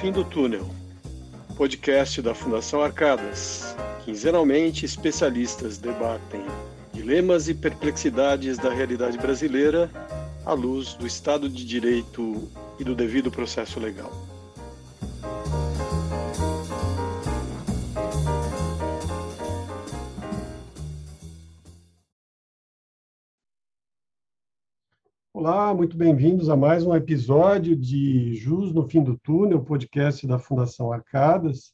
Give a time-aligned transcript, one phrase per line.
[0.00, 0.66] fim do túnel,
[1.58, 3.76] podcast da Fundação Arcadas.
[4.02, 6.40] Quinzenalmente, especialistas debatem
[6.90, 9.90] dilemas e perplexidades da realidade brasileira
[10.46, 14.29] à luz do Estado de Direito e do devido processo legal.
[25.40, 30.38] Olá, muito bem-vindos a mais um episódio de Jus no Fim do Túnel, podcast da
[30.38, 31.72] Fundação Arcadas,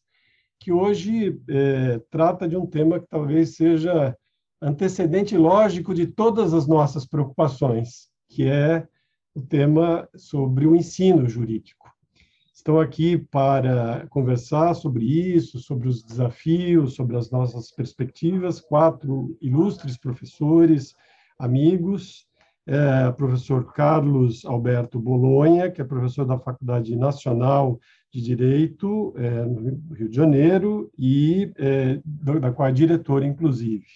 [0.60, 4.16] que hoje é, trata de um tema que talvez seja
[4.62, 8.86] antecedente lógico de todas as nossas preocupações, que é
[9.34, 11.90] o tema sobre o ensino jurídico.
[12.54, 19.98] Estou aqui para conversar sobre isso, sobre os desafios, sobre as nossas perspectivas, quatro ilustres
[19.98, 20.94] professores,
[21.36, 22.25] amigos,
[22.66, 27.78] é, professor Carlos Alberto Bolonha, que é professor da Faculdade Nacional
[28.12, 33.86] de Direito é, no Rio de Janeiro e é, da qual é diretor, inclusive.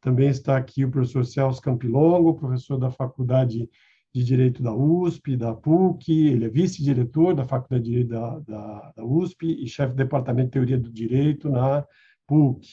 [0.00, 3.68] Também está aqui o professor Celso Campilongo, professor da Faculdade
[4.12, 8.92] de Direito da USP, da PUC, ele é vice-diretor da Faculdade de Direito da, da,
[8.96, 11.84] da USP e chefe do Departamento de Teoria do Direito na
[12.26, 12.66] PUC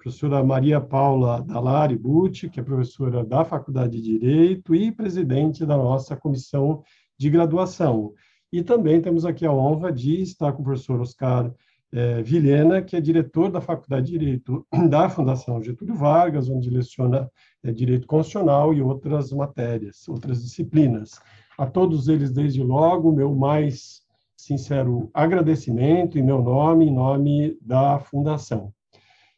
[0.00, 5.76] professora Maria Paula Dalari Bucci, que é professora da Faculdade de Direito e presidente da
[5.76, 6.82] nossa comissão
[7.18, 8.14] de graduação.
[8.50, 11.52] E também temos aqui a honra de estar com o professor Oscar
[11.92, 17.30] é, Vilhena, que é diretor da Faculdade de Direito da Fundação Getúlio Vargas, onde leciona
[17.62, 21.20] é, Direito Constitucional e outras matérias, outras disciplinas.
[21.58, 24.00] A todos eles, desde logo, meu mais
[24.34, 28.72] sincero agradecimento em meu nome, em nome da Fundação.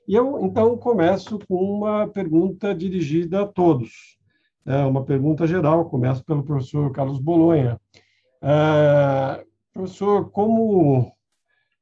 [0.06, 4.18] E eu, então, começo com uma pergunta dirigida a todos.
[4.66, 7.80] É uma pergunta geral, começo pelo professor Carlos Bolonha.
[8.40, 11.12] É, professor, como,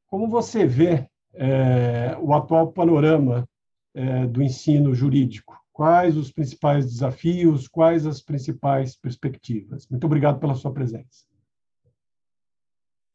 [0.07, 3.49] como você vê é, o atual panorama
[3.95, 5.59] é, do ensino jurídico?
[5.73, 9.87] Quais os principais desafios, quais as principais perspectivas?
[9.89, 11.30] Muito obrigado pela sua presença.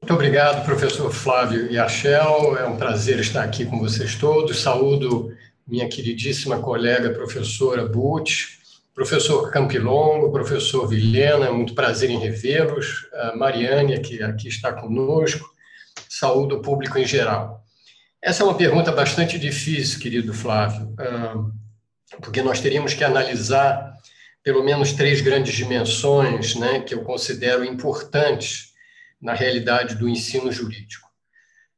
[0.05, 2.55] Muito obrigado, professor Flávio Yachel.
[2.59, 4.61] É um prazer estar aqui com vocês todos.
[4.61, 5.35] Saúdo
[5.67, 8.59] minha queridíssima colega professora Butch,
[8.93, 13.07] professor Campilongo, professor Vilhena, é muito prazer em revê-los.
[13.13, 13.35] A
[13.99, 15.49] que aqui está conosco.
[16.07, 17.63] Saúdo o público em geral.
[18.22, 20.93] Essa é uma pergunta bastante difícil, querido Flávio,
[22.22, 23.91] porque nós teríamos que analisar
[24.43, 28.75] pelo menos três grandes dimensões né, que eu considero importantes
[29.22, 31.09] na realidade do ensino jurídico.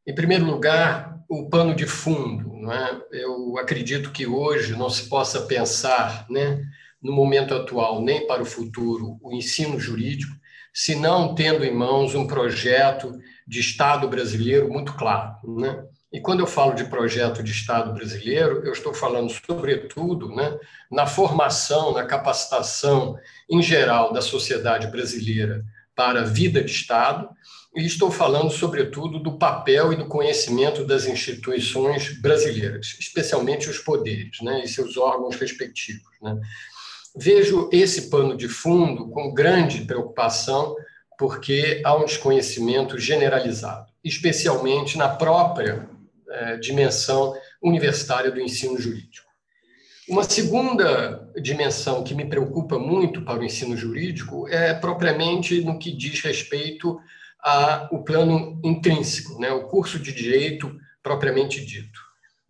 [0.06, 2.54] Em primeiro lugar, o pano de fundo.
[2.54, 3.02] Não é?
[3.12, 6.64] Eu acredito que hoje não se possa pensar, né,
[7.02, 10.36] no momento atual, nem para o futuro, o ensino jurídico,
[10.74, 13.18] se não tendo em mãos um projeto
[13.48, 15.36] de Estado brasileiro muito claro.
[15.58, 15.84] Né?
[16.12, 20.58] E quando eu falo de projeto de Estado brasileiro, eu estou falando, sobretudo, né,
[20.92, 23.18] na formação, na capacitação
[23.50, 25.64] em geral da sociedade brasileira
[25.98, 27.28] para a vida de Estado,
[27.76, 34.40] e estou falando, sobretudo, do papel e do conhecimento das instituições brasileiras, especialmente os poderes
[34.42, 36.08] né, e seus órgãos respectivos.
[36.22, 36.40] Né.
[37.16, 40.76] Vejo esse pano de fundo com grande preocupação,
[41.18, 45.90] porque há um desconhecimento generalizado, especialmente na própria
[46.30, 49.27] eh, dimensão universitária do ensino jurídico.
[50.08, 55.92] Uma segunda dimensão que me preocupa muito para o ensino jurídico é propriamente no que
[55.92, 56.98] diz respeito
[57.42, 60.74] ao plano intrínseco, né, o curso de direito
[61.04, 62.00] propriamente dito.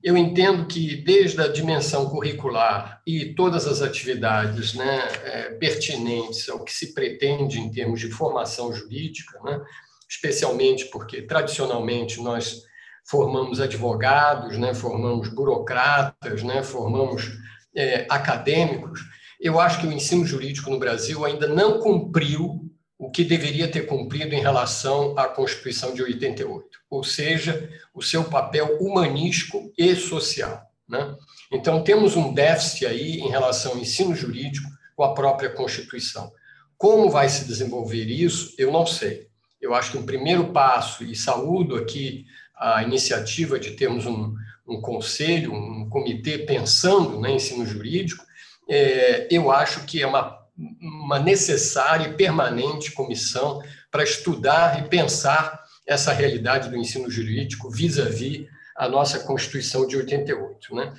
[0.03, 6.63] Eu entendo que, desde a dimensão curricular e todas as atividades né, é, pertinentes ao
[6.63, 9.59] que se pretende em termos de formação jurídica, né,
[10.07, 12.66] especialmente porque, tradicionalmente, nós
[13.09, 17.31] formamos advogados, né, formamos burocratas, né, formamos
[17.75, 19.01] é, acadêmicos,
[19.39, 22.67] eu acho que o ensino jurídico no Brasil ainda não cumpriu
[22.97, 28.23] o que deveria ter cumprido em relação à Constituição de 88, ou seja, o seu
[28.23, 30.63] papel humanístico e social.
[30.89, 31.15] Né?
[31.51, 36.31] Então, temos um déficit aí em relação ao ensino jurídico com a própria Constituição.
[36.75, 39.27] Como vai se desenvolver isso, eu não sei.
[39.61, 42.25] Eu acho que um primeiro passo, e saúdo aqui
[42.59, 44.33] a iniciativa de termos um,
[44.67, 48.25] um conselho, um comitê pensando né, ensino jurídico,
[48.69, 50.37] é, eu acho que é uma,
[50.81, 53.61] uma necessária e permanente comissão
[53.91, 59.97] para estudar e pensar essa realidade do ensino jurídico vis-à-vis -vis a nossa Constituição de
[59.97, 60.75] 88.
[60.75, 60.93] Né?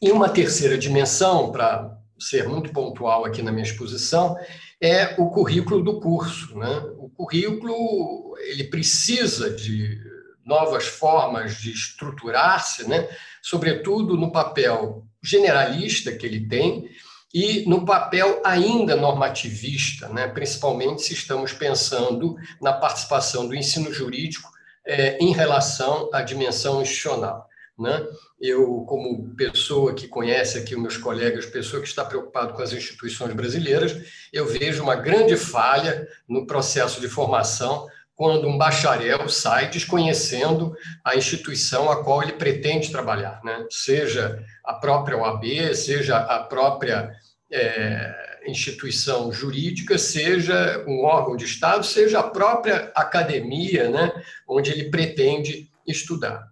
[0.00, 4.36] E uma terceira dimensão, para ser muito pontual aqui na minha exposição,
[4.80, 6.58] é o currículo do curso.
[6.58, 6.82] Né?
[6.98, 10.11] O currículo ele precisa de
[10.44, 13.08] novas formas de estruturar-se, né?
[13.40, 16.90] sobretudo no papel generalista que ele tem
[17.32, 20.28] e no papel ainda normativista, né?
[20.28, 24.50] principalmente se estamos pensando na participação do ensino jurídico
[24.84, 27.48] é, em relação à dimensão institucional.
[27.78, 28.06] Né?
[28.40, 32.72] Eu, como pessoa que conhece aqui os meus colegas, pessoa que está preocupado com as
[32.72, 33.96] instituições brasileiras,
[34.32, 37.86] eu vejo uma grande falha no processo de formação
[38.22, 43.66] quando um bacharel sai desconhecendo a instituição a qual ele pretende trabalhar, né?
[43.68, 47.10] seja a própria OAB, seja a própria
[47.50, 54.12] é, instituição jurídica, seja um órgão de Estado, seja a própria academia, né?
[54.46, 56.46] onde ele pretende estudar.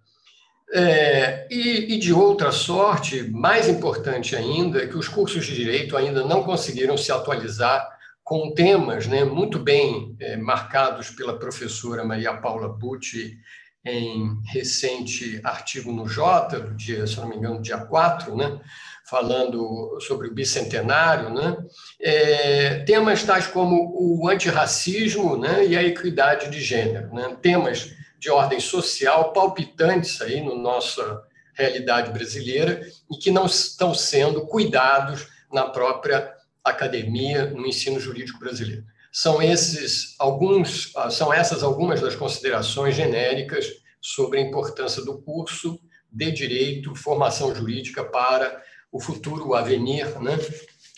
[0.73, 5.95] É, e, e, de outra sorte, mais importante ainda, é que os cursos de direito
[5.95, 8.00] ainda não conseguiram se atualizar
[8.31, 13.37] com temas né, muito bem é, marcados pela professora Maria Paula Bucci
[13.83, 18.57] em recente artigo no Jota, do dia, se não me engano, dia 4, né,
[19.05, 21.57] falando sobre o bicentenário, né,
[21.99, 28.29] é, temas tais como o antirracismo né, e a equidade de gênero, né, temas de
[28.29, 31.21] ordem social palpitantes aí na nossa
[31.53, 32.79] realidade brasileira
[33.11, 38.85] e que não estão sendo cuidados na própria academia, no ensino jurídico brasileiro.
[39.11, 43.67] São esses alguns, ah, são essas algumas das considerações genéricas
[43.99, 45.79] sobre a importância do curso
[46.11, 48.61] de direito, formação jurídica para
[48.91, 50.37] o futuro avenir né,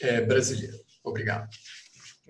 [0.01, 0.77] é, brasileiro.
[1.04, 1.50] Obrigado.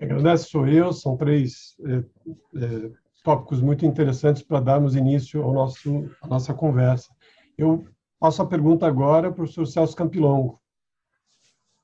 [0.00, 0.92] Agradeço, sou eu.
[0.92, 2.90] São três é, é,
[3.22, 7.10] tópicos muito interessantes para darmos início ao nosso, à nossa conversa.
[7.56, 7.86] Eu
[8.18, 10.60] passo a pergunta agora para o professor Celso Campilongo.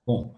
[0.06, 0.35] Bom,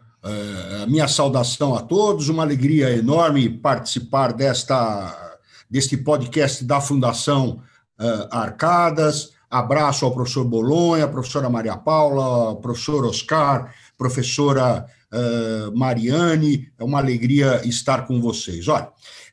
[0.82, 5.38] a minha saudação a todos, uma alegria enorme participar desta,
[5.68, 7.60] deste podcast da Fundação
[7.98, 9.32] é, Arcadas.
[9.50, 16.70] Abraço ao professor Bolonha, professora Maria Paula, professor Oscar, professora é, Mariane.
[16.78, 18.68] É uma alegria estar com vocês.
[18.68, 18.88] Olha,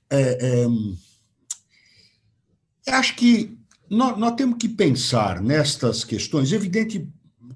[0.10, 0.66] é,
[2.88, 3.58] é, acho que
[3.90, 6.52] nós, nós, temos que pensar nestas questões.
[6.52, 7.08] Evidente,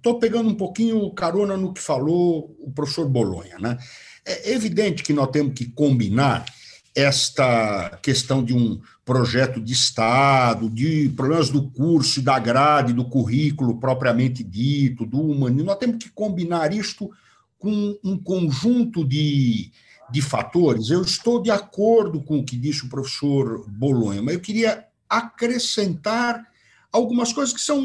[0.04, 3.58] estou pegando um pouquinho carona no que falou o professor Bolonha.
[3.58, 3.78] Né?
[4.26, 6.46] É evidente que nós temos que combinar
[6.94, 13.80] esta questão de um projeto de Estado, de problemas do curso, da grade, do currículo
[13.80, 15.68] propriamente dito, do humanismo.
[15.68, 17.10] Nós temos que combinar isto
[17.58, 19.72] com um conjunto de,
[20.12, 20.90] de fatores.
[20.90, 26.46] Eu estou de acordo com o que disse o professor Bolonha, mas eu queria acrescentar
[26.94, 27.84] algumas coisas que são,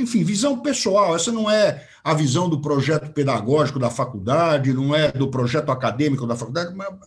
[0.00, 1.14] enfim, visão pessoal.
[1.14, 6.26] Essa não é a visão do projeto pedagógico da faculdade, não é do projeto acadêmico
[6.26, 6.98] da faculdade, uma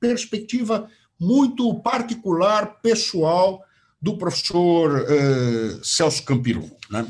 [0.00, 3.62] perspectiva muito particular, pessoal,
[4.02, 6.68] do professor eh, Celso Campilon.
[6.90, 7.06] Né?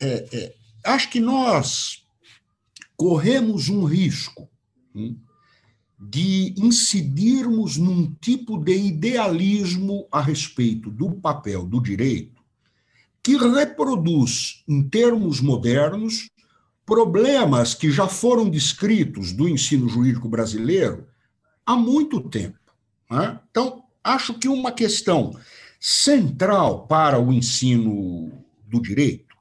[0.00, 0.54] É, é,
[0.84, 2.04] acho que nós
[2.96, 4.48] corremos um risco.
[4.94, 5.18] Hein?
[5.98, 12.35] de incidirmos num tipo de idealismo a respeito do papel do direito
[13.26, 16.30] que reproduz, em termos modernos,
[16.84, 21.08] problemas que já foram descritos do ensino jurídico brasileiro
[21.66, 22.56] há muito tempo.
[23.10, 23.40] Né?
[23.50, 25.36] Então, acho que uma questão
[25.80, 28.30] central para o ensino
[28.64, 29.34] do direito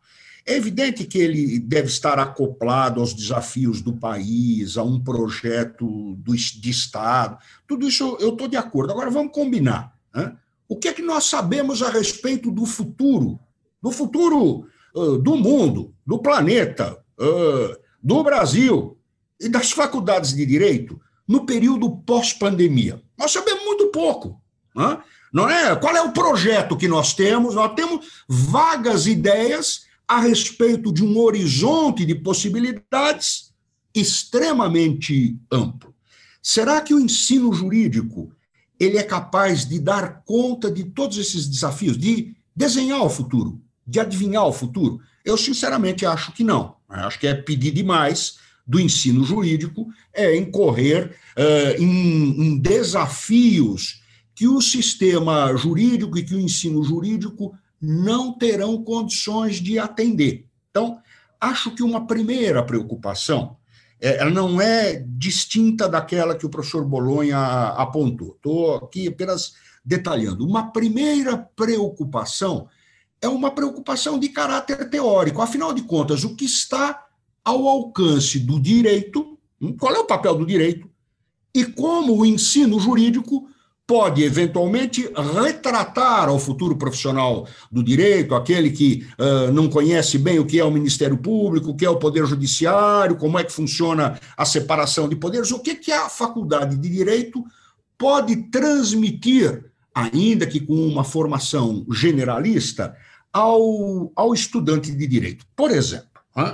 [0.48, 6.36] é evidente que ele deve estar acoplado aos desafios do país, a um projeto do,
[6.36, 7.38] de Estado.
[7.68, 8.92] Tudo isso eu estou de acordo.
[8.92, 9.96] Agora vamos combinar.
[10.12, 10.36] Né?
[10.68, 13.40] O que é que nós sabemos a respeito do futuro?
[13.86, 18.98] Do futuro uh, do mundo, do planeta, uh, do Brasil
[19.40, 23.00] e das faculdades de direito no período pós-pandemia?
[23.16, 24.42] Nós sabemos muito pouco.
[24.76, 24.98] Né?
[25.32, 25.76] Não é?
[25.76, 27.54] Qual é o projeto que nós temos?
[27.54, 33.54] Nós temos vagas ideias a respeito de um horizonte de possibilidades
[33.94, 35.94] extremamente amplo.
[36.42, 38.32] Será que o ensino jurídico
[38.80, 44.00] ele é capaz de dar conta de todos esses desafios, de desenhar o futuro, de
[44.00, 45.00] adivinhar o futuro?
[45.24, 46.76] Eu sinceramente acho que não.
[46.88, 54.02] Acho que é pedir demais do ensino jurídico, é incorrer uh, em, em desafios
[54.34, 60.48] que o sistema jurídico e que o ensino jurídico não terão condições de atender.
[60.70, 61.00] Então,
[61.40, 63.58] acho que uma primeira preocupação
[64.02, 67.40] é, ela não é distinta daquela que o professor Bolonha
[67.78, 68.36] apontou.
[68.36, 70.46] Estou aqui apenas detalhando.
[70.46, 72.68] Uma primeira preocupação
[73.22, 75.42] é uma preocupação de caráter teórico.
[75.42, 77.06] Afinal de contas, o que está
[77.44, 79.76] ao alcance do direito Hum?
[79.78, 80.90] Qual é o papel do direito
[81.54, 83.48] e como o ensino jurídico
[83.88, 85.08] pode eventualmente
[85.44, 90.66] retratar ao futuro profissional do direito, aquele que uh, não conhece bem o que é
[90.66, 95.08] o Ministério Público, o que é o Poder Judiciário, como é que funciona a separação
[95.08, 97.44] de poderes, o que, que a faculdade de direito
[97.96, 99.64] pode transmitir,
[99.96, 102.94] ainda que com uma formação generalista,
[103.32, 105.46] ao, ao estudante de direito.
[105.56, 106.08] Por exemplo,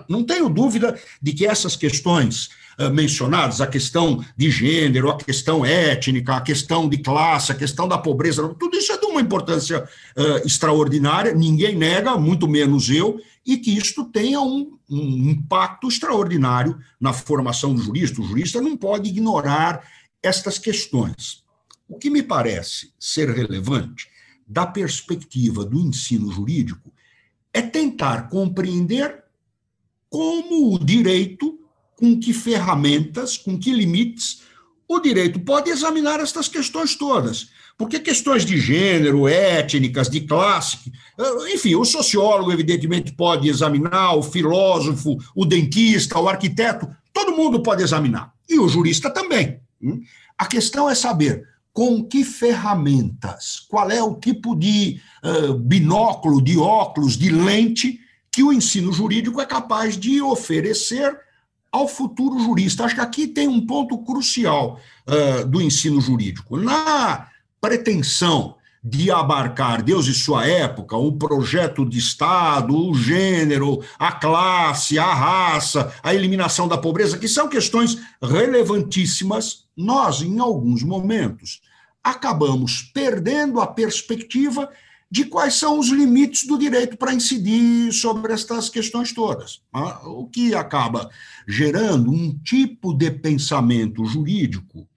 [0.08, 2.50] não tenho dúvida de que essas questões
[2.94, 7.98] mencionadas, a questão de gênero, a questão étnica, a questão de classe, a questão da
[7.98, 9.88] pobreza, tudo isso é de uma importância
[10.44, 17.14] extraordinária, ninguém nega, muito menos eu, e que isto tenha um, um impacto extraordinário na
[17.14, 18.22] formação do jurista.
[18.22, 19.84] O jurista não pode ignorar
[20.24, 21.44] estas questões.
[21.92, 24.08] O que me parece ser relevante,
[24.48, 26.90] da perspectiva do ensino jurídico,
[27.54, 29.26] é tentar compreender
[30.10, 31.60] como o direito
[31.98, 34.42] com que ferramentas, com que limites
[34.88, 37.50] o direito pode examinar estas questões todas.
[37.78, 40.78] Porque questões de gênero, étnicas, de classe,
[41.54, 47.84] enfim, o sociólogo, evidentemente, pode examinar, o filósofo, o dentista, o arquiteto, todo mundo pode
[47.84, 48.34] examinar.
[48.48, 49.60] E o jurista também.
[49.82, 50.02] Hum?
[50.38, 56.58] A questão é saber com que ferramentas, qual é o tipo de uh, binóculo, de
[56.58, 58.00] óculos, de lente
[58.32, 61.18] que o ensino jurídico é capaz de oferecer
[61.72, 62.84] ao futuro jurista.
[62.84, 66.58] Acho que aqui tem um ponto crucial uh, do ensino jurídico.
[66.58, 67.28] Na
[67.60, 74.98] pretensão de abarcar Deus e sua época, o projeto de Estado, o gênero, a classe,
[74.98, 81.62] a raça, a eliminação da pobreza, que são questões relevantíssimas, nós, em alguns momentos,
[82.04, 84.68] acabamos perdendo a perspectiva
[85.12, 89.62] de quais são os limites do direito para incidir sobre estas questões todas.
[89.72, 90.02] Tá?
[90.08, 91.10] O que acaba
[91.48, 94.88] gerando um tipo de pensamento jurídico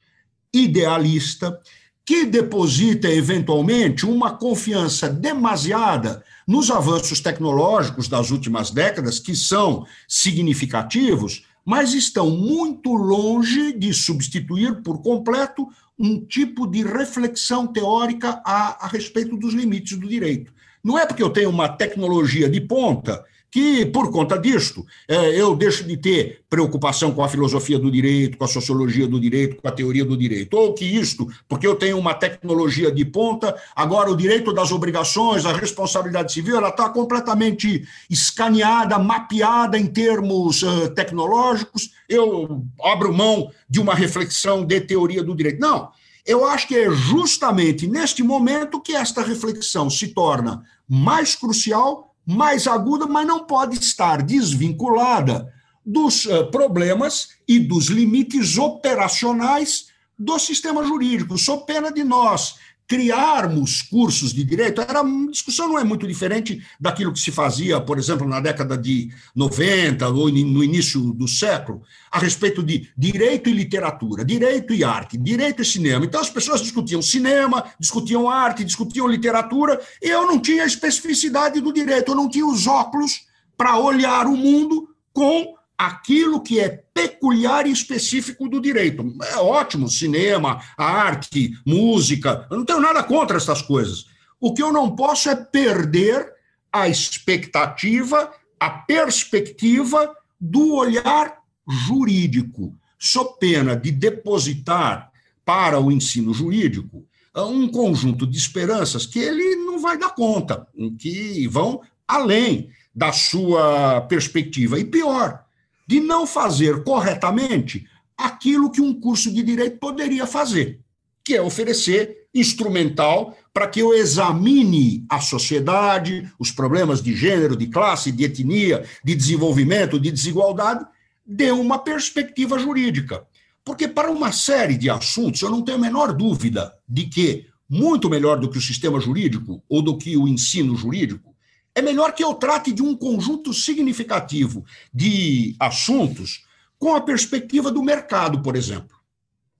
[0.52, 1.60] idealista
[2.04, 11.46] que deposita eventualmente uma confiança demasiada nos avanços tecnológicos das últimas décadas, que são significativos,
[11.64, 15.66] mas estão muito longe de substituir por completo
[15.98, 20.52] um tipo de reflexão teórica a, a respeito dos limites do direito.
[20.82, 25.54] Não é porque eu tenho uma tecnologia de ponta que, por conta disto, é, eu
[25.54, 29.68] deixo de ter preocupação com a filosofia do direito, com a sociologia do direito, com
[29.68, 30.54] a teoria do direito.
[30.54, 35.46] Ou que isto, porque eu tenho uma tecnologia de ponta, agora o direito das obrigações,
[35.46, 41.92] a responsabilidade civil, ela está completamente escaneada, mapeada em termos uh, tecnológicos.
[42.08, 45.60] Eu abro mão de uma reflexão de teoria do direito.
[45.60, 45.92] Não.
[46.26, 52.66] Eu acho que é justamente neste momento que esta reflexão se torna mais crucial mais
[52.66, 55.52] aguda, mas não pode estar desvinculada
[55.84, 59.88] dos eh, problemas e dos limites operacionais
[60.18, 61.36] do sistema jurídico.
[61.36, 66.62] Sou pena de nós criarmos cursos de direito, era uma discussão não é muito diferente
[66.78, 71.82] daquilo que se fazia, por exemplo, na década de 90 ou no início do século,
[72.10, 76.04] a respeito de direito e literatura, direito e arte, direito e cinema.
[76.04, 81.60] Então as pessoas discutiam cinema, discutiam arte, discutiam literatura, e eu não tinha a especificidade
[81.60, 83.26] do direito, eu não tinha os óculos
[83.56, 89.14] para olhar o mundo com aquilo que é peculiar e específico do direito.
[89.22, 94.06] É ótimo, cinema, arte, música, eu não tenho nada contra essas coisas.
[94.40, 96.32] O que eu não posso é perder
[96.72, 101.38] a expectativa, a perspectiva do olhar
[101.68, 102.74] jurídico.
[102.98, 105.10] Sou pena de depositar
[105.44, 107.04] para o ensino jurídico
[107.36, 110.66] um conjunto de esperanças que ele não vai dar conta,
[110.98, 114.78] que vão além da sua perspectiva.
[114.78, 115.43] E pior,
[115.86, 117.86] de não fazer corretamente
[118.16, 120.80] aquilo que um curso de direito poderia fazer,
[121.24, 127.68] que é oferecer instrumental para que eu examine a sociedade, os problemas de gênero, de
[127.68, 130.84] classe, de etnia, de desenvolvimento, de desigualdade,
[131.24, 133.24] de uma perspectiva jurídica.
[133.64, 138.10] Porque para uma série de assuntos, eu não tenho a menor dúvida de que, muito
[138.10, 141.33] melhor do que o sistema jurídico ou do que o ensino jurídico,
[141.74, 146.44] é melhor que eu trate de um conjunto significativo de assuntos
[146.78, 148.96] com a perspectiva do mercado, por exemplo.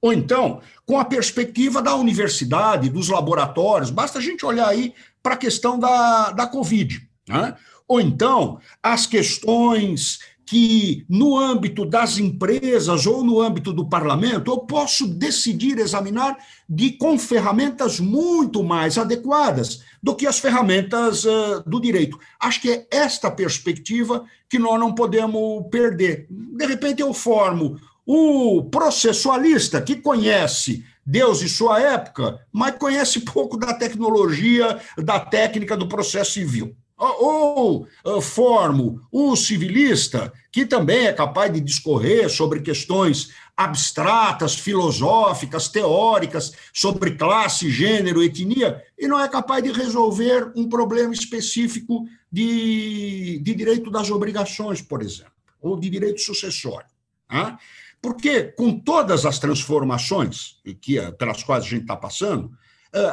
[0.01, 3.91] Ou então, com a perspectiva da universidade, dos laboratórios.
[3.91, 4.93] Basta a gente olhar aí
[5.23, 7.09] para a questão da, da Covid.
[7.27, 7.57] Né?
[7.89, 14.59] Ou então, as questões que, no âmbito das empresas ou no âmbito do parlamento, eu
[14.59, 16.37] posso decidir examinar
[16.69, 22.19] de, com ferramentas muito mais adequadas do que as ferramentas uh, do direito.
[22.39, 26.27] Acho que é esta perspectiva que nós não podemos perder.
[26.29, 33.57] De repente, eu formo o processualista, que conhece Deus e sua época, mas conhece pouco
[33.57, 36.77] da tecnologia, da técnica do processo civil.
[36.97, 45.69] Ou, ou formo o civilista, que também é capaz de discorrer sobre questões abstratas, filosóficas,
[45.69, 53.41] teóricas, sobre classe, gênero, etnia, e não é capaz de resolver um problema específico de,
[53.43, 56.89] de direito das obrigações, por exemplo, ou de direito sucessório.
[57.31, 57.57] Né?
[58.03, 62.55] Porque, com todas as transformações que, pelas quais a gente está passando, eh,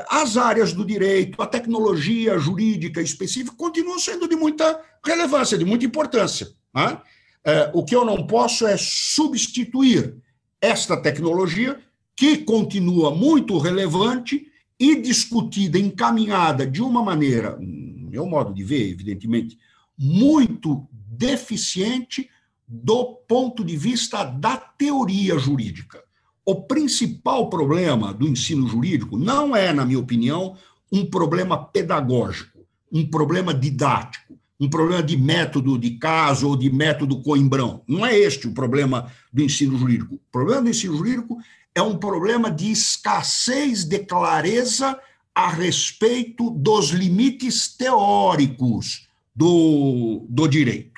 [0.09, 5.85] as áreas do direito, a tecnologia jurídica específica continuam sendo de muita relevância, de muita
[5.85, 6.47] importância.
[6.73, 7.01] Né?
[7.43, 10.15] Eh, o que eu não posso é substituir
[10.61, 11.79] esta tecnologia,
[12.15, 14.45] que continua muito relevante
[14.79, 19.57] e discutida, encaminhada de uma maneira, meu modo de ver, evidentemente,
[19.97, 22.29] muito deficiente
[22.67, 26.03] do ponto de vista da teoria jurídica.
[26.45, 30.55] O principal problema do ensino jurídico não é, na minha opinião,
[30.91, 32.59] um problema pedagógico,
[32.91, 37.81] um problema didático, um problema de método de caso ou de método coimbrão.
[37.87, 40.15] Não é este o problema do ensino jurídico.
[40.15, 41.37] O problema do ensino jurídico
[41.73, 44.99] é um problema de escassez de clareza
[45.33, 50.90] a respeito dos limites teóricos do, do direito.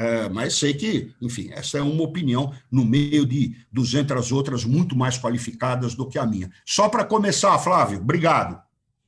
[0.00, 4.96] É, mas sei que, enfim, essa é uma opinião no meio de 200 outras muito
[4.96, 6.50] mais qualificadas do que a minha.
[6.64, 8.58] Só para começar, Flávio, obrigado.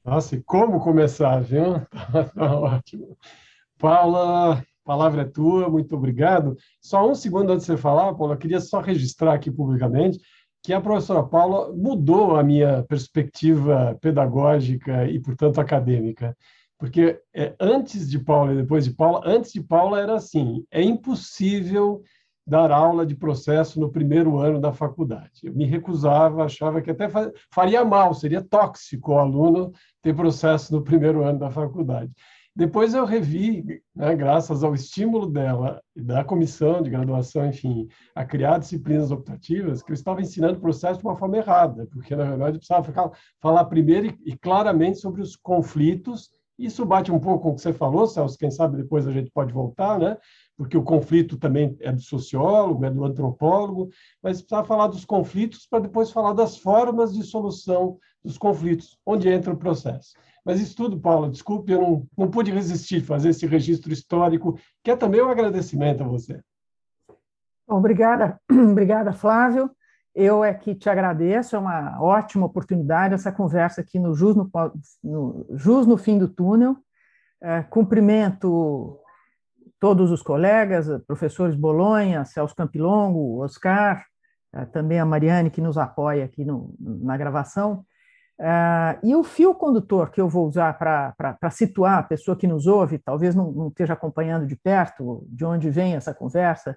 [0.05, 1.81] Nossa, e como começar, viu?
[2.13, 3.17] Tá, tá ótimo.
[3.79, 6.59] Paula, palavra é tua, muito obrigado.
[6.79, 10.21] Só um segundo antes de você falar, Paula, eu queria só registrar aqui publicamente
[10.63, 16.37] que a professora Paula mudou a minha perspectiva pedagógica e, portanto, acadêmica.
[16.83, 20.83] Porque é, antes de Paula e depois de Paula, antes de Paula era assim: é
[20.83, 22.03] impossível
[22.45, 25.31] dar aula de processo no primeiro ano da faculdade.
[25.45, 27.09] Eu me recusava, achava que até
[27.53, 29.71] faria mal, seria tóxico o aluno
[30.03, 32.11] ter processo no primeiro ano da faculdade.
[32.55, 38.59] Depois eu revi, né, graças ao estímulo dela da comissão de graduação, enfim, a criar
[38.59, 42.57] disciplinas optativas, que eu estava ensinando o processo de uma forma errada, porque, na verdade,
[42.57, 47.51] eu precisava falar primeiro e, e claramente sobre os conflitos isso bate um pouco com
[47.51, 50.17] o que você falou, Celso, quem sabe depois a gente pode voltar, né?
[50.57, 53.91] porque o conflito também é do sociólogo, é do antropólogo,
[54.23, 59.29] mas precisa falar dos conflitos para depois falar das formas de solução dos conflitos, onde
[59.29, 60.15] entra o processo.
[60.45, 64.91] Mas isso tudo, Paula, desculpe, eu não, não pude resistir fazer esse registro histórico, que
[64.91, 66.41] é também um agradecimento a você.
[67.67, 69.71] Obrigada, obrigada, Flávio.
[70.15, 74.51] Eu é que te agradeço, é uma ótima oportunidade essa conversa aqui no Jus no,
[75.03, 76.77] no, Jus no Fim do Túnel.
[77.41, 79.01] É, cumprimento
[79.81, 84.05] todos os colegas, professores Bolonha, Celso Campilongo, Oscar,
[84.55, 87.85] é, também a Mariane, que nos apoia aqui no, na gravação.
[88.39, 92.67] É, e o fio condutor que eu vou usar para situar a pessoa que nos
[92.67, 96.77] ouve, talvez não, não esteja acompanhando de perto de onde vem essa conversa,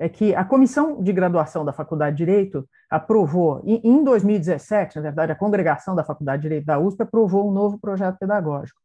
[0.00, 5.30] é que a comissão de graduação da Faculdade de Direito aprovou, em 2017, na verdade,
[5.30, 8.80] a congregação da Faculdade de Direito da USP aprovou um novo projeto pedagógico.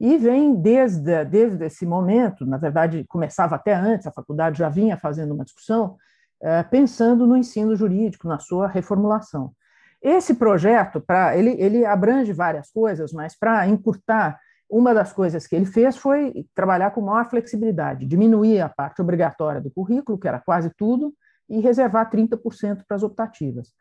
[0.00, 4.96] E vem desde, desde esse momento, na verdade, começava até antes, a faculdade já vinha
[4.96, 5.96] fazendo uma discussão,
[6.42, 9.52] é, pensando no ensino jurídico, na sua reformulação.
[10.02, 14.36] Esse projeto, pra, ele, ele abrange várias coisas, mas para encurtar
[14.68, 19.60] uma das coisas que ele fez foi trabalhar com maior flexibilidade, diminuir a parte obrigatória
[19.60, 21.14] do currículo, que era quase tudo,
[21.48, 23.72] e reservar 30% para as optativas.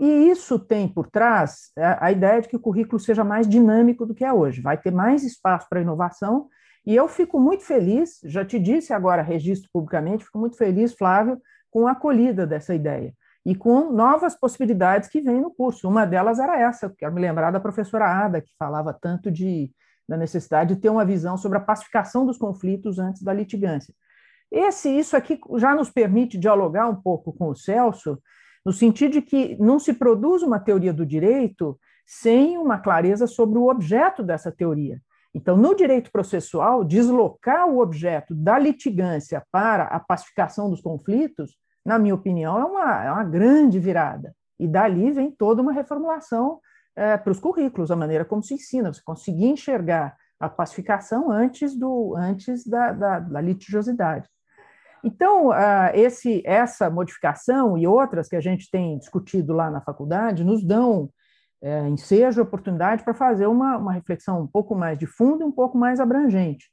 [0.00, 4.14] E isso tem por trás a ideia de que o currículo seja mais dinâmico do
[4.14, 6.48] que é hoje, vai ter mais espaço para inovação,
[6.84, 11.40] e eu fico muito feliz, já te disse agora, registro publicamente, fico muito feliz, Flávio,
[11.70, 15.88] com a acolhida dessa ideia e com novas possibilidades que vêm no curso.
[15.88, 19.70] Uma delas era essa, quero me lembrar da professora Ada, que falava tanto de
[20.12, 23.94] da necessidade de ter uma visão sobre a pacificação dos conflitos antes da litigância.
[24.50, 28.18] Esse, isso aqui já nos permite dialogar um pouco com o Celso,
[28.62, 33.58] no sentido de que não se produz uma teoria do direito sem uma clareza sobre
[33.58, 35.00] o objeto dessa teoria.
[35.34, 41.98] Então, no direito processual, deslocar o objeto da litigância para a pacificação dos conflitos, na
[41.98, 44.36] minha opinião, é uma, é uma grande virada.
[44.60, 46.60] E dali vem toda uma reformulação
[46.96, 51.76] é, para os currículos, a maneira como se ensina, você conseguir enxergar a pacificação antes,
[51.76, 54.28] do, antes da, da, da litigiosidade.
[55.04, 55.50] Então,
[55.94, 61.10] esse, essa modificação e outras que a gente tem discutido lá na faculdade nos dão
[61.60, 65.52] é, ensejo, oportunidade para fazer uma, uma reflexão um pouco mais de fundo e um
[65.52, 66.66] pouco mais abrangente.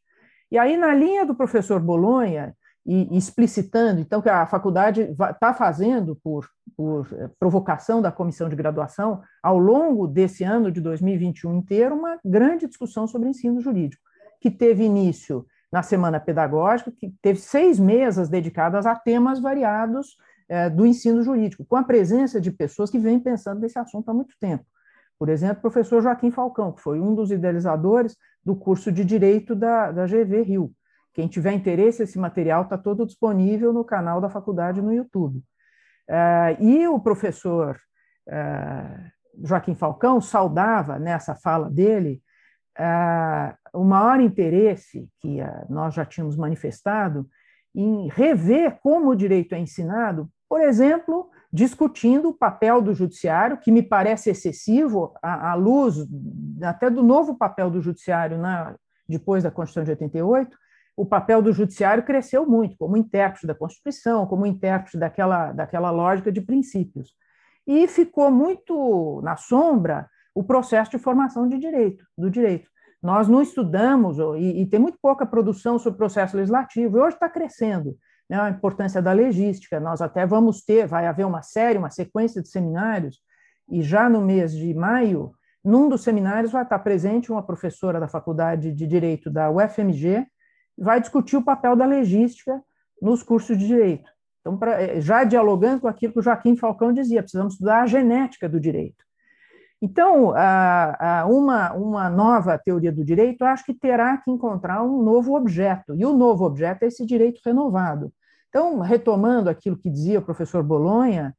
[0.52, 2.56] E aí, na linha do professor Bolonha,
[2.92, 8.56] e explicitando, então, que a faculdade está fazendo, por, por eh, provocação da comissão de
[8.56, 14.02] graduação, ao longo desse ano de 2021 inteiro, uma grande discussão sobre ensino jurídico,
[14.42, 20.18] que teve início na semana pedagógica, que teve seis mesas dedicadas a temas variados
[20.50, 24.14] é, do ensino jurídico, com a presença de pessoas que vêm pensando nesse assunto há
[24.16, 24.66] muito tempo.
[25.20, 29.54] Por exemplo, o professor Joaquim Falcão, que foi um dos idealizadores do curso de Direito
[29.54, 30.74] da, da GV Rio.
[31.14, 35.44] Quem tiver interesse, esse material está todo disponível no canal da faculdade no YouTube.
[36.08, 37.78] É, e o professor
[38.28, 39.12] é,
[39.44, 42.22] Joaquim Falcão saudava nessa fala dele
[42.78, 47.28] é, o maior interesse que nós já tínhamos manifestado
[47.76, 53.72] em rever como o direito é ensinado, por exemplo, discutindo o papel do judiciário, que
[53.72, 55.96] me parece excessivo à, à luz
[56.64, 58.76] até do novo papel do judiciário na,
[59.08, 60.58] depois da Constituição de 88,
[61.00, 66.30] o papel do judiciário cresceu muito, como intérprete da Constituição, como intérprete daquela, daquela lógica
[66.30, 67.14] de princípios.
[67.66, 72.70] E ficou muito na sombra o processo de formação de direito, do direito.
[73.02, 77.16] Nós não estudamos, e, e tem muito pouca produção sobre o processo legislativo, e hoje
[77.16, 77.96] está crescendo
[78.30, 79.80] né, a importância da legística.
[79.80, 83.22] Nós até vamos ter, vai haver uma série, uma sequência de seminários,
[83.72, 85.32] e já no mês de maio,
[85.64, 90.28] num dos seminários vai estar presente uma professora da Faculdade de Direito da UFMG,
[90.80, 92.62] vai discutir o papel da legística
[93.02, 94.10] nos cursos de direito.
[94.40, 97.88] Então, pra, eh, já dialogando com aquilo que o Joaquim Falcão dizia, precisamos estudar a
[97.88, 99.04] genética do direito.
[99.82, 100.34] Então,
[101.30, 106.06] uma, uma nova teoria do direito, acho que terá que encontrar um novo objeto, e
[106.06, 108.12] o novo objeto é esse direito renovado.
[108.50, 111.34] Então, retomando aquilo que dizia o professor Bolonha,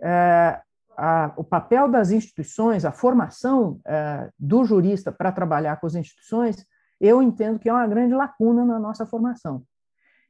[0.00, 0.60] é,
[0.96, 6.64] a, o papel das instituições, a formação é, do jurista para trabalhar com as instituições,
[7.02, 9.64] eu entendo que é uma grande lacuna na nossa formação.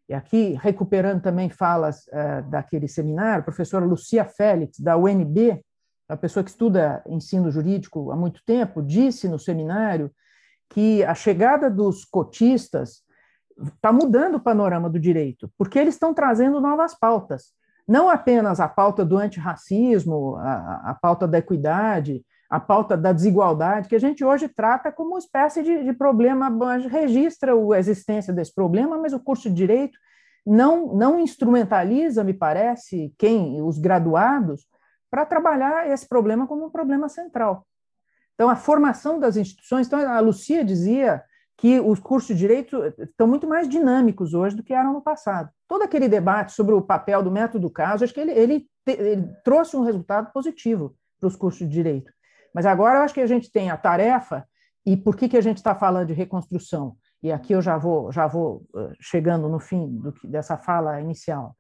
[0.09, 5.63] E aqui, recuperando também falas uh, daquele seminário, a professora Lucia Félix, da UNB,
[6.09, 10.11] a pessoa que estuda ensino jurídico há muito tempo, disse no seminário
[10.71, 13.03] que a chegada dos cotistas
[13.75, 17.53] está mudando o panorama do direito, porque eles estão trazendo novas pautas.
[17.87, 23.89] Não apenas a pauta do antirracismo, a, a pauta da equidade, a pauta da desigualdade,
[23.89, 26.51] que a gente hoje trata como uma espécie de, de problema,
[26.87, 29.99] registra a existência desse problema, mas o curso de direito
[30.45, 34.67] não, não instrumentaliza, me parece, quem os graduados
[35.11, 37.67] para trabalhar esse problema como um problema central.
[38.35, 41.25] Então, a formação das instituições, então, a Lucia dizia
[41.57, 45.49] que os cursos de direito estão muito mais dinâmicos hoje do que eram no passado.
[45.67, 49.27] Todo aquele debate sobre o papel do método do caso, acho que ele, ele, ele
[49.43, 52.13] trouxe um resultado positivo para os cursos de direito.
[52.55, 54.47] Mas agora eu acho que a gente tem a tarefa,
[54.85, 56.97] e por que, que a gente está falando de reconstrução?
[57.23, 58.67] E aqui eu já vou, já vou
[59.01, 61.55] chegando no fim do, dessa fala inicial.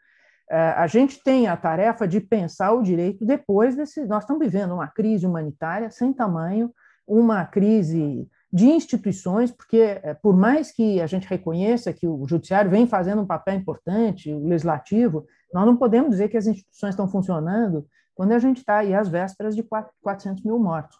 [0.50, 4.04] A gente tem a tarefa de pensar o direito depois desse.
[4.06, 6.70] Nós estamos vivendo uma crise humanitária sem tamanho,
[7.06, 12.86] uma crise de instituições, porque, por mais que a gente reconheça que o judiciário vem
[12.86, 15.24] fazendo um papel importante, o legislativo,
[15.54, 19.08] nós não podemos dizer que as instituições estão funcionando quando a gente está aí às
[19.08, 19.64] vésperas de
[20.02, 20.96] 400 mil mortos.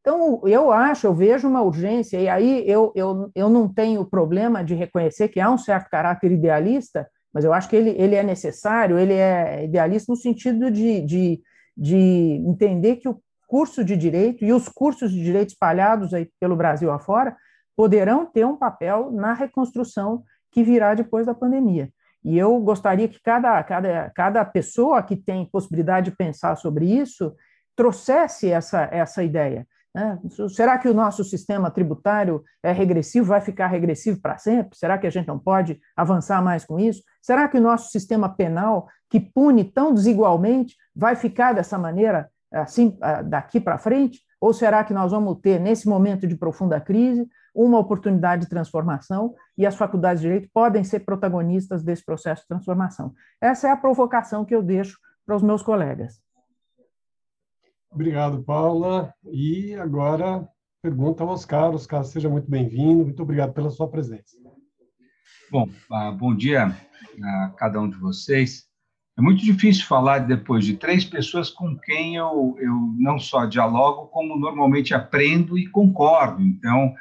[0.00, 4.64] Então, eu acho, eu vejo uma urgência, e aí eu, eu, eu não tenho problema
[4.64, 8.22] de reconhecer que há um certo caráter idealista, mas eu acho que ele, ele é
[8.22, 11.40] necessário, ele é idealista no sentido de, de,
[11.76, 11.96] de
[12.44, 16.90] entender que o curso de direito e os cursos de direito espalhados aí pelo Brasil
[16.90, 17.36] afora
[17.76, 21.90] poderão ter um papel na reconstrução que virá depois da pandemia.
[22.24, 27.34] E eu gostaria que cada, cada, cada pessoa que tem possibilidade de pensar sobre isso
[27.74, 29.66] trouxesse essa, essa ideia.
[29.94, 30.18] Né?
[30.48, 34.76] Será que o nosso sistema tributário é regressivo, vai ficar regressivo para sempre?
[34.78, 37.02] Será que a gente não pode avançar mais com isso?
[37.20, 42.96] Será que o nosso sistema penal, que pune tão desigualmente, vai ficar dessa maneira, assim,
[43.26, 44.20] daqui para frente?
[44.40, 49.34] Ou será que nós vamos ter, nesse momento de profunda crise, uma oportunidade de transformação
[49.56, 53.14] e as faculdades de direito podem ser protagonistas desse processo de transformação.
[53.40, 56.20] Essa é a provocação que eu deixo para os meus colegas.
[57.90, 59.12] Obrigado, Paula.
[59.30, 60.48] E agora,
[60.80, 61.74] pergunta ao Oscar.
[61.74, 63.04] Oscar, seja muito bem-vindo.
[63.04, 64.36] Muito obrigado pela sua presença.
[65.50, 66.74] Bom, uh, bom dia
[67.22, 68.66] a cada um de vocês.
[69.18, 74.06] É muito difícil falar depois de três pessoas com quem eu, eu não só dialogo,
[74.06, 76.40] como normalmente aprendo e concordo.
[76.42, 76.96] Então, ah,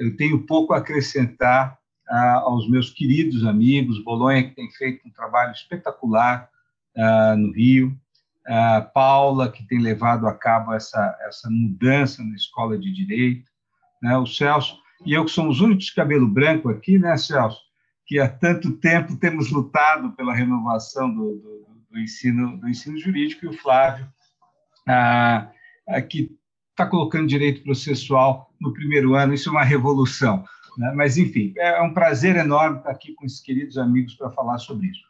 [0.00, 1.78] eu tenho pouco a acrescentar
[2.08, 6.48] ah, aos meus queridos amigos, Bolonha, que tem feito um trabalho espetacular
[6.96, 7.96] ah, no Rio,
[8.94, 13.50] Paula, que tem levado a cabo essa, essa mudança na escola de direito,
[14.02, 14.16] né?
[14.16, 17.60] o Celso, e eu que somos os únicos cabelo branco aqui, né, Celso?
[18.06, 23.44] que há tanto tempo temos lutado pela renovação do, do, do ensino, do ensino jurídico,
[23.44, 24.08] e o Flávio,
[24.88, 25.50] ah,
[26.08, 26.34] que
[26.70, 30.44] está colocando direito processual no primeiro ano, isso é uma revolução.
[30.76, 30.92] Né?
[30.94, 34.88] Mas, enfim, é um prazer enorme estar aqui com esses queridos amigos para falar sobre
[34.88, 35.00] isso.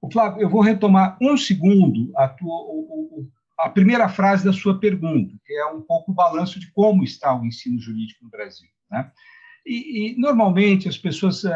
[0.00, 5.34] O Flávio, eu vou retomar um segundo a, tua, a primeira frase da sua pergunta,
[5.44, 8.68] que é um pouco o balanço de como está o ensino jurídico no Brasil.
[8.90, 9.10] Né?
[9.66, 11.50] E, e, normalmente as pessoas uh,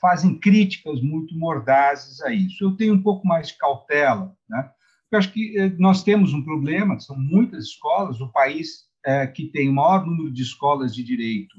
[0.00, 2.64] fazem críticas muito mordazes a isso.
[2.64, 4.70] Eu tenho um pouco mais de cautela, né?
[5.10, 9.68] Eu acho que nós temos um problema, são muitas escolas, o país uh, que tem
[9.68, 11.56] o maior número de escolas de direito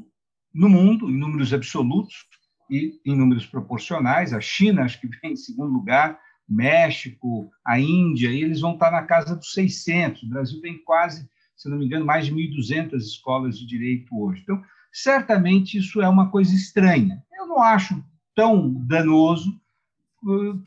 [0.54, 2.25] no mundo, em números absolutos
[2.69, 4.34] e em números proporcionais.
[4.34, 8.91] A China, acho que vem em segundo lugar, México, a Índia, e eles vão estar
[8.91, 10.23] na casa dos 600.
[10.23, 14.41] O Brasil tem quase, se não me engano, mais de 1.200 escolas de direito hoje.
[14.43, 17.23] Então, certamente isso é uma coisa estranha.
[17.34, 18.04] Eu não acho
[18.36, 19.61] tão danoso,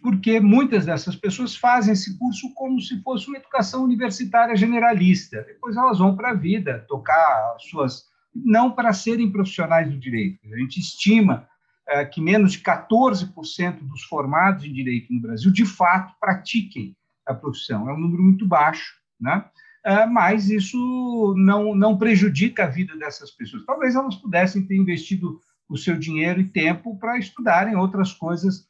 [0.02, 5.42] porque muitas dessas pessoas fazem esse curso como se fosse uma educação universitária generalista.
[5.42, 8.04] Depois elas vão para a vida tocar suas.
[8.34, 10.40] não para serem profissionais do direito.
[10.52, 11.48] A gente estima
[12.12, 17.88] que menos de 14% dos formados em direito no Brasil, de fato, pratiquem a profissão.
[17.88, 19.44] É um número muito baixo, né?
[20.10, 23.64] Mas isso não, não prejudica a vida dessas pessoas.
[23.66, 25.38] Talvez elas pudessem ter investido
[25.68, 28.66] o seu dinheiro e tempo para estudarem outras coisas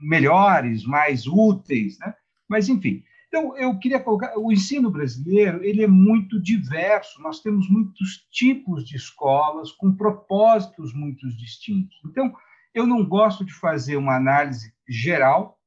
[0.00, 2.14] melhores, mais úteis, né?
[2.48, 7.68] Mas, enfim, então, eu queria colocar, o ensino brasileiro, ele é muito diverso, nós temos
[7.68, 11.96] muitos tipos de escolas com propósitos muito distintos.
[12.06, 12.32] Então,
[12.72, 15.58] eu não gosto de fazer uma análise geral,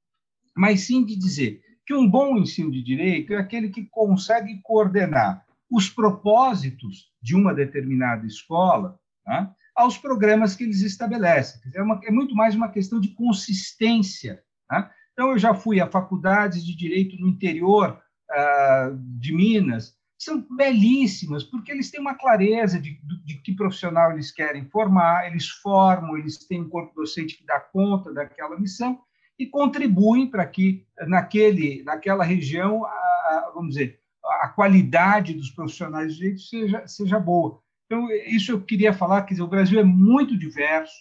[0.55, 5.45] mas sim de dizer que um bom ensino de direito é aquele que consegue coordenar
[5.69, 11.61] os propósitos de uma determinada escola né, aos programas que eles estabelecem.
[11.73, 14.43] É, uma, é muito mais uma questão de consistência.
[14.69, 14.91] Né?
[15.13, 17.97] Então, eu já fui a faculdades de direito no interior
[18.29, 24.31] uh, de Minas, são belíssimas, porque eles têm uma clareza de, de, que profissional eles
[24.31, 28.99] querem formar, eles formam, eles têm um corpo docente que dá conta daquela missão
[29.39, 34.01] e contribuem para que, naquele, naquela região, a, a, vamos dizer,
[34.41, 37.61] a qualidade dos profissionais de direito seja, seja boa.
[37.89, 40.93] Então, isso eu queria falar, quer dizer, o Brasil é muito diverso,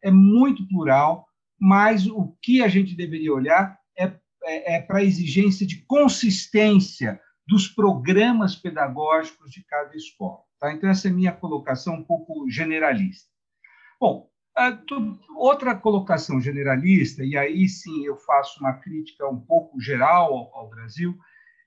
[0.00, 1.26] é muito plural,
[1.58, 4.04] mas o que a gente deveria olhar é,
[4.44, 10.38] é, é para a exigência de consistência dos programas pedagógicos de cada escola.
[10.60, 10.72] Tá?
[10.72, 13.28] Então, essa é minha colocação um pouco generalista.
[14.00, 14.30] Bom,
[15.36, 20.70] outra colocação generalista, e aí sim eu faço uma crítica um pouco geral ao, ao
[20.70, 21.18] Brasil,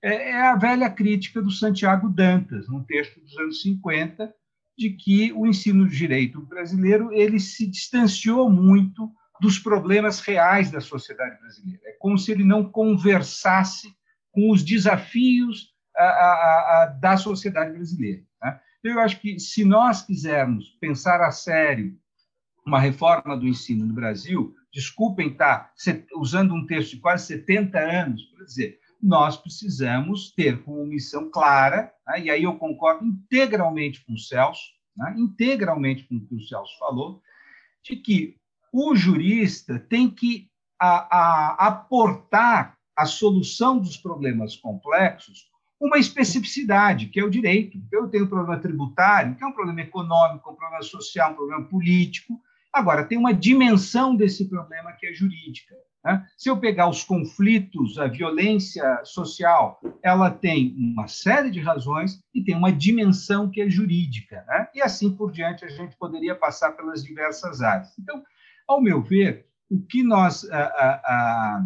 [0.01, 4.33] é, é a velha crítica do Santiago Dantas, num texto dos anos 50,
[4.79, 9.11] de que o ensino de direito brasileiro ele se distanciou muito
[9.41, 11.81] dos problemas reais da sociedade brasileira.
[11.85, 13.93] É como se ele não conversasse
[14.31, 18.21] com os desafios a, a, a, da sociedade brasileira.
[18.41, 18.59] Né?
[18.81, 21.93] Eu acho que, se nós quisermos pensar a sério
[22.65, 25.73] uma reforma do ensino no Brasil, desculpem estar
[26.15, 31.93] usando um texto de quase 70 anos para dizer, nós precisamos ter como missão clara,
[32.07, 32.21] né?
[32.21, 34.61] e aí eu concordo integralmente com o Celso,
[34.95, 35.15] né?
[35.17, 37.21] integralmente com o que o Celso falou,
[37.83, 38.35] de que
[38.73, 47.19] o jurista tem que a, a, aportar a solução dos problemas complexos uma especificidade, que
[47.19, 47.81] é o direito.
[47.91, 51.65] Eu tenho um problema tributário, que é um problema econômico, um problema social, um problema
[51.65, 52.39] político.
[52.71, 55.73] Agora, tem uma dimensão desse problema que é jurídica.
[56.03, 56.25] Né?
[56.37, 62.43] Se eu pegar os conflitos, a violência social, ela tem uma série de razões e
[62.43, 64.43] tem uma dimensão que é jurídica.
[64.47, 64.67] Né?
[64.75, 67.89] E assim por diante, a gente poderia passar pelas diversas áreas.
[67.99, 68.23] Então,
[68.67, 71.65] ao meu ver, o que nós ah, ah, ah,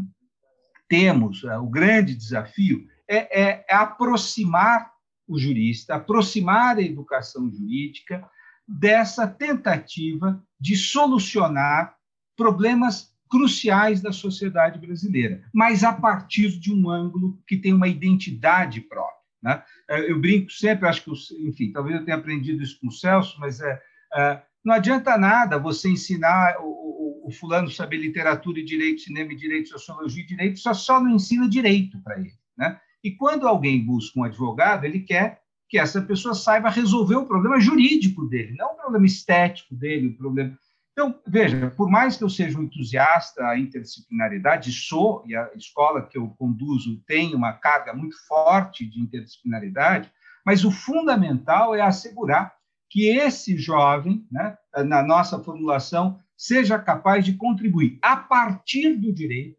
[0.90, 4.92] temos, o grande desafio, é, é, é aproximar
[5.28, 8.28] o jurista, aproximar a educação jurídica
[8.68, 11.96] dessa tentativa de solucionar
[12.36, 18.80] problemas cruciais da sociedade brasileira, mas a partir de um ângulo que tem uma identidade
[18.80, 19.24] própria.
[19.42, 19.64] Né?
[20.08, 21.12] Eu brinco sempre, acho que,
[21.48, 23.82] enfim, talvez eu tenha aprendido isso com o Celso, mas é,
[24.14, 29.34] é não adianta nada você ensinar o, o, o, fulano saber literatura e direito, cinema
[29.34, 32.34] e direito, sociologia e direito, só, só não ensina direito para ele.
[32.56, 32.80] Né?
[33.04, 37.60] E quando alguém busca um advogado, ele quer que essa pessoa saiba resolver o problema
[37.60, 40.56] jurídico dele, não o problema estético dele, o problema.
[40.94, 46.08] Então, veja, por mais que eu seja um entusiasta da interdisciplinaridade, sou, e a escola
[46.08, 50.12] que eu conduzo tem uma carga muito forte de interdisciplinaridade,
[50.46, 52.54] mas o fundamental é assegurar
[52.90, 59.58] que esse jovem, né, na nossa formulação, seja capaz de contribuir a partir do direito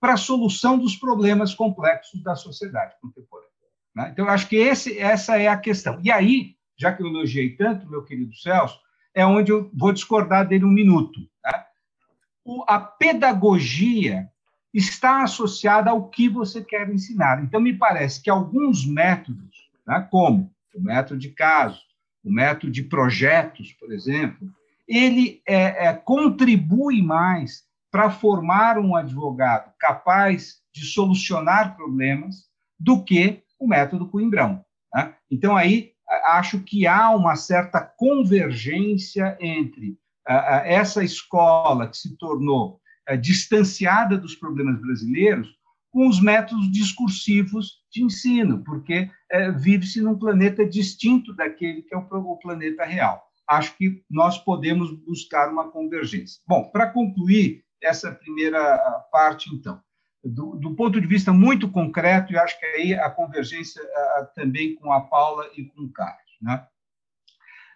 [0.00, 3.52] para a solução dos problemas complexos da sociedade contemporânea.
[3.94, 4.08] Né?
[4.12, 6.00] Então, eu acho que esse, essa é a questão.
[6.02, 8.80] E aí, já que eu elogiei tanto meu querido Celso,
[9.14, 11.20] é onde eu vou discordar dele um minuto.
[11.42, 11.66] Tá?
[12.44, 14.28] O, a pedagogia
[14.72, 17.42] está associada ao que você quer ensinar.
[17.42, 21.80] Então, me parece que alguns métodos, né, como o método de caso,
[22.24, 24.48] o método de projetos, por exemplo,
[24.88, 32.46] ele é, é, contribui mais para formar um advogado capaz de solucionar problemas
[32.80, 34.64] do que o método Coimbrão.
[34.94, 35.14] Né?
[35.30, 35.91] Então, aí,
[36.26, 39.96] acho que há uma certa convergência entre
[40.64, 42.80] essa escola que se tornou
[43.20, 45.48] distanciada dos problemas brasileiros
[45.90, 49.10] com os métodos discursivos de ensino, porque
[49.58, 53.22] vive-se num planeta distinto daquele que é o planeta real.
[53.48, 56.40] Acho que nós podemos buscar uma convergência.
[56.46, 58.78] Bom, para concluir essa primeira
[59.10, 59.80] parte, então,
[60.24, 63.82] do, do, ponto de vista muito concreto, e acho que aí a convergência
[64.34, 66.36] também com a Paula e com o Carlos.
[66.40, 66.64] Né?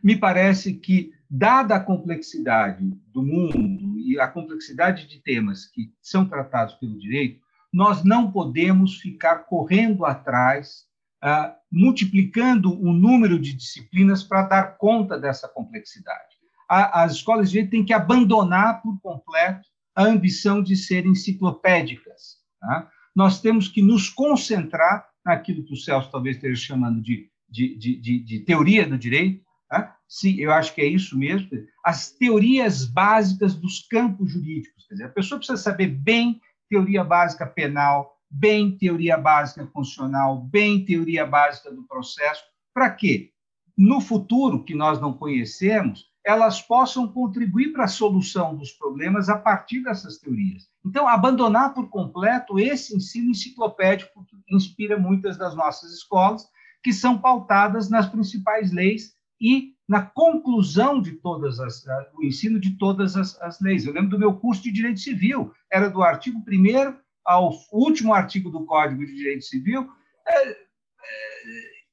[0.03, 6.25] Me parece que, dada a complexidade do mundo e a complexidade de temas que são
[6.25, 7.41] tratados pelo direito,
[7.73, 10.85] nós não podemos ficar correndo atrás,
[11.21, 16.37] ah, multiplicando o número de disciplinas para dar conta dessa complexidade.
[16.69, 22.37] as escolas de direito têm que abandonar por completo a ambição de serem enciclopédicas.
[22.61, 22.91] Tá?
[23.15, 27.97] Nós temos que nos concentrar naquilo que o Celso talvez esteja chamando de, de, de,
[27.97, 29.43] de, de teoria do direito.
[29.69, 29.97] Tá?
[30.07, 31.49] Sim, eu acho que é isso mesmo.
[31.83, 34.87] As teorias básicas dos campos jurídicos.
[34.87, 40.85] Quer dizer, a pessoa precisa saber bem teoria básica penal, bem teoria básica constitucional, bem
[40.85, 42.45] teoria básica do processo.
[42.75, 43.31] Para quê?
[43.77, 49.39] No futuro, que nós não conhecemos, elas possam contribuir para a solução dos problemas a
[49.39, 50.69] partir dessas teorias.
[50.85, 56.45] Então, abandonar por completo esse ensino enciclopédico que inspira muitas das nossas escolas,
[56.83, 61.85] que são pautadas nas principais leis e na conclusão de todas as,
[62.15, 63.87] o ensino de todas as, as leis.
[63.87, 68.51] Eu lembro do meu curso de Direito Civil, era do artigo 1 ao último artigo
[68.51, 69.89] do Código de Direito Civil,
[70.27, 70.66] é,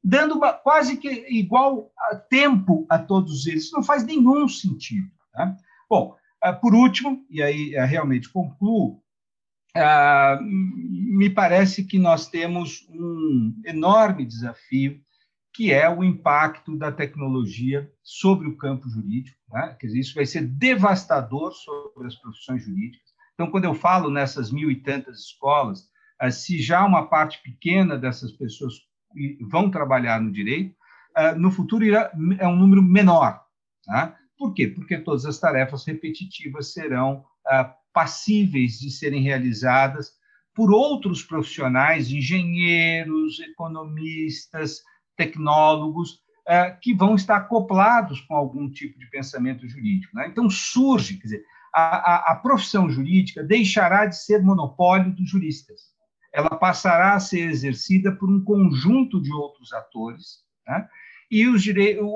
[0.03, 1.91] dando uma, quase que igual
[2.29, 3.71] tempo a todos eles.
[3.71, 5.09] Não faz nenhum sentido.
[5.33, 5.55] Né?
[5.89, 9.01] Bom, ah, por último, e aí ah, realmente concluo,
[9.75, 14.99] ah, me parece que nós temos um enorme desafio,
[15.53, 19.39] que é o impacto da tecnologia sobre o campo jurídico.
[19.51, 19.77] Né?
[19.79, 23.13] Quer dizer, isso vai ser devastador sobre as profissões jurídicas.
[23.33, 25.89] Então, quando eu falo nessas mil e tantas escolas,
[26.31, 28.75] se já uma parte pequena dessas pessoas
[29.49, 30.76] vão trabalhar no direito,
[31.15, 33.41] ah, no futuro irá, é um número menor.
[33.86, 34.17] Tá?
[34.38, 34.67] Por quê?
[34.67, 40.12] Porque todas as tarefas repetitivas serão ah, passíveis de serem realizadas
[40.56, 44.82] por outros profissionais, engenheiros, economistas,
[45.15, 50.15] tecnólogos, ah, que vão estar acoplados com algum tipo de pensamento jurídico.
[50.15, 50.28] Né?
[50.28, 55.93] Então, surge, quer dizer, a, a, a profissão jurídica deixará de ser monopólio dos juristas
[56.34, 60.88] ela passará a ser exercida por um conjunto de outros atores, né?
[61.30, 61.63] e os,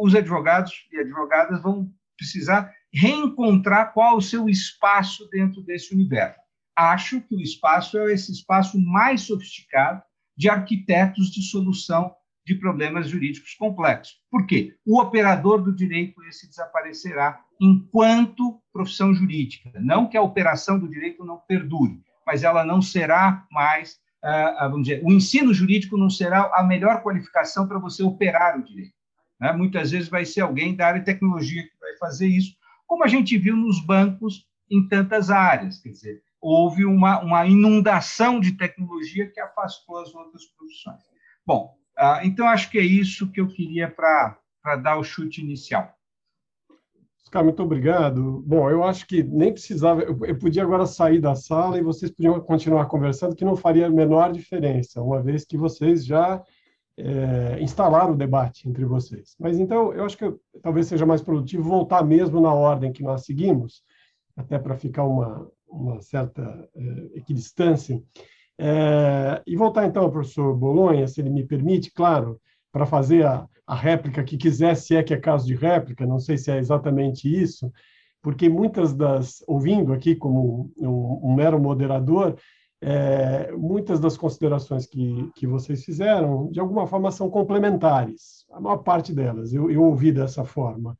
[0.01, 6.39] os advogados e advogadas vão precisar reencontrar qual o seu espaço dentro desse universo.
[6.75, 10.01] Acho que o espaço é esse espaço mais sofisticado
[10.35, 12.13] de arquitetos de solução
[12.45, 14.15] de problemas jurídicos complexos.
[14.31, 14.75] Por quê?
[14.85, 19.71] O operador do direito esse desaparecerá enquanto profissão jurídica.
[19.79, 25.03] Não que a operação do direito não perdure, mas ela não será mais vamos dizer,
[25.03, 28.93] o ensino jurídico não será a melhor qualificação para você operar o direito.
[29.39, 29.51] Né?
[29.53, 33.07] Muitas vezes vai ser alguém da área de tecnologia que vai fazer isso, como a
[33.07, 35.79] gente viu nos bancos em tantas áreas.
[35.79, 41.01] Quer dizer, houve uma, uma inundação de tecnologia que afastou as outras profissões.
[41.45, 41.75] Bom,
[42.23, 45.96] então acho que é isso que eu queria para dar o chute inicial.
[47.27, 48.41] Oscar, muito obrigado.
[48.45, 52.39] Bom, eu acho que nem precisava, eu, podia agora sair da sala e vocês podiam
[52.39, 56.41] continuar conversando, que não faria a menor diferença, uma vez que vocês já
[56.97, 59.35] é, instalaram o debate entre vocês.
[59.37, 63.25] Mas então, eu acho que talvez seja mais produtivo voltar mesmo na ordem que nós
[63.25, 63.83] seguimos,
[64.35, 66.41] até para ficar uma, uma certa
[66.77, 68.01] é, equidistância.
[68.57, 72.39] É, e voltar então ao professor Bolonha, se ele me permite, claro,
[72.71, 76.19] para fazer a, a réplica que quiser, se é que é caso de réplica, não
[76.19, 77.71] sei se é exatamente isso,
[78.21, 82.35] porque muitas das, ouvindo aqui como um, um mero moderador,
[82.81, 88.77] é, muitas das considerações que, que vocês fizeram, de alguma forma, são complementares, a maior
[88.77, 90.97] parte delas, eu, eu ouvi dessa forma.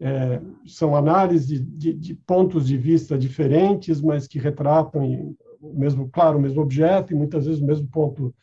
[0.00, 6.08] é, são análises de, de, de, pontos de vista diferentes, mas que retratam o mesmo,
[6.08, 8.34] claro, o mesmo objeto e muitas vezes o mesmo ponto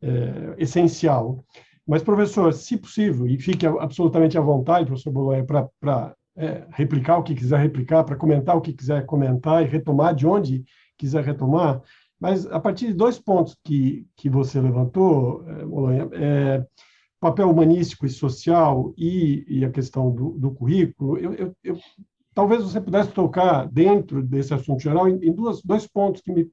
[0.00, 1.44] é, essencial.
[1.86, 7.22] Mas, professor, se possível, e fique absolutamente à vontade, professor Bolonha, para é, replicar o
[7.22, 10.64] que quiser replicar, para comentar o que quiser comentar e retomar de onde
[10.98, 11.80] quiser retomar,
[12.18, 16.66] mas a partir de dois pontos que, que você levantou, é, Bolonha, é,
[17.20, 21.78] papel humanístico e social e, e a questão do, do currículo, eu, eu, eu,
[22.34, 26.50] talvez você pudesse tocar dentro desse assunto geral em, em duas, dois pontos que me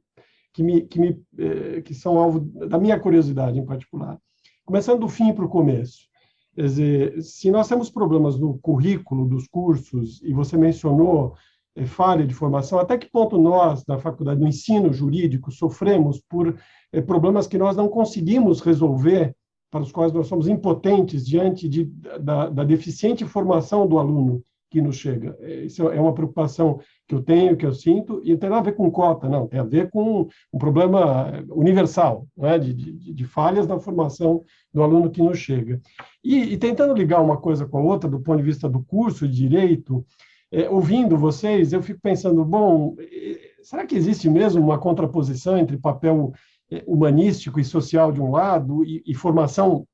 [0.54, 4.20] que me, que me eh, que são alvo da minha curiosidade em particular.
[4.66, 6.08] Começando do fim para o começo.
[6.56, 11.36] Quer dizer, se nós temos problemas no currículo dos cursos, e você mencionou
[11.76, 16.58] é, falha de formação, até que ponto nós, da faculdade do ensino jurídico, sofremos por
[16.92, 19.36] é, problemas que nós não conseguimos resolver
[19.70, 21.86] para os quais nós somos impotentes diante de,
[22.22, 24.44] da, da deficiente formação do aluno
[24.74, 25.38] que nos chega.
[25.40, 28.62] É, isso é uma preocupação que eu tenho, que eu sinto, e não tem nada
[28.62, 33.14] a ver com cota, não, tem a ver com um problema universal, né, de, de,
[33.14, 34.44] de falhas na formação
[34.74, 35.80] do aluno que nos chega.
[36.24, 39.28] E, e, tentando ligar uma coisa com a outra, do ponto de vista do curso
[39.28, 40.04] de direito,
[40.52, 45.78] é, ouvindo vocês, eu fico pensando, bom, é, será que existe mesmo uma contraposição entre
[45.78, 46.34] papel
[46.72, 49.86] é, humanístico e social de um lado e, e, formação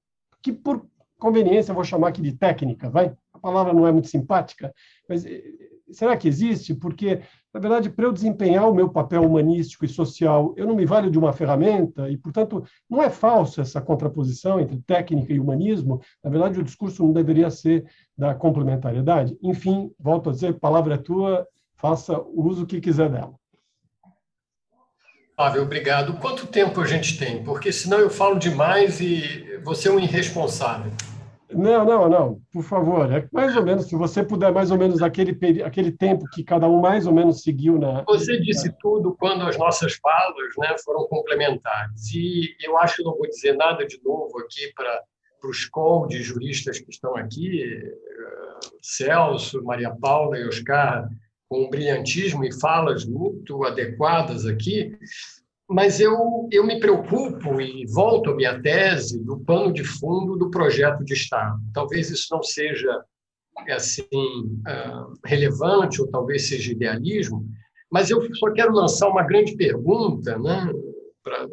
[0.41, 0.85] que, por
[1.17, 3.13] conveniência, eu vou chamar aqui de técnica, vai?
[3.39, 4.73] A palavra não é muito simpática,
[5.07, 5.41] mas é,
[5.91, 6.75] será que existe?
[6.75, 7.21] Porque,
[7.53, 11.09] na verdade, para eu desempenhar o meu papel humanístico e social, eu não me valho
[11.09, 16.01] de uma ferramenta e, portanto, não é falso essa contraposição entre técnica e humanismo.
[16.21, 17.85] Na verdade, o discurso não deveria ser
[18.17, 19.37] da complementariedade.
[19.41, 23.33] Enfim, volto a dizer, palavra é tua, faça o uso que quiser dela.
[25.35, 26.17] Flávio, obrigado.
[26.17, 27.41] Quanto tempo a gente tem?
[27.41, 30.91] Porque senão eu falo demais e você é um irresponsável.
[31.51, 33.11] Não, não, não, por favor.
[33.11, 36.67] É mais ou menos, se você puder, mais ou menos aquele, aquele tempo que cada
[36.67, 38.03] um mais ou menos seguiu na.
[38.03, 42.13] Você disse tudo quando as nossas falas né, foram complementares.
[42.13, 45.03] E eu acho que não vou dizer nada de novo aqui para
[45.43, 47.97] os call de juristas que estão aqui, eh,
[48.81, 51.09] Celso, Maria Paula e Oscar
[51.49, 54.95] com um brilhantismo e falas muito adequadas aqui,
[55.69, 60.49] mas eu, eu me preocupo e volto à minha tese do pano de fundo do
[60.49, 61.59] projeto de Estado.
[61.71, 63.05] Talvez isso não seja
[63.69, 64.07] assim
[64.65, 67.45] ah, relevante ou talvez seja idealismo,
[67.91, 70.71] mas eu só quero lançar uma grande pergunta, né,
[71.23, 71.45] pra,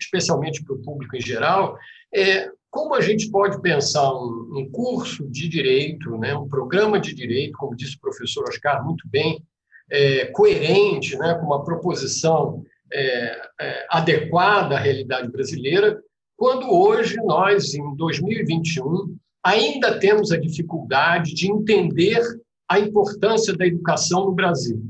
[0.00, 1.76] especialmente para o público em geral,
[2.14, 7.12] é como a gente pode pensar um, um, curso de direito, né, um programa de
[7.12, 9.44] direito, como disse o professor Oscar muito bem,
[9.90, 16.00] é, coerente, né, com uma proposição é, é, adequada à realidade brasileira,
[16.36, 22.20] quando hoje nós, em 2021, ainda temos a dificuldade de entender
[22.68, 24.82] a importância da educação no Brasil.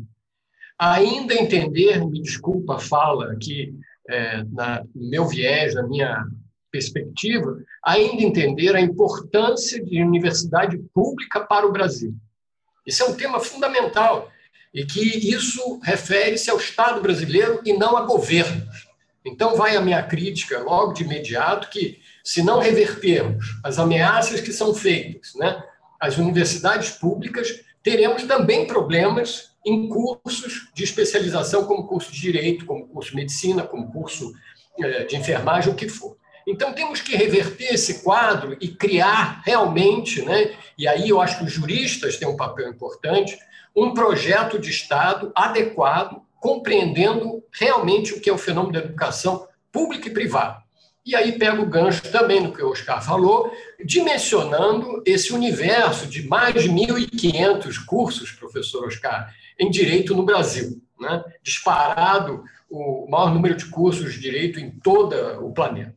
[0.79, 3.75] Ainda entender, me desculpa a fala aqui,
[4.09, 6.25] é, na, no meu viés, na minha
[6.71, 12.15] perspectiva, ainda entender a importância de universidade pública para o Brasil.
[12.87, 14.31] Isso é um tema fundamental
[14.73, 18.89] e que isso refere-se ao Estado brasileiro e não a governos.
[19.25, 24.53] Então, vai a minha crítica logo de imediato que, se não revertermos as ameaças que
[24.53, 25.62] são feitas né,
[26.01, 32.87] às universidades públicas, teremos também problemas em cursos de especialização, como curso de direito, como
[32.89, 34.33] curso de medicina, como curso
[34.79, 36.16] eh, de enfermagem, o que for.
[36.47, 41.45] Então, temos que reverter esse quadro e criar realmente, né, e aí eu acho que
[41.45, 43.39] os juristas têm um papel importante,
[43.75, 50.09] um projeto de Estado adequado, compreendendo realmente o que é o fenômeno da educação pública
[50.09, 50.62] e privada.
[51.05, 53.51] E aí pega o gancho também no que o Oscar falou,
[53.85, 60.83] dimensionando esse universo de mais de 1.500 cursos, professor Oscar, em direito no Brasil.
[61.01, 61.23] Né?
[61.43, 65.14] Disparado o maior número de cursos de direito em todo
[65.45, 65.97] o planeta.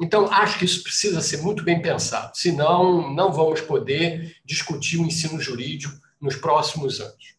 [0.00, 5.06] Então, acho que isso precisa ser muito bem pensado, senão não vamos poder discutir o
[5.06, 7.32] ensino jurídico nos próximos anos.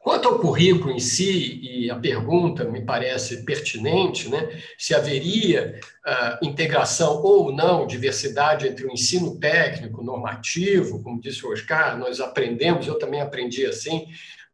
[0.00, 6.46] Quanto ao currículo em si, e a pergunta me parece pertinente, né, se haveria uh,
[6.46, 12.86] integração ou não, diversidade entre o ensino técnico, normativo, como disse o Oscar, nós aprendemos,
[12.86, 14.06] eu também aprendi assim,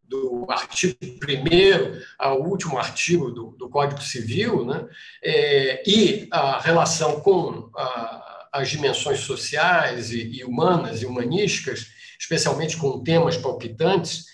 [0.03, 4.87] do artigo 1 ao último artigo do, do Código Civil, né?
[5.23, 11.89] É, e a relação com a, as dimensões sociais e, e, humanas e humanísticas,
[12.19, 14.27] especialmente com temas palpitantes,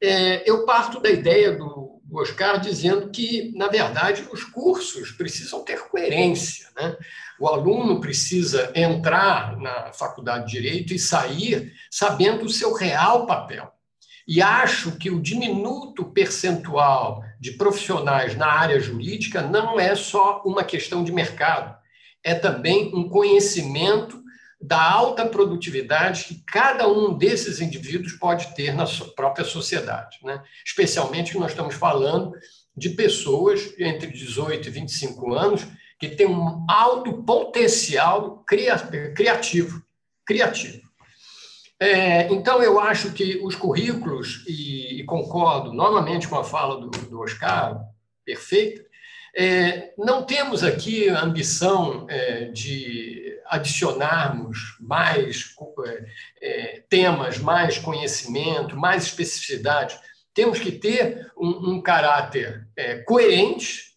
[0.00, 5.64] é, eu parto da ideia do, do Oscar dizendo que, na verdade, os cursos precisam
[5.64, 6.68] ter coerência.
[6.76, 6.96] Né?
[7.38, 13.70] O aluno precisa entrar na faculdade de Direito e sair sabendo o seu real papel.
[14.26, 20.62] E acho que o diminuto percentual de profissionais na área jurídica não é só uma
[20.62, 21.76] questão de mercado,
[22.22, 24.22] é também um conhecimento
[24.60, 30.18] da alta produtividade que cada um desses indivíduos pode ter na sua própria sociedade.
[30.22, 30.42] Né?
[30.64, 32.32] Especialmente que nós estamos falando
[32.76, 35.66] de pessoas entre 18 e 25 anos
[35.98, 39.82] que têm um alto potencial criativo.
[40.24, 40.88] criativo.
[41.80, 46.90] É, então, eu acho que os currículos, e, e, concordo novamente com a fala do,
[46.90, 47.80] do Oscar,
[48.24, 48.84] perfeita,
[49.36, 55.54] é, não temos aqui a ambição é, de adicionarmos mais
[55.86, 56.06] é,
[56.40, 59.98] é, temas, mais conhecimento, mais especificidade.
[60.34, 63.88] Temos que ter um, um caráter é, coerente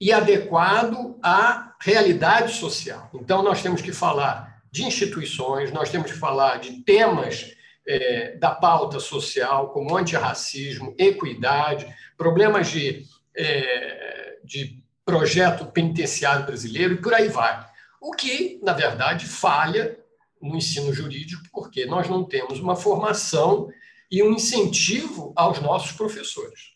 [0.00, 3.10] e adequado à realidade social.
[3.14, 7.54] Então, nós temos que falar de instituições, nós temos que falar de temas
[7.86, 13.04] é, da pauta social, como antirracismo, equidade, problemas de,
[13.34, 17.66] é, de projeto penitenciário brasileiro e por aí vai.
[18.00, 19.98] O que, na verdade, falha
[20.40, 23.68] no ensino jurídico, porque nós não temos uma formação
[24.10, 26.72] e um incentivo aos nossos professores.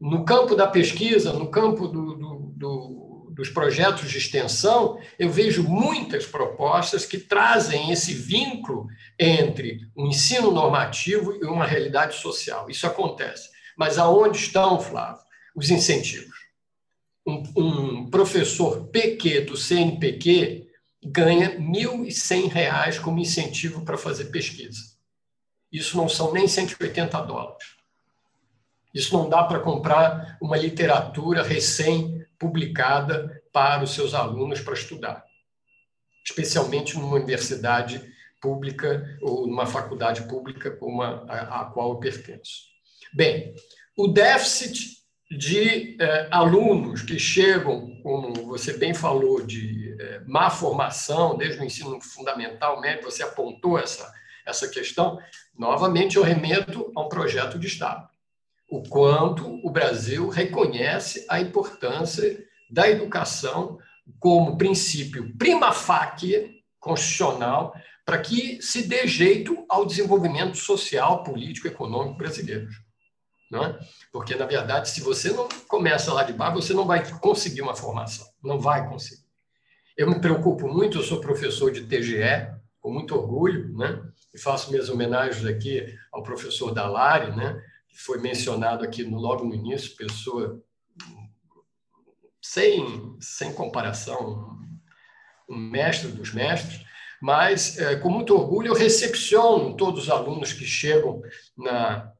[0.00, 5.62] No campo da pesquisa, no campo do, do, do, dos projetos de extensão, eu vejo
[5.62, 8.86] muitas propostas que trazem esse vínculo
[9.18, 12.68] entre o ensino normativo e uma realidade social.
[12.68, 13.50] Isso acontece.
[13.76, 15.22] Mas aonde estão, Flávio,
[15.54, 16.43] os incentivos?
[17.26, 20.68] Um, um professor PQ do CNPq
[21.04, 24.94] ganha R$ 1.100 como incentivo para fazer pesquisa.
[25.70, 27.74] Isso não são nem 180 dólares.
[28.94, 35.24] Isso não dá para comprar uma literatura recém-publicada para os seus alunos para estudar,
[36.24, 38.00] especialmente numa universidade
[38.40, 42.72] pública ou numa faculdade pública como a, a, a qual eu pertenço.
[43.12, 43.54] Bem,
[43.96, 45.03] o déficit
[45.36, 51.64] de eh, alunos que chegam, como você bem falou, de eh, má formação, desde o
[51.64, 54.12] ensino fundamental, médio, você apontou essa,
[54.46, 55.18] essa questão,
[55.58, 58.08] novamente eu remeto a um projeto de Estado.
[58.68, 63.78] O quanto o Brasil reconhece a importância da educação
[64.18, 67.74] como princípio prima facie constitucional
[68.04, 72.68] para que se dê jeito ao desenvolvimento social, político, econômico brasileiro.
[73.52, 73.78] É?
[74.10, 77.74] Porque, na verdade, se você não começa lá de baixo, você não vai conseguir uma
[77.74, 78.26] formação.
[78.42, 79.24] Não vai conseguir.
[79.96, 84.02] Eu me preocupo muito, eu sou professor de TGE, com muito orgulho, né?
[84.34, 87.62] e faço minhas homenagens aqui ao professor Dalari, né?
[87.88, 90.60] que foi mencionado aqui logo no início, pessoa
[92.42, 94.58] sem, sem comparação,
[95.48, 96.84] um mestre dos mestres,
[97.22, 101.22] mas é, com muito orgulho eu recepciono todos os alunos que chegam
[101.56, 102.12] na,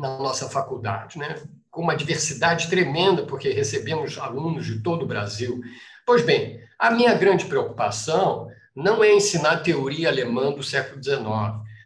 [0.00, 1.36] na nossa faculdade, né?
[1.70, 5.60] com uma diversidade tremenda, porque recebemos alunos de todo o Brasil.
[6.04, 11.20] Pois bem, a minha grande preocupação não é ensinar teoria alemã do século XIX,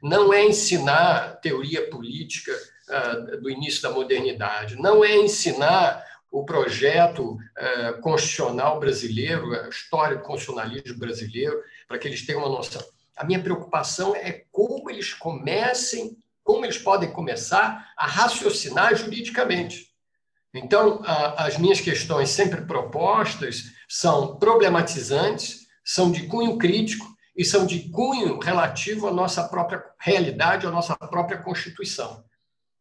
[0.03, 2.53] não é ensinar teoria política
[2.89, 10.17] uh, do início da modernidade, não é ensinar o projeto uh, constitucional brasileiro, a história
[10.17, 12.83] do constitucionalismo brasileiro, para que eles tenham uma noção.
[13.17, 19.93] A minha preocupação é como eles comecem como eles podem começar a raciocinar juridicamente.
[20.55, 21.03] Então,
[21.37, 28.39] as minhas questões sempre propostas são problematizantes, são de cunho crítico e são de cunho
[28.39, 32.23] relativo à nossa própria realidade, à nossa própria Constituição.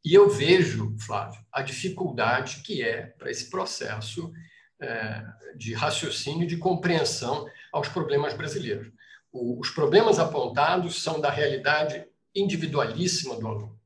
[0.05, 4.31] E eu vejo, Flávio, a dificuldade que é para esse processo
[4.79, 5.23] é,
[5.55, 8.91] de raciocínio, de compreensão aos problemas brasileiros.
[9.31, 12.05] os problemas apontados são da realidade
[12.35, 13.79] individualíssima do aluno.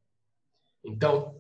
[0.83, 1.35] Então,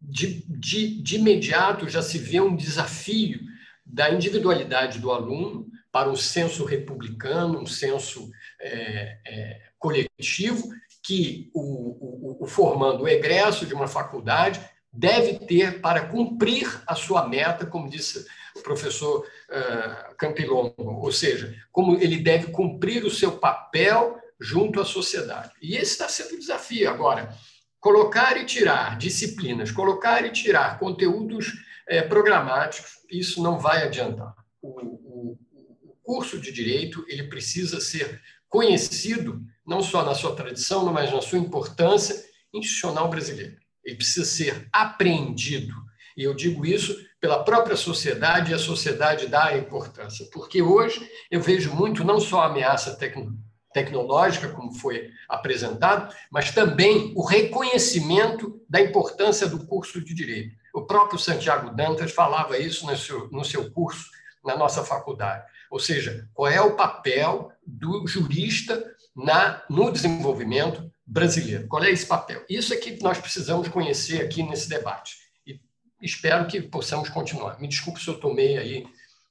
[0.00, 3.40] de, de, de imediato já se vê um desafio
[3.84, 8.30] da individualidade do aluno para um senso republicano, um senso
[8.60, 10.68] é, é, coletivo,
[11.02, 14.60] que o, o, o formando o egresso de uma faculdade
[14.92, 18.26] deve ter para cumprir a sua meta, como disse
[18.56, 24.84] o professor uh, Campilongo, ou seja, como ele deve cumprir o seu papel junto à
[24.84, 25.52] sociedade.
[25.60, 27.34] E esse está sendo o desafio agora.
[27.80, 31.52] Colocar e tirar disciplinas, colocar e tirar conteúdos
[31.86, 34.34] é, programáticos, isso não vai adiantar.
[34.60, 35.38] O, o,
[35.84, 41.20] o curso de direito ele precisa ser conhecido não só na sua tradição, mas na
[41.20, 43.56] sua importância institucional brasileira.
[43.84, 45.74] ele precisa ser apreendido.
[46.16, 50.26] E eu digo isso pela própria sociedade, e a sociedade dá a importância.
[50.32, 56.50] Porque hoje eu vejo muito, não só a ameaça tecnológica, tecnológica, como foi apresentado, mas
[56.50, 60.56] também o reconhecimento da importância do curso de direito.
[60.74, 64.10] O próprio Santiago Dantas falava isso no seu, no seu curso
[64.44, 65.44] na nossa faculdade.
[65.70, 68.82] Ou seja, qual é o papel do jurista
[69.14, 71.68] na, no desenvolvimento brasileiro?
[71.68, 72.44] Qual é esse papel?
[72.48, 75.16] Isso é que nós precisamos conhecer aqui nesse debate.
[75.46, 75.60] E
[76.00, 77.60] espero que possamos continuar.
[77.60, 78.86] Me desculpe se eu tomei aí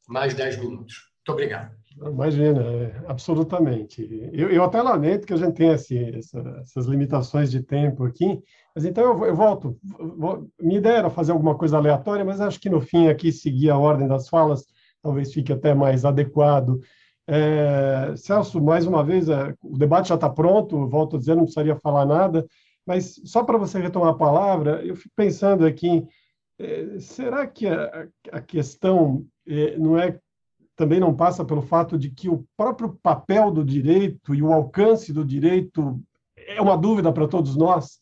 [0.07, 1.09] mais 10 minutos.
[1.17, 1.75] Muito obrigado.
[2.05, 4.07] Imagina, é, absolutamente.
[4.31, 8.39] Eu, eu, até lamento que a gente tenha esse, essa, essas limitações de tempo aqui,
[8.75, 9.77] mas então eu, eu volto.
[9.97, 13.71] Vou, minha ideia era fazer alguma coisa aleatória, mas acho que no fim aqui seguir
[13.71, 14.65] a ordem das falas
[15.01, 16.79] talvez fique até mais adequado.
[17.27, 21.43] É, Celso, mais uma vez, é, o debate já está pronto, volto a dizer, não
[21.43, 22.45] precisaria falar nada,
[22.85, 26.05] mas só para você retomar a palavra, eu fico pensando aqui,
[26.59, 30.17] é, será que a, a questão é, não é
[30.77, 35.11] também não passa pelo fato de que o próprio papel do direito e o alcance
[35.11, 35.99] do direito
[36.35, 37.99] é uma dúvida para todos nós,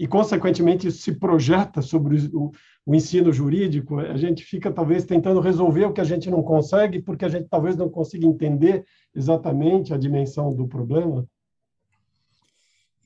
[0.00, 2.50] e, consequentemente, isso se projeta sobre o,
[2.84, 4.00] o, ensino jurídico.
[4.00, 7.46] A gente fica, talvez, tentando resolver o que a gente não consegue, porque a gente
[7.48, 11.24] talvez não consiga entender exatamente a dimensão do problema.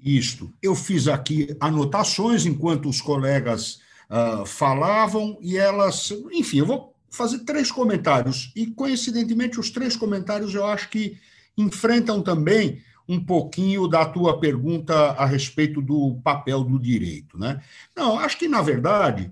[0.01, 0.51] Isto.
[0.63, 6.11] Eu fiz aqui anotações enquanto os colegas uh, falavam, e elas.
[6.33, 8.53] Enfim, eu vou fazer três comentários.
[8.55, 11.19] E, coincidentemente, os três comentários eu acho que
[11.57, 17.39] enfrentam também um pouquinho da tua pergunta a respeito do papel do direito.
[17.39, 17.61] Né?
[17.97, 19.31] Não, acho que, na verdade,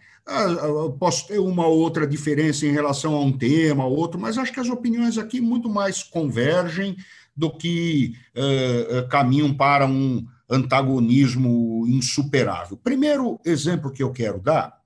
[0.98, 4.70] posso ter uma outra diferença em relação a um tema, outro, mas acho que as
[4.70, 6.96] opiniões aqui muito mais convergem
[7.36, 12.78] do que uh, caminham para um antagonismo insuperável.
[12.78, 14.80] Primeiro exemplo que eu quero dar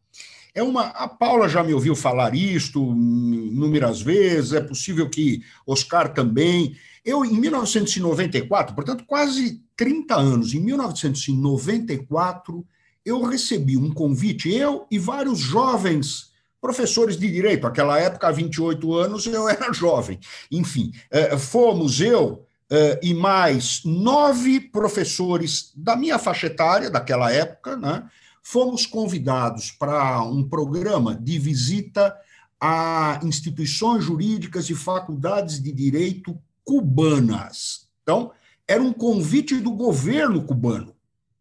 [0.54, 0.88] é uma.
[0.88, 6.76] A Paula já me ouviu falar isto inúmeras vezes, é possível que Oscar também.
[7.04, 12.64] Eu, em 1994, portanto, quase 30 anos, em 1994,
[13.04, 16.30] eu recebi um convite, eu e vários jovens
[16.60, 17.66] professores de direito.
[17.66, 20.18] Aquela época, há 28 anos, eu era jovem.
[20.50, 27.76] Enfim, eh, fomos eu eh, e mais nove professores da minha faixa etária, daquela época,
[27.76, 28.04] né?
[28.42, 32.16] Fomos convidados para um programa de visita
[32.60, 37.88] a instituições jurídicas e faculdades de direito cubanas.
[38.02, 38.32] Então,
[38.68, 40.94] era um convite do governo cubano.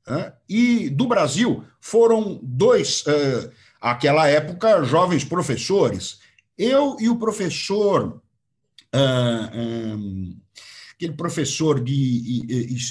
[0.08, 0.34] Né?
[0.48, 6.20] E do Brasil foram dois, uh, aquela época, jovens professores.
[6.58, 8.22] Eu e o professor,
[8.96, 10.40] uh, um,
[10.96, 12.42] aquele professor de,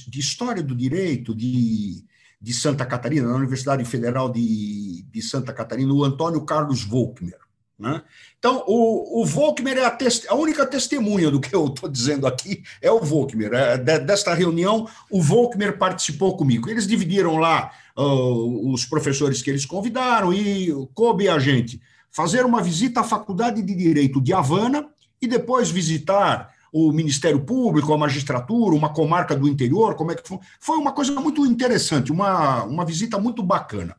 [0.07, 2.05] de História do Direito, de
[2.41, 7.39] de Santa Catarina, na Universidade Federal de, de Santa Catarina, o Antônio Carlos Volkmer.
[7.79, 8.03] Né?
[8.39, 9.97] Então, o, o Volkmer é a,
[10.31, 13.53] a, única testemunha do que eu estou dizendo aqui, é o Volkmer.
[13.53, 16.69] É, de, desta reunião, o Volkmer participou comigo.
[16.69, 21.81] Eles dividiram lá uh, os professores que eles convidaram e coube a gente
[22.11, 24.89] fazer uma visita à Faculdade de Direito de Havana
[25.23, 30.27] e depois visitar o Ministério Público, a magistratura, uma comarca do interior, como é que
[30.27, 30.39] foi?
[30.61, 33.97] Foi uma coisa muito interessante, uma, uma visita muito bacana.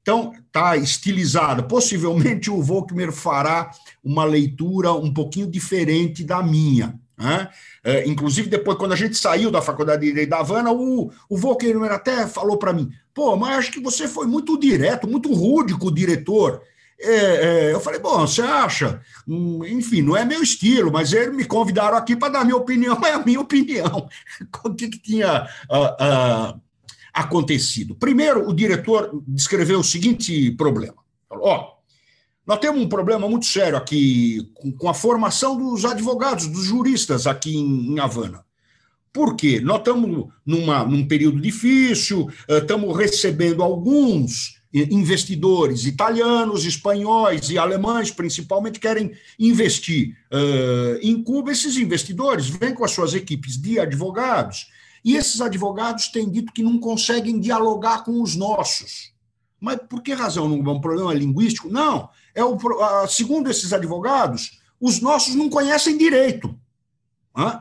[0.00, 1.64] Então, está estilizada.
[1.64, 3.72] Possivelmente o Volkmer fará
[4.04, 6.94] uma leitura um pouquinho diferente da minha.
[7.18, 7.48] Né?
[7.82, 11.36] É, inclusive, depois, quando a gente saiu da Faculdade de Direito da Havana, o, o
[11.36, 15.74] Volkmer até falou para mim: pô, mas acho que você foi muito direto, muito rude
[15.74, 16.62] com o diretor.
[16.98, 17.14] É,
[17.68, 19.00] é, eu falei, bom, você acha?
[19.28, 22.98] Hum, enfim, não é meu estilo, mas eles me convidaram aqui para dar minha opinião,
[23.04, 24.08] é a minha opinião.
[24.64, 26.60] o que, que tinha uh, uh,
[27.12, 27.94] acontecido?
[27.94, 30.96] Primeiro, o diretor descreveu o seguinte problema.
[31.30, 31.76] Ó,
[32.46, 37.26] nós temos um problema muito sério aqui com, com a formação dos advogados, dos juristas
[37.26, 38.44] aqui em, em Havana.
[39.12, 39.60] Por quê?
[39.60, 44.55] Nós estamos num período difícil, estamos recebendo alguns
[44.90, 51.50] investidores italianos, espanhóis e alemães, principalmente, querem investir uh, em Cuba.
[51.50, 54.68] Esses investidores vêm com as suas equipes de advogados
[55.04, 59.12] e esses advogados têm dito que não conseguem dialogar com os nossos.
[59.58, 60.48] Mas por que razão?
[60.48, 61.70] Não é um problema linguístico?
[61.70, 62.10] Não.
[62.34, 66.54] É o, uh, segundo esses advogados, os nossos não conhecem direito.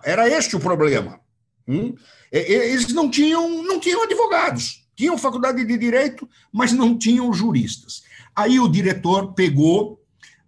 [0.04, 1.20] Era este o problema.
[1.68, 1.96] Hum?
[2.32, 4.85] Eles não tinham, não tinham advogados.
[4.96, 8.04] Tinham faculdade de direito, mas não tinham juristas.
[8.36, 10.02] Aí o diretor pegou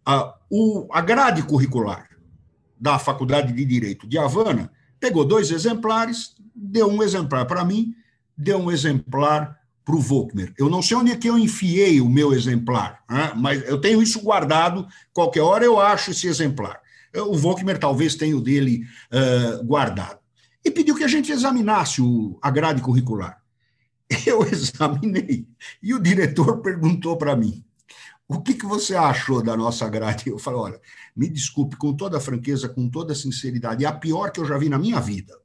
[0.05, 2.09] a, o, a grade curricular
[2.79, 7.93] da Faculdade de Direito de Havana, pegou dois exemplares, deu um exemplar para mim,
[8.37, 10.53] deu um exemplar para o Volkmer.
[10.57, 13.31] Eu não sei onde é que eu enfiei o meu exemplar, né?
[13.35, 14.85] mas eu tenho isso guardado.
[15.13, 16.79] Qualquer hora eu acho esse exemplar.
[17.15, 20.19] O Volkmer talvez tenha o dele uh, guardado.
[20.63, 23.41] E pediu que a gente examinasse o, a grade curricular.
[24.25, 25.47] Eu examinei.
[25.81, 27.63] E o diretor perguntou para mim:
[28.27, 30.29] o que, que você achou da nossa grade?
[30.29, 30.81] Eu falei: olha,
[31.15, 34.69] me desculpe, com toda franqueza, com toda sinceridade, é a pior que eu já vi
[34.69, 35.37] na minha vida.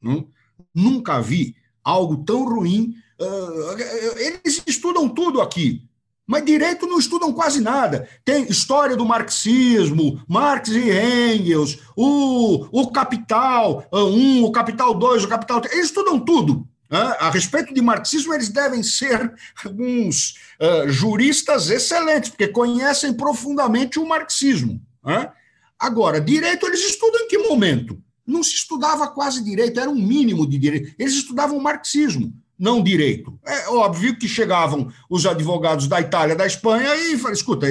[0.00, 0.28] Não?
[0.74, 3.78] Nunca vi algo tão ruim Uh,
[4.16, 5.86] eles estudam tudo aqui,
[6.26, 8.08] mas direito não estudam quase nada.
[8.24, 15.24] Tem história do marxismo, Marx e Engels, o, o Capital 1, um, o Capital 2,
[15.24, 16.66] o Capital 3, eles estudam tudo.
[16.90, 19.32] A respeito de marxismo, eles devem ser
[19.64, 24.80] alguns uh, juristas excelentes, porque conhecem profundamente o marxismo.
[25.78, 28.02] Agora, direito eles estudam em que momento?
[28.26, 30.94] Não se estudava quase direito, era um mínimo de direito.
[30.98, 33.40] Eles estudavam marxismo não direito.
[33.46, 37.66] É óbvio que chegavam os advogados da Itália, da Espanha, e falaram: escuta,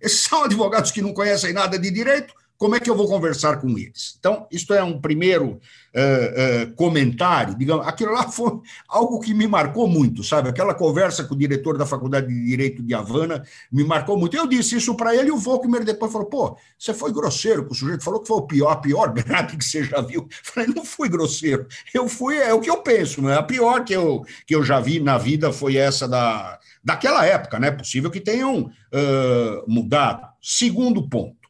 [0.00, 3.60] esses são advogados que não conhecem nada de direito, como é que eu vou conversar
[3.60, 4.14] com eles?
[4.20, 8.52] Então, isto é um primeiro uh, uh, comentário, digamos, aquilo lá foi
[8.88, 10.48] algo que me marcou muito, sabe?
[10.48, 13.42] Aquela conversa com o diretor da Faculdade de Direito de Havana
[13.72, 14.36] me marcou muito.
[14.36, 17.72] Eu disse isso para ele e o Volkmer depois falou: pô, você foi grosseiro com
[17.72, 20.20] o sujeito, falou que foi o pior, a pior grade que você já viu.
[20.20, 23.38] Eu falei: não fui grosseiro, eu fui, é o que eu penso, não é?
[23.38, 27.58] A pior que eu, que eu já vi na vida foi essa da, daquela época,
[27.58, 27.72] né?
[27.72, 30.28] Possível que tenham uh, mudado.
[30.40, 31.41] Segundo ponto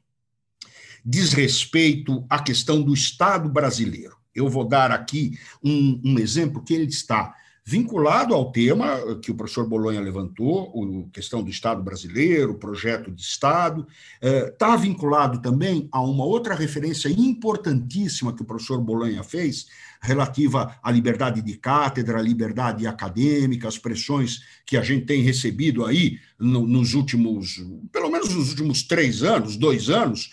[1.04, 4.16] diz respeito à questão do Estado brasileiro.
[4.34, 7.34] Eu vou dar aqui um, um exemplo que ele está
[7.64, 10.72] vinculado ao tema que o professor Bolonha levantou,
[11.08, 13.86] a questão do Estado brasileiro, o projeto de Estado,
[14.20, 19.66] está eh, vinculado também a uma outra referência importantíssima que o professor Bolonha fez,
[20.00, 25.84] relativa à liberdade de cátedra, à liberdade acadêmica, as pressões que a gente tem recebido
[25.84, 30.32] aí no, nos últimos, pelo menos nos últimos três anos, dois anos,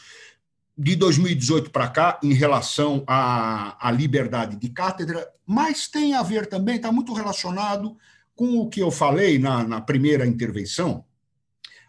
[0.82, 6.47] de 2018 para cá em relação à, à liberdade de cátedra, mas tem a ver
[6.47, 7.97] também, está muito relacionado
[8.34, 11.03] com o que eu falei na, na primeira intervenção,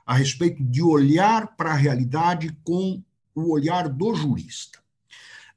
[0.04, 3.00] a respeito de olhar para a realidade com
[3.32, 4.80] o olhar do jurista.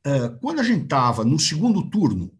[0.05, 2.31] É, quando a gente estava no segundo turno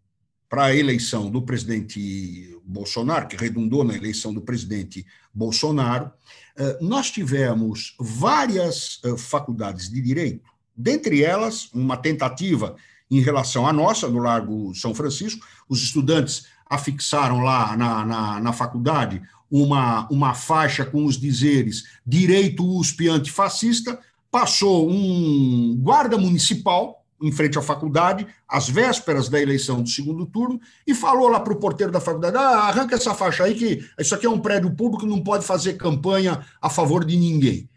[0.48, 6.12] para a eleição do presidente Bolsonaro, que redundou na eleição do presidente Bolsonaro,
[6.56, 12.76] é, nós tivemos várias é, faculdades de direito Dentre elas, uma tentativa
[13.10, 18.54] em relação à nossa, no Largo São Francisco, os estudantes afixaram lá na, na, na
[18.54, 24.00] faculdade uma, uma faixa com os dizeres direito USP antifascista,
[24.32, 30.60] passou um guarda municipal em frente à faculdade, às vésperas da eleição do segundo turno,
[30.86, 34.14] e falou lá para o porteiro da faculdade: ah, arranca essa faixa aí, que isso
[34.14, 37.70] aqui é um prédio público, não pode fazer campanha a favor de ninguém.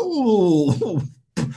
[0.00, 1.00] O,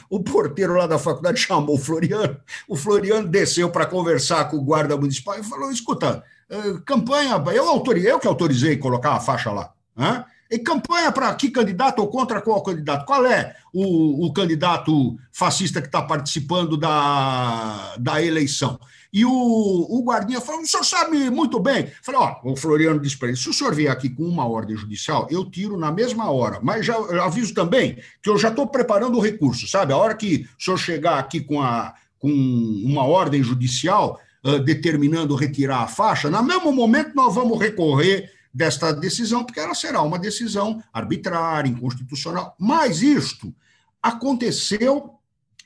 [0.10, 4.64] o porteiro lá da faculdade chamou o Floriano, o Floriano desceu para conversar com o
[4.64, 9.52] guarda municipal e falou: escuta, eh, campanha, eu, autorizei, eu que autorizei colocar a faixa
[9.52, 9.72] lá.
[9.96, 10.26] Né?
[10.52, 13.06] E campanha para que candidato ou contra qual candidato?
[13.06, 18.80] Qual é o, o candidato fascista que está participando da, da eleição?
[19.14, 21.92] E o, o guardinha falou: o senhor sabe muito bem.
[22.02, 24.76] Falei: ó, o Floriano disse para ele: se o senhor vier aqui com uma ordem
[24.76, 26.60] judicial, eu tiro na mesma hora.
[26.64, 29.94] Mas já aviso também que eu já estou preparando o recurso, sabe?
[29.94, 35.36] A hora que o senhor chegar aqui com, a, com uma ordem judicial uh, determinando
[35.36, 40.18] retirar a faixa, no mesmo momento nós vamos recorrer desta decisão, porque ela será uma
[40.18, 42.56] decisão arbitrária, inconstitucional.
[42.60, 43.54] Mas isto
[44.02, 45.16] aconteceu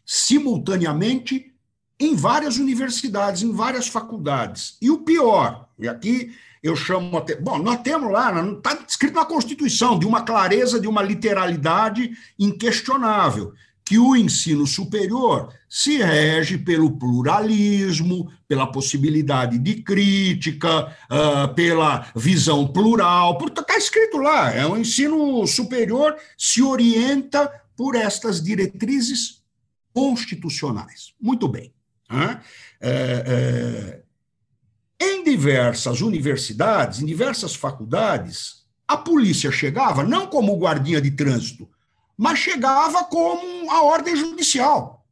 [0.05, 1.53] simultaneamente
[1.99, 4.77] em várias universidades, em várias faculdades.
[4.81, 6.31] E o pior, e aqui
[6.61, 7.35] eu chamo até.
[7.35, 13.53] Bom, nós temos lá, está escrito na Constituição, de uma clareza, de uma literalidade inquestionável,
[13.83, 22.67] que o ensino superior se rege pelo pluralismo, pela possibilidade de crítica, uh, pela visão
[22.67, 23.37] plural.
[23.47, 29.41] Está escrito lá, é um ensino superior se orienta por estas diretrizes
[29.93, 31.13] constitucionais.
[31.21, 31.73] Muito bem.
[32.09, 32.41] Né?
[32.79, 34.01] É,
[34.99, 41.69] é, em diversas universidades, em diversas faculdades, a polícia chegava não como guardinha de trânsito,
[42.17, 45.05] mas chegava como a ordem judicial.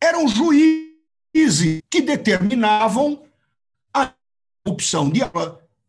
[0.00, 3.22] Eram juízes que determinavam
[3.92, 4.12] a
[4.66, 5.20] opção de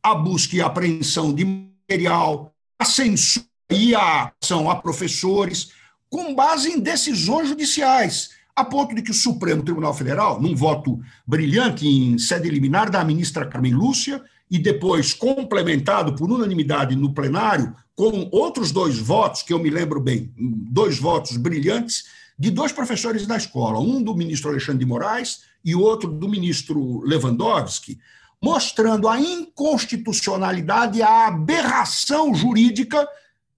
[0.02, 5.72] a busca e apreensão de material, a censura e a ação a professores,
[6.10, 11.00] com base em decisões judiciais a ponto de que o Supremo Tribunal Federal, num voto
[11.26, 17.76] brilhante em sede liminar da ministra Carmen Lúcia e depois complementado por unanimidade no plenário,
[17.96, 22.04] com outros dois votos, que eu me lembro bem, dois votos brilhantes,
[22.38, 27.02] de dois professores da escola, um do ministro Alexandre de Moraes e outro do ministro
[27.02, 28.00] Lewandowski,
[28.42, 33.08] mostrando a inconstitucionalidade, a aberração jurídica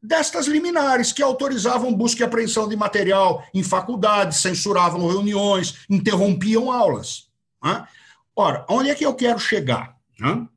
[0.06, 7.28] destas liminares que autorizavam busca e apreensão de material em faculdades, censuravam reuniões, interrompiam aulas.
[7.64, 7.88] Né?
[8.36, 9.98] Ora, onde é que eu quero chegar?
[10.20, 10.48] Né?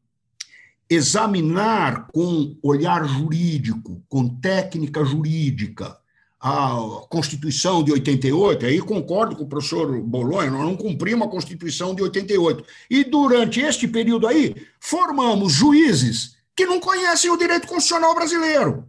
[0.91, 5.99] Examinar com olhar jurídico, com técnica jurídica,
[6.41, 6.77] a
[7.11, 12.03] Constituição de 88, aí concordo com o professor Bolonha, nós não cumprimos a Constituição de
[12.03, 12.65] 88.
[12.89, 18.85] E durante este período aí, formamos juízes que não conhecem o direito constitucional brasileiro.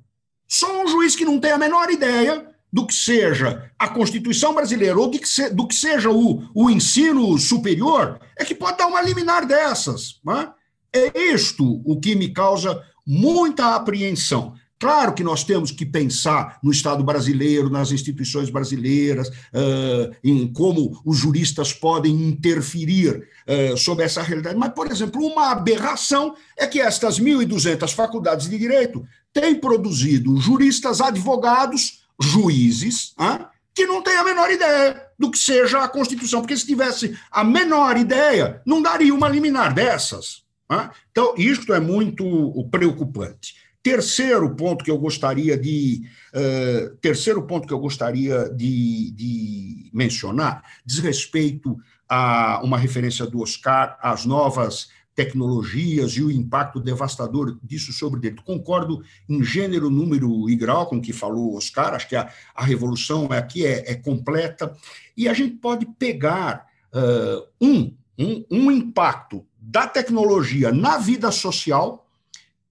[0.49, 4.97] Só um juiz que não tem a menor ideia do que seja a Constituição brasileira
[4.99, 8.87] ou do que, se, do que seja o, o ensino superior é que pode dar
[8.87, 10.19] uma liminar dessas.
[10.25, 10.51] Né?
[10.91, 14.55] É isto o que me causa muita apreensão.
[14.79, 19.29] Claro que nós temos que pensar no Estado brasileiro, nas instituições brasileiras,
[20.23, 23.27] em como os juristas podem interferir
[23.77, 24.57] sobre essa realidade.
[24.57, 31.01] Mas, por exemplo, uma aberração é que estas 1.200 faculdades de direito têm produzido juristas,
[31.01, 33.13] advogados, juízes,
[33.75, 37.43] que não têm a menor ideia do que seja a Constituição, porque se tivesse a
[37.43, 40.43] menor ideia, não daria uma liminar dessas.
[41.11, 42.23] Então, isto é muito
[42.71, 43.55] preocupante.
[43.81, 46.01] Terceiro ponto que eu gostaria de
[46.33, 51.77] uh, terceiro ponto que eu gostaria de, de, mencionar diz respeito
[52.07, 58.21] a uma referência do Oscar às novas tecnologias e o impacto devastador disso sobre o
[58.21, 58.43] direito.
[58.43, 62.29] Concordo em gênero, número e grau com o que falou o Oscar, acho que a,
[62.55, 64.73] a revolução aqui é, é completa,
[65.15, 72.08] e a gente pode pegar uh, um, um, um impacto da tecnologia na vida social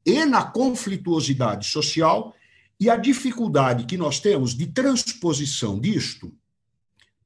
[0.09, 2.35] e na conflituosidade social
[2.81, 6.33] e a dificuldade que nós temos de transposição disto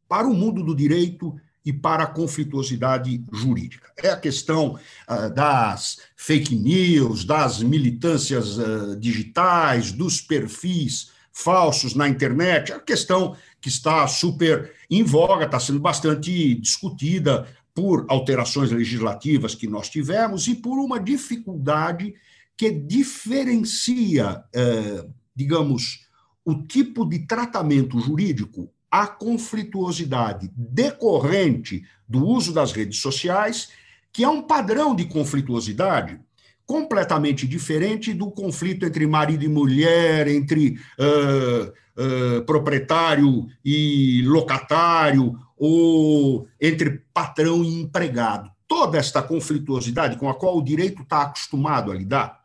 [0.09, 1.33] para o mundo do direito
[1.65, 3.93] e para a conflituosidade jurídica.
[3.97, 4.75] É a questão
[5.09, 12.81] uh, das fake news, das militâncias uh, digitais, dos perfis falsos na internet, é a
[12.81, 19.89] questão que está super em voga, está sendo bastante discutida por alterações legislativas que nós
[19.89, 22.13] tivemos e por uma dificuldade
[22.57, 26.07] que diferencia, eh, digamos,
[26.45, 33.71] o tipo de tratamento jurídico à conflituosidade decorrente do uso das redes sociais,
[34.13, 36.21] que é um padrão de conflituosidade
[36.67, 46.47] completamente diferente do conflito entre marido e mulher, entre uh, uh, proprietário e locatário, ou
[46.61, 48.51] entre patrão e empregado.
[48.67, 52.42] Toda esta conflituosidade com a qual o direito está acostumado a lidar,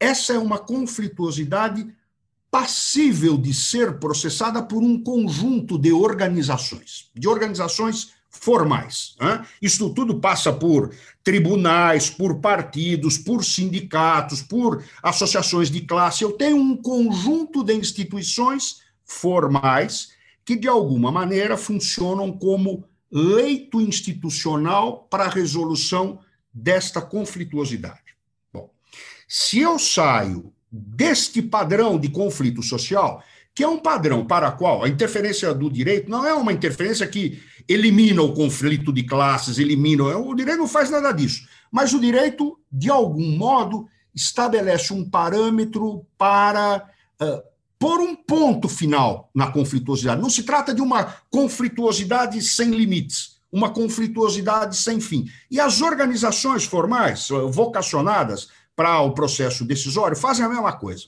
[0.00, 1.86] essa é uma conflituosidade
[2.50, 9.16] passível de ser processada por um conjunto de organizações, de organizações formais.
[9.20, 9.44] Né?
[9.60, 16.24] Isso tudo passa por tribunais, por partidos, por sindicatos, por associações de classe.
[16.24, 20.10] Eu tenho um conjunto de instituições formais
[20.44, 26.20] que, de alguma maneira, funcionam como leito institucional para a resolução
[26.52, 28.07] desta conflituosidade.
[29.28, 33.22] Se eu saio deste padrão de conflito social,
[33.54, 37.42] que é um padrão para qual a interferência do direito não é uma interferência que
[37.68, 40.16] elimina o conflito de classes, elimina.
[40.16, 41.46] O direito não faz nada disso.
[41.70, 46.88] Mas o direito, de algum modo, estabelece um parâmetro para
[47.20, 47.42] uh,
[47.78, 50.22] pôr um ponto final na conflituosidade.
[50.22, 55.26] Não se trata de uma conflituosidade sem limites, uma conflituosidade sem fim.
[55.50, 58.48] E as organizações formais, vocacionadas
[58.78, 61.06] para o processo decisório fazem a mesma coisa.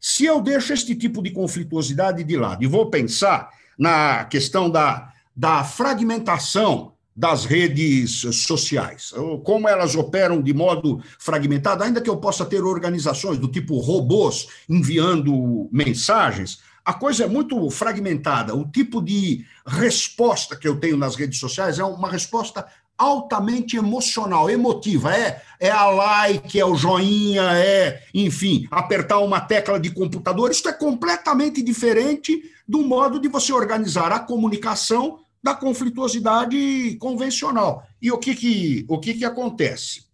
[0.00, 5.12] Se eu deixo este tipo de conflituosidade de lado e vou pensar na questão da,
[5.36, 9.12] da fragmentação das redes sociais,
[9.44, 14.46] como elas operam de modo fragmentado, ainda que eu possa ter organizações do tipo robôs
[14.66, 18.54] enviando mensagens, a coisa é muito fragmentada.
[18.54, 22.66] O tipo de resposta que eu tenho nas redes sociais é uma resposta
[23.00, 25.16] altamente emocional, emotiva.
[25.16, 30.50] É, é a like, é o joinha, é, enfim, apertar uma tecla de computador.
[30.50, 37.86] Isso é completamente diferente do modo de você organizar a comunicação da conflituosidade convencional.
[38.02, 40.04] E o que, que, o que, que acontece?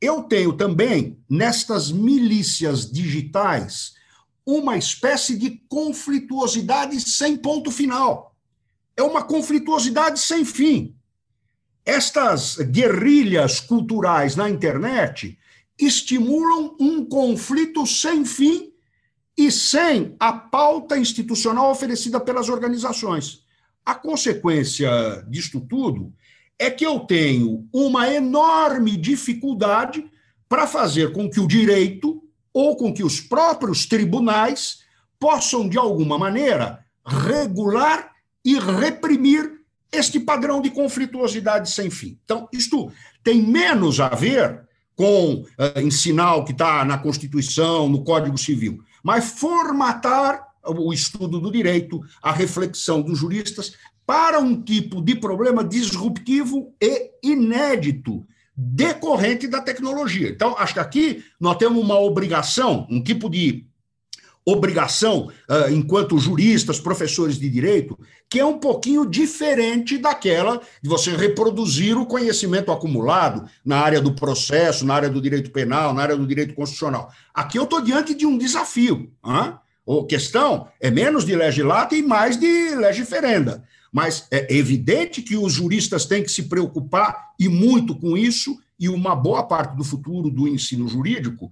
[0.00, 3.94] Eu tenho também, nestas milícias digitais,
[4.44, 8.34] uma espécie de conflituosidade sem ponto final.
[8.96, 10.93] É uma conflituosidade sem fim
[11.84, 15.38] estas guerrilhas culturais na internet
[15.78, 18.72] estimulam um conflito sem fim
[19.36, 23.42] e sem a pauta institucional oferecida pelas organizações.
[23.84, 24.88] A consequência
[25.28, 26.12] disto tudo
[26.58, 30.08] é que eu tenho uma enorme dificuldade
[30.48, 32.22] para fazer com que o direito
[32.52, 34.78] ou com que os próprios tribunais
[35.18, 38.12] possam, de alguma maneira, regular
[38.44, 39.53] e reprimir
[39.96, 42.18] este padrão de conflituosidade sem fim.
[42.24, 42.90] Então, isto
[43.22, 44.62] tem menos a ver
[44.94, 51.40] com uh, ensinar o que está na Constituição, no Código Civil, mas formatar o estudo
[51.40, 53.74] do direito, a reflexão dos juristas
[54.06, 58.26] para um tipo de problema disruptivo e inédito
[58.56, 60.28] decorrente da tecnologia.
[60.28, 63.66] Então, acho que aqui nós temos uma obrigação, um tipo de
[64.46, 71.16] obrigação, uh, enquanto juristas, professores de direito, que é um pouquinho diferente daquela de você
[71.16, 76.16] reproduzir o conhecimento acumulado na área do processo, na área do direito penal, na área
[76.16, 77.10] do direito constitucional.
[77.32, 79.10] Aqui eu estou diante de um desafio.
[79.22, 79.60] A
[80.08, 83.64] questão é menos de legislata e mais de legiferenda.
[83.92, 88.88] Mas é evidente que os juristas têm que se preocupar e muito com isso, e
[88.88, 91.50] uma boa parte do futuro do ensino jurídico,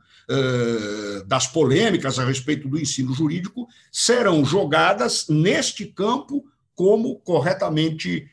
[1.27, 6.45] das polêmicas a respeito do ensino jurídico, serão jogadas neste campo,
[6.75, 8.29] como corretamente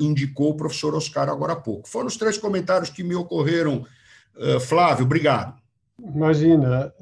[0.00, 1.88] indicou o professor Oscar agora há pouco.
[1.88, 3.84] Foram os três comentários que me ocorreram.
[4.60, 5.58] Flávio, obrigado.
[6.00, 6.92] Imagina.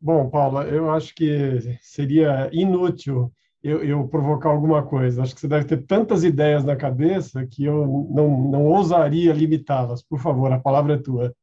[0.00, 3.32] Bom, Paula, eu acho que seria inútil
[3.68, 5.22] eu, eu, provocar alguma coisa.
[5.22, 10.02] Acho que você deve ter tantas ideias na cabeça que eu não, não ousaria limitá-las.
[10.02, 11.34] Por favor, a palavra é tua.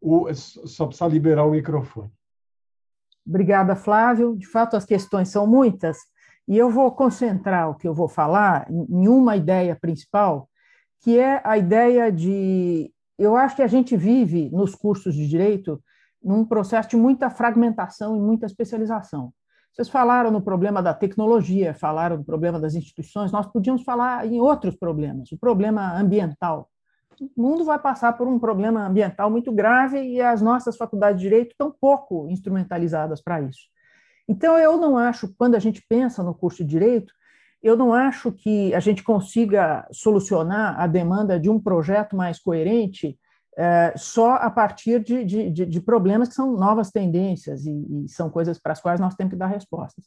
[0.00, 2.10] O, só precisa liberar o microfone.
[3.26, 4.36] Obrigada, Flávio.
[4.36, 5.98] De fato, as questões são muitas
[6.46, 10.48] e eu vou concentrar o que eu vou falar em uma ideia principal,
[11.00, 12.92] que é a ideia de.
[13.18, 15.82] Eu acho que a gente vive nos cursos de direito
[16.22, 19.32] num processo de muita fragmentação e muita especialização.
[19.72, 24.38] Vocês falaram no problema da tecnologia, falaram do problema das instituições, nós podíamos falar em
[24.38, 26.68] outros problemas, o problema ambiental.
[27.18, 31.28] O mundo vai passar por um problema ambiental muito grave e as nossas faculdades de
[31.28, 33.62] direito estão pouco instrumentalizadas para isso.
[34.28, 37.14] Então, eu não acho, quando a gente pensa no curso de direito,
[37.62, 43.18] eu não acho que a gente consiga solucionar a demanda de um projeto mais coerente
[43.56, 48.30] é, só a partir de, de, de, problemas que são novas tendências e, e, são
[48.30, 50.06] coisas para as quais nós temos que dar respostas.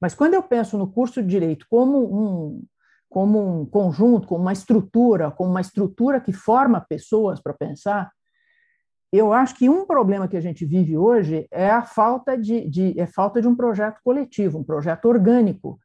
[0.00, 2.64] Mas quando eu penso no curso de direito como um,
[3.08, 8.10] como um conjunto, como uma estrutura, como uma estrutura que forma pessoas para pensar,
[9.12, 12.98] eu acho que um problema que a gente vive hoje é a falta de, de,
[12.98, 15.78] é falta de um projeto coletivo, um projeto orgânico,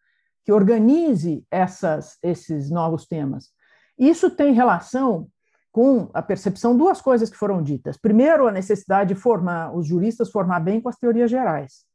[0.45, 3.49] que organize essas, esses novos temas.
[3.99, 5.27] Isso tem relação
[5.71, 7.97] com a percepção, duas coisas que foram ditas.
[7.97, 11.85] Primeiro, a necessidade de formar os juristas, formar bem com as teorias gerais.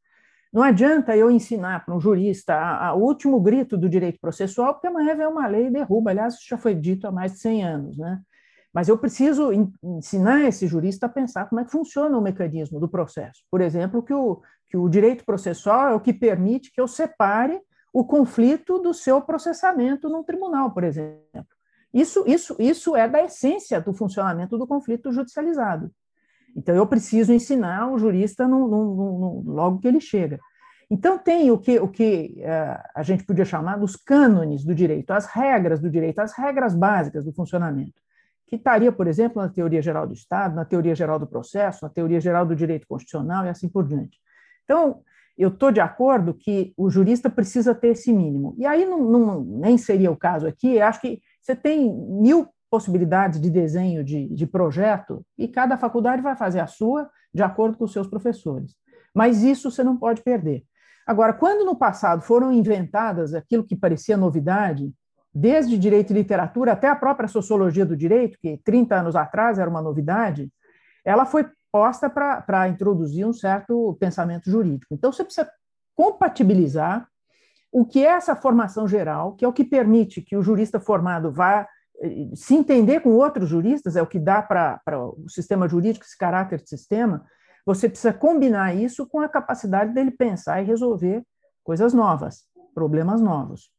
[0.52, 2.54] Não adianta eu ensinar para um jurista
[2.94, 6.10] o último grito do direito processual, porque amanhã vem uma lei e derruba.
[6.10, 7.96] Aliás, isso já foi dito há mais de 100 anos.
[7.96, 8.20] Né?
[8.72, 9.50] Mas eu preciso
[9.82, 13.42] ensinar esse jurista a pensar como é que funciona o mecanismo do processo.
[13.50, 17.58] Por exemplo, que o, que o direito processual é o que permite que eu separe
[17.92, 21.46] o conflito do seu processamento num tribunal, por exemplo.
[21.92, 25.90] Isso, isso, isso é da essência do funcionamento do conflito judicializado.
[26.56, 30.38] Então, eu preciso ensinar o jurista no, no, no, logo que ele chega.
[30.90, 35.10] Então, tem o que, o que uh, a gente podia chamar dos cânones do direito,
[35.10, 37.94] as regras do direito, as regras básicas do funcionamento,
[38.46, 41.88] que estaria, por exemplo, na teoria geral do Estado, na teoria geral do processo, na
[41.88, 44.18] teoria geral do direito constitucional e assim por diante.
[44.64, 45.00] Então,
[45.36, 48.54] eu estou de acordo que o jurista precisa ter esse mínimo.
[48.58, 53.40] E aí, não, não, nem seria o caso aqui, acho que você tem mil possibilidades
[53.40, 57.84] de desenho de, de projeto e cada faculdade vai fazer a sua de acordo com
[57.84, 58.74] os seus professores.
[59.14, 60.64] Mas isso você não pode perder.
[61.06, 64.92] Agora, quando no passado foram inventadas aquilo que parecia novidade,
[65.34, 69.68] desde direito e literatura até a própria sociologia do direito, que 30 anos atrás era
[69.68, 70.50] uma novidade,
[71.04, 74.94] ela foi posta para introduzir um certo pensamento jurídico.
[74.94, 75.50] Então, você precisa
[75.96, 77.08] compatibilizar
[77.72, 81.32] o que é essa formação geral, que é o que permite que o jurista formado
[81.32, 81.66] vá
[82.02, 86.16] eh, se entender com outros juristas, é o que dá para o sistema jurídico esse
[86.16, 87.24] caráter de sistema,
[87.64, 91.24] você precisa combinar isso com a capacidade dele pensar e resolver
[91.64, 92.44] coisas novas,
[92.74, 93.70] problemas novos.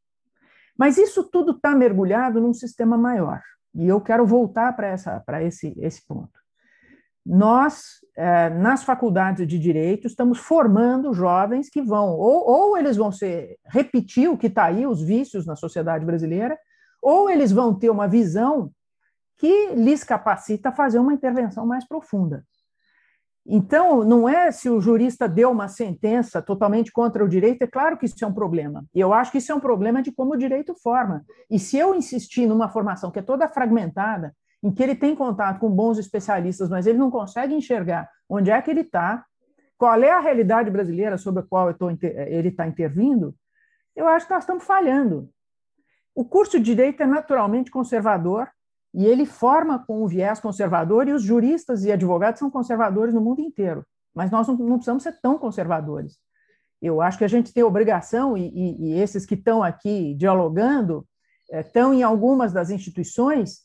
[0.76, 3.42] Mas isso tudo está mergulhado num sistema maior,
[3.76, 6.43] e eu quero voltar para esse, esse ponto
[7.26, 13.12] nós, é, nas faculdades de direito, estamos formando jovens que vão, ou, ou eles vão
[13.12, 16.58] ser, repetir o que está aí, os vícios na sociedade brasileira,
[17.02, 18.72] ou eles vão ter uma visão
[19.38, 22.46] que lhes capacita a fazer uma intervenção mais profunda.
[23.46, 27.98] Então, não é se o jurista deu uma sentença totalmente contra o direito, é claro
[27.98, 28.86] que isso é um problema.
[28.96, 31.26] E eu acho que isso é um problema de como o direito forma.
[31.50, 34.34] E se eu insistir numa formação que é toda fragmentada,
[34.64, 38.62] em que ele tem contato com bons especialistas, mas ele não consegue enxergar onde é
[38.62, 39.26] que ele está,
[39.78, 43.36] qual é a realidade brasileira sobre a qual tô, ele está intervindo,
[43.94, 45.30] eu acho que nós estamos falhando.
[46.16, 48.48] O curso de direito é naturalmente conservador,
[48.94, 53.20] e ele forma com o viés conservador, e os juristas e advogados são conservadores no
[53.20, 53.86] mundo inteiro.
[54.16, 56.18] Mas nós não, não precisamos ser tão conservadores.
[56.82, 61.06] Eu acho que a gente tem obrigação, e, e, e esses que estão aqui dialogando,
[61.52, 63.64] é, estão em algumas das instituições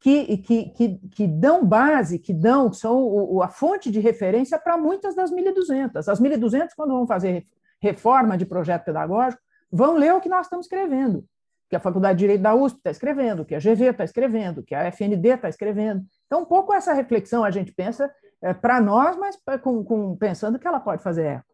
[0.00, 4.76] que, que, que, que dão base, que dão, são o, a fonte de referência para
[4.76, 6.08] muitas das 1.200.
[6.08, 7.46] As 1.200, quando vão fazer
[7.80, 11.24] reforma de projeto pedagógico, vão ler o que nós estamos escrevendo
[11.68, 14.74] que a Faculdade de Direito da USP está escrevendo, que a GV está escrevendo, que
[14.74, 16.02] a FND está escrevendo.
[16.26, 20.58] Então, um pouco essa reflexão a gente pensa é, para nós, mas com, com, pensando
[20.58, 21.44] que ela pode fazer eco.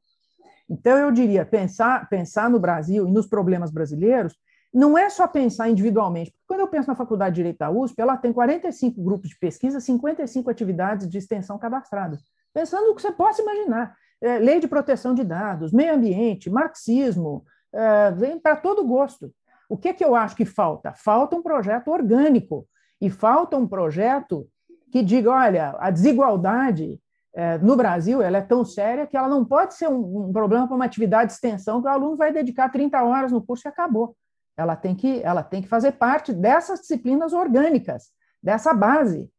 [0.70, 4.34] Então, eu diria, pensar, pensar no Brasil e nos problemas brasileiros
[4.74, 6.32] não é só pensar individualmente.
[6.32, 9.38] Porque quando eu penso na Faculdade de Direito da USP, ela tem 45 grupos de
[9.38, 12.20] pesquisa, 55 atividades de extensão cadastradas.
[12.52, 13.96] Pensando no que você possa imaginar.
[14.20, 19.32] É, lei de proteção de dados, meio ambiente, marxismo, é, vem para todo gosto.
[19.68, 20.92] O que, que eu acho que falta?
[20.94, 22.66] Falta um projeto orgânico
[23.00, 24.48] e falta um projeto
[24.90, 27.00] que diga, olha, a desigualdade
[27.34, 30.66] é, no Brasil ela é tão séria que ela não pode ser um, um problema
[30.66, 33.68] para uma atividade de extensão que o aluno vai dedicar 30 horas no curso e
[33.68, 34.16] acabou.
[34.56, 38.10] Ela tem que, ela tem que fazer parte dessas disciplinas orgânicas,
[38.42, 39.30] dessa base.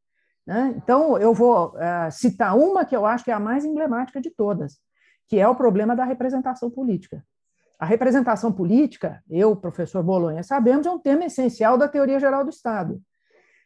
[0.45, 0.74] Né?
[0.78, 4.30] Então, eu vou uh, citar uma que eu acho que é a mais emblemática de
[4.30, 4.78] todas,
[5.28, 7.24] que é o problema da representação política.
[7.80, 12.49] A representação política, eu, professor Bolonha, sabemos, é um tema essencial da teoria geral do
[12.49, 13.01] Estado.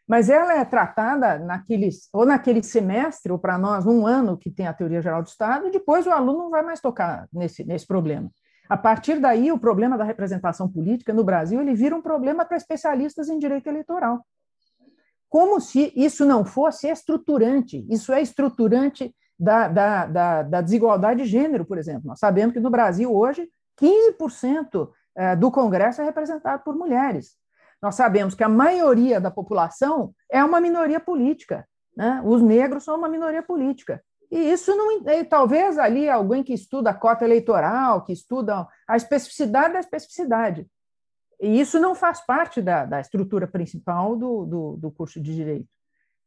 [0.08, 4.66] Mas ela é tratada naqueles, ou naquele semestre, ou para nós, num ano que tem
[4.66, 7.86] a teoria geral do Estado, e depois o aluno não vai mais tocar nesse, nesse
[7.86, 8.32] problema.
[8.70, 12.55] A partir daí, o problema da representação política no Brasil ele vira um problema para
[12.55, 14.24] especialistas em direito eleitoral.
[15.28, 17.84] Como se isso não fosse estruturante.
[17.89, 22.03] Isso é estruturante da, da, da, da desigualdade de gênero, por exemplo.
[22.05, 23.49] Nós sabemos que no Brasil hoje
[23.82, 27.38] 15% é, do Congresso é representado por mulheres.
[27.82, 31.67] Nós sabemos que a maioria da população é uma minoria política.
[31.95, 32.22] Né?
[32.24, 34.03] Os negros são uma minoria política.
[34.32, 35.04] E isso não.
[35.30, 40.68] Talvez ali alguém que estuda a cota eleitoral, que estuda a especificidade da especificidade.
[41.42, 45.70] E isso não faz parte da, da estrutura principal do, do, do curso de direito.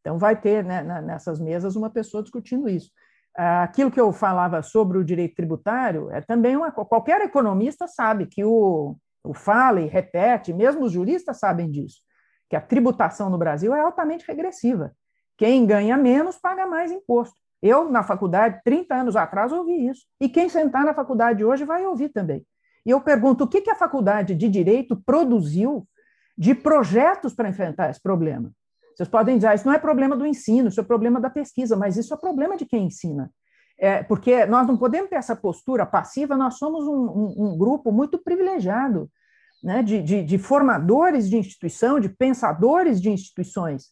[0.01, 2.91] Então, vai ter né, nessas mesas uma pessoa discutindo isso
[3.35, 8.45] aquilo que eu falava sobre o direito tributário é também uma qualquer economista sabe que
[8.45, 12.01] o, o fala e repete, mesmo os juristas sabem disso,
[12.49, 14.93] que a tributação no Brasil é altamente regressiva.
[15.37, 17.41] Quem ganha menos paga mais imposto.
[17.63, 20.05] Eu, na faculdade, 30 anos atrás, ouvi isso.
[20.21, 22.45] E quem sentar na faculdade hoje vai ouvir também.
[22.85, 25.87] E eu pergunto: o que, a faculdade de Direito produziu
[26.37, 28.51] de projetos para enfrentar esse problema?
[28.97, 31.77] Vocês podem dizer, ah, isso não é problema do ensino, isso é problema da pesquisa,
[31.77, 33.31] mas isso é problema de quem ensina.
[33.79, 37.91] É, porque nós não podemos ter essa postura passiva, nós somos um, um, um grupo
[37.91, 39.11] muito privilegiado
[39.63, 43.87] né, de, de, de, formadores de instituição, de pensadores de instituições.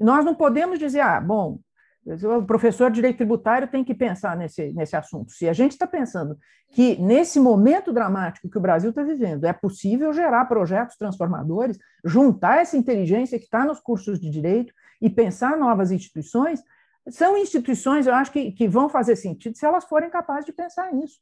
[0.00, 1.58] E nós não podemos dizer, ah, bom,
[2.06, 5.32] o professor de direito tributário tem que pensar nesse, nesse assunto.
[5.32, 6.38] Se a gente está pensando
[6.70, 12.58] que, nesse momento dramático que o Brasil está vivendo, é possível gerar projetos transformadores, juntar
[12.58, 14.72] essa inteligência que está nos cursos de direito
[15.02, 16.62] e pensar novas instituições,
[17.08, 20.92] são instituições, eu acho, que, que vão fazer sentido se elas forem capazes de pensar
[20.92, 21.18] nisso.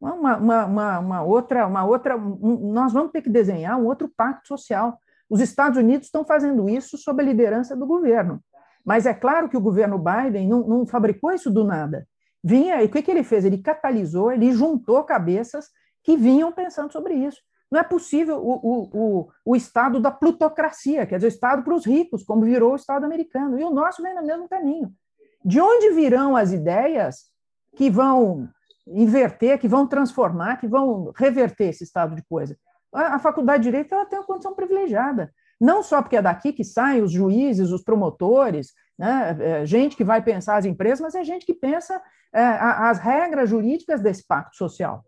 [0.00, 4.08] Uma, uma, uma, uma outra, uma outra um, nós vamos ter que desenhar um outro
[4.08, 4.98] pacto social.
[5.28, 8.42] Os Estados Unidos estão fazendo isso sob a liderança do governo.
[8.84, 12.06] Mas é claro que o governo Biden não, não fabricou isso do nada.
[12.42, 13.44] Vinha, e o que, que ele fez?
[13.44, 15.66] Ele catalisou, ele juntou cabeças
[16.02, 17.40] que vinham pensando sobre isso.
[17.70, 21.74] Não é possível o, o, o, o Estado da plutocracia, quer dizer, o Estado para
[21.74, 23.58] os ricos, como virou o Estado americano.
[23.58, 24.92] E o nosso vem no mesmo caminho.
[25.44, 27.30] De onde virão as ideias
[27.76, 28.48] que vão
[28.86, 32.58] inverter, que vão transformar, que vão reverter esse estado de coisa?
[32.92, 35.32] A, a faculdade de Direito ela tem uma condição privilegiada
[35.62, 40.02] não só porque é daqui que saem os juízes, os promotores, né, é, gente que
[40.02, 42.02] vai pensar as empresas, mas é gente que pensa
[42.32, 45.04] é, as regras jurídicas desse pacto social.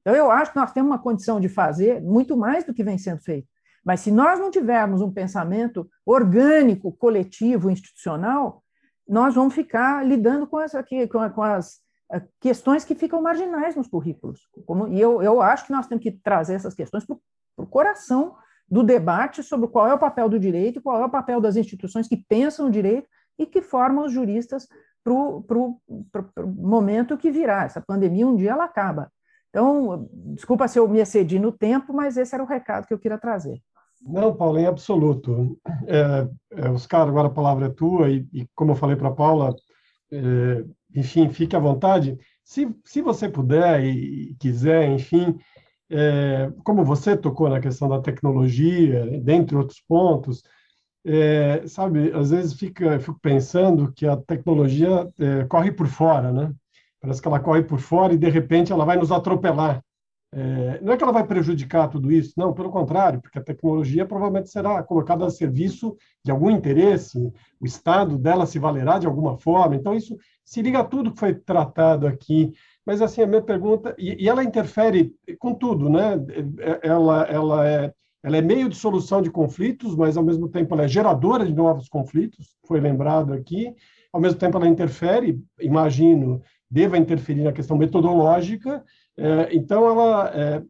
[0.00, 2.98] Então, eu acho que nós temos uma condição de fazer muito mais do que vem
[2.98, 3.46] sendo feito.
[3.84, 8.64] Mas se nós não tivermos um pensamento orgânico, coletivo, institucional,
[9.08, 10.84] nós vamos ficar lidando com, essa,
[11.32, 11.78] com, as
[12.10, 14.40] é, questões que ficam marginais nos currículos.
[14.90, 17.16] E eu, eu acho que nós temos que trazer essas questões para
[17.56, 18.34] o coração
[18.70, 22.06] do debate sobre qual é o papel do direito, qual é o papel das instituições
[22.06, 23.08] que pensam o direito
[23.38, 24.68] e que formam os juristas
[25.02, 25.80] para o
[26.56, 27.64] momento que virá.
[27.64, 29.10] Essa pandemia, um dia, ela acaba.
[29.48, 32.98] Então, desculpa se eu me excedi no tempo, mas esse era o recado que eu
[32.98, 33.60] queria trazer.
[34.02, 35.58] Não, Paulo, em absoluto.
[35.86, 39.14] É, é, Oscar, agora a palavra é tua, e, e como eu falei para a
[39.14, 39.54] Paula,
[40.12, 40.64] é,
[40.94, 42.18] enfim, fique à vontade.
[42.44, 45.38] Se, se você puder e, quiser, enfim,
[45.90, 50.42] é, como você tocou na questão da tecnologia, dentre outros pontos,
[51.04, 56.52] é, sabe, às vezes fica, fico pensando que a tecnologia é, corre por fora, né?
[57.00, 59.82] Parece que ela corre por fora e, de repente, ela vai nos atropelar.
[60.30, 64.04] É, não é que ela vai prejudicar tudo isso, não, pelo contrário, porque a tecnologia
[64.04, 67.18] provavelmente será colocada a serviço de algum interesse,
[67.58, 69.74] o Estado dela se valerá de alguma forma.
[69.74, 72.52] Então, isso se liga a tudo que foi tratado aqui.
[72.88, 76.14] Mas, assim, a minha pergunta, e, e ela interfere com tudo, né?
[76.82, 77.92] Ela, ela, é,
[78.22, 81.54] ela é meio de solução de conflitos, mas, ao mesmo tempo, ela é geradora de
[81.54, 83.74] novos conflitos, foi lembrado aqui.
[84.10, 86.40] Ao mesmo tempo, ela interfere, imagino,
[86.70, 88.82] deva interferir na questão metodológica,
[89.18, 90.62] é, então, ela, é,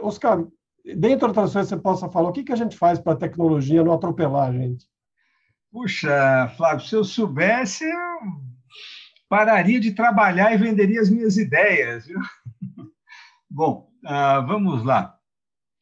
[0.00, 0.42] Oscar,
[0.82, 3.16] dentro de outras coisas, você possa falar o que, que a gente faz para a
[3.16, 4.86] tecnologia não atropelar a gente?
[5.70, 8.47] Puxa, Flávio, se eu soubesse, eu
[9.28, 12.06] pararia de trabalhar e venderia as minhas ideias.
[12.06, 12.20] Viu?
[13.50, 15.16] Bom, uh, vamos lá.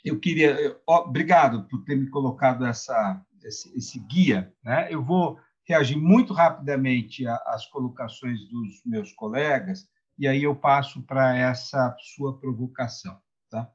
[0.04, 0.78] Eu queria.
[0.86, 4.52] obrigado por ter me colocado essa, esse, esse, guia.
[4.64, 4.88] Né?
[4.90, 11.36] Eu vou reagir muito rapidamente às colocações dos meus colegas e aí eu passo para
[11.36, 13.18] essa sua provocação.
[13.50, 13.68] Tá?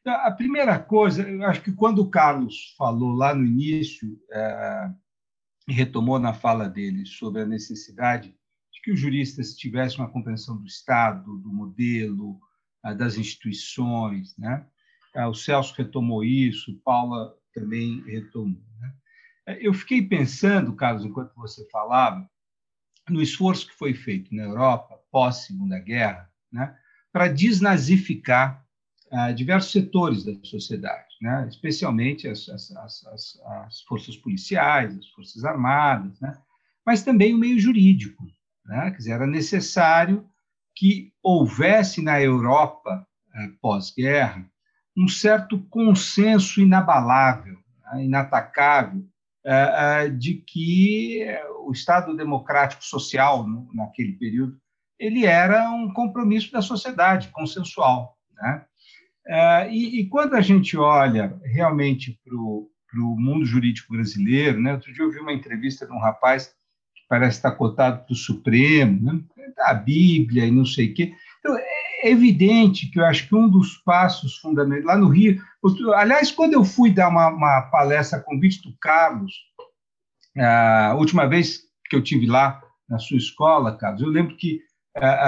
[0.00, 4.90] Então, a primeira coisa, eu acho que quando o Carlos falou lá no início, é,
[5.68, 8.36] retomou na fala dele sobre a necessidade de
[8.86, 12.38] que os juristas tivessem uma compreensão do Estado, do modelo,
[12.84, 14.64] é, das instituições, né?
[15.12, 18.62] É, o Celso retomou isso, Paula também retomou.
[18.78, 18.94] Né?
[19.44, 22.30] É, eu fiquei pensando, Carlos, enquanto você falava,
[23.10, 26.76] no esforço que foi feito na Europa pós-Segunda Guerra, né,
[27.12, 28.64] para desnazificar
[29.34, 36.20] diversos setores da sociedade, né, especialmente as, as, as, as, forças policiais, as forças armadas,
[36.20, 36.36] né,
[36.84, 38.26] mas também o meio jurídico.
[38.66, 40.28] Né, quer dizer, era necessário
[40.74, 44.44] que houvesse na Europa uh, pós-guerra
[44.96, 49.06] um certo consenso inabalável, né, inatacável,
[49.44, 51.24] uh, de que
[51.64, 54.58] o Estado democrático social naquele período
[54.98, 58.16] ele era um compromisso da sociedade, consensual.
[58.32, 58.64] Né?
[59.70, 62.70] E, e, quando a gente olha realmente para o
[63.18, 64.72] mundo jurídico brasileiro, né?
[64.72, 66.55] outro dia eu vi uma entrevista de um rapaz
[67.08, 69.20] parece estar cotado para o Supremo, né?
[69.56, 71.14] da Bíblia e não sei o quê.
[71.40, 75.40] Então, é evidente que eu acho que um dos passos fundamentais, lá no Rio,
[75.94, 79.32] aliás, quando eu fui dar uma, uma palestra a convite do Carlos,
[80.38, 84.60] a última vez que eu tive lá na sua escola, Carlos, eu lembro que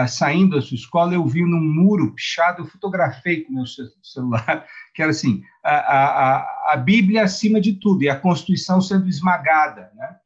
[0.08, 3.64] saindo da sua escola, eu vi num muro pichado, eu fotografei com meu
[4.02, 9.08] celular, que era assim, a, a, a Bíblia acima de tudo, e a Constituição sendo
[9.08, 9.90] esmagada.
[9.94, 10.16] Né?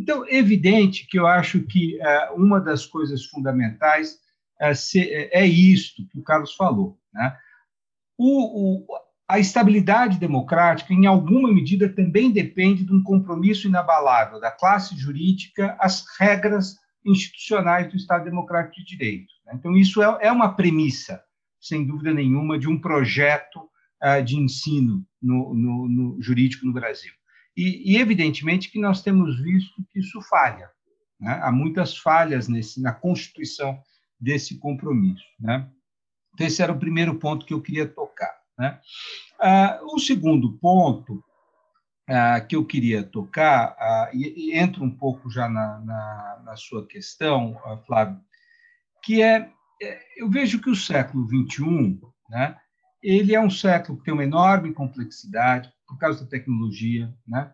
[0.00, 4.18] Então, é evidente que eu acho que é, uma das coisas fundamentais
[4.58, 4.72] é,
[5.42, 6.98] é, isto que o Carlos falou.
[7.12, 7.36] Né?
[8.16, 8.86] O, o,
[9.28, 15.76] a estabilidade democrática, em alguma medida, também depende de um compromisso inabalável da classe jurídica
[15.78, 19.32] às regras institucionais do Estado Democrático de Direito.
[19.44, 19.52] Né?
[19.56, 21.22] Então, isso é, é uma premissa,
[21.60, 23.68] sem dúvida nenhuma, de um projeto
[24.24, 27.12] de ensino no, no, no, jurídico no Brasil.
[27.56, 30.70] E, e, evidentemente, que nós temos visto que isso falha.
[31.18, 31.38] Né?
[31.42, 33.78] Há muitas falhas nesse, na constituição
[34.18, 35.24] desse compromisso.
[35.38, 35.68] Né?
[36.34, 38.34] Então, esse era o primeiro ponto que eu queria tocar.
[38.58, 38.80] Né?
[39.40, 41.22] Uh, o segundo ponto
[42.12, 46.56] ah, que eu queria tocar, ah, e, e entra um pouco já na, na, na
[46.56, 48.20] sua questão, ah, Flávio,
[49.00, 49.48] que é,
[49.80, 52.56] é, eu vejo que o século XXI, né,
[53.00, 57.52] ele é um século que tem uma enorme complexidade por causa da tecnologia, né,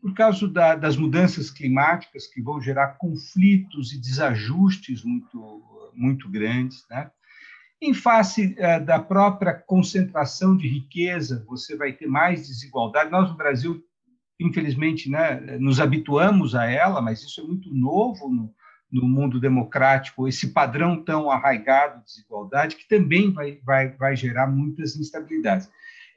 [0.00, 5.62] por causa da, das mudanças climáticas que vão gerar conflitos e desajustes muito,
[5.94, 7.10] muito grandes, né,
[7.80, 13.10] em face uh, da própria concentração de riqueza, você vai ter mais desigualdade.
[13.10, 13.84] Nós, no Brasil,
[14.40, 18.54] infelizmente, né, nos habituamos a ela, mas isso é muito novo no,
[18.90, 24.46] no mundo democrático, esse padrão tão arraigado de desigualdade, que também vai, vai, vai gerar
[24.46, 25.68] muitas instabilidades.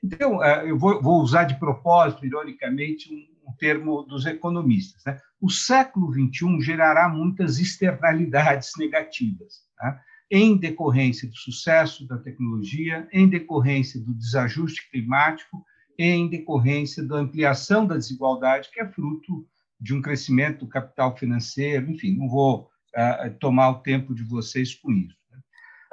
[0.03, 5.03] Então, é, eu vou, usar de propósito, ironicamente, um, um termo dos economistas.
[5.05, 5.19] Né?
[5.41, 9.99] O século XXI gerará muitas externalidades negativas, né?
[10.29, 15.63] em decorrência do sucesso da tecnologia, em decorrência do desajuste climático
[15.97, 19.47] em decorrência da ampliação da desigualdade, que é fruto
[19.79, 24.75] de um crescimento do capital financeiro, enfim, não vou uh, tomar o tempo de vocês
[24.75, 25.17] com isso.
[25.31, 25.39] Né?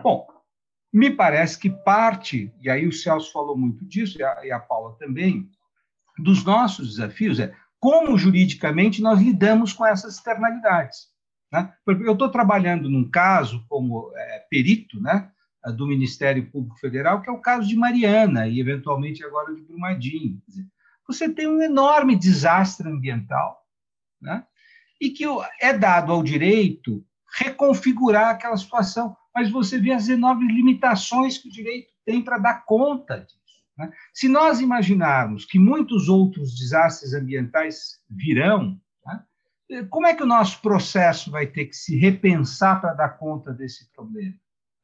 [0.03, 0.27] Bom,
[0.95, 4.61] me parece que parte, e aí o Celso falou muito disso, e a, e a
[4.61, 5.51] Paula também,
[6.17, 11.09] dos nossos desafios é como juridicamente nós lidamos com essas externalidades.
[11.53, 11.75] Né?
[11.85, 15.33] Eu estou trabalhando num caso como é, perito né,
[15.77, 20.41] do Ministério Público Federal, que é o caso de Mariana e, eventualmente, agora de Brumadinho.
[21.09, 23.61] Você tem um enorme desastre ambiental
[24.23, 24.47] né,
[25.01, 25.25] e que
[25.61, 27.05] é dado ao direito
[27.37, 32.65] reconfigurar aquela situação, mas você vê as enormes limitações que o direito tem para dar
[32.65, 33.65] conta disso.
[33.77, 33.91] Né?
[34.13, 39.25] Se nós imaginarmos que muitos outros desastres ambientais virão, né?
[39.91, 43.91] como é que o nosso processo vai ter que se repensar para dar conta desse
[43.93, 44.37] problema?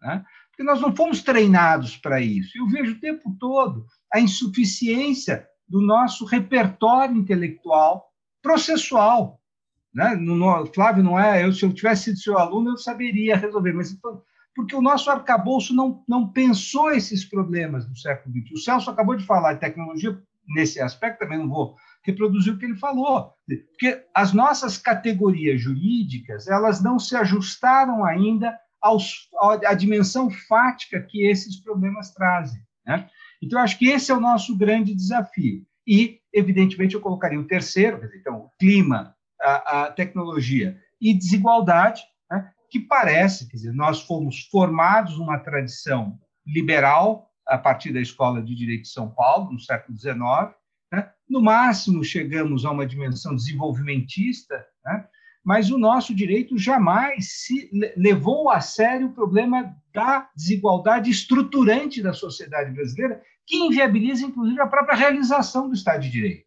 [0.03, 0.25] Né?
[0.51, 2.59] Porque nós não fomos treinados para isso.
[2.59, 8.11] Eu vejo o tempo todo a insuficiência do nosso repertório intelectual
[8.43, 9.41] processual.
[9.95, 10.17] Né?
[10.17, 11.45] No, Flávio, não é?
[11.45, 14.23] Eu, se eu tivesse sido seu aluno, eu saberia resolver, mas então,
[14.61, 18.53] porque o nosso arcabouço não, não pensou esses problemas do século XX.
[18.53, 22.67] O Celso acabou de falar de tecnologia nesse aspecto, também não vou reproduzir o que
[22.67, 29.29] ele falou, porque as nossas categorias jurídicas elas não se ajustaram ainda aos,
[29.67, 32.61] à dimensão fática que esses problemas trazem.
[32.87, 33.09] Né?
[33.43, 35.65] Então, acho que esse é o nosso grande desafio.
[35.87, 42.03] E, evidentemente, eu colocaria o terceiro, então, o clima, a, a tecnologia e desigualdade,
[42.71, 48.55] que parece, quer dizer, nós fomos formados numa tradição liberal a partir da Escola de
[48.55, 50.17] Direito de São Paulo, no século XIX.
[50.93, 51.11] Né?
[51.29, 55.05] No máximo, chegamos a uma dimensão desenvolvimentista, né?
[55.45, 62.13] mas o nosso direito jamais se levou a sério o problema da desigualdade estruturante da
[62.13, 66.45] sociedade brasileira, que inviabiliza, inclusive, a própria realização do Estado de Direito.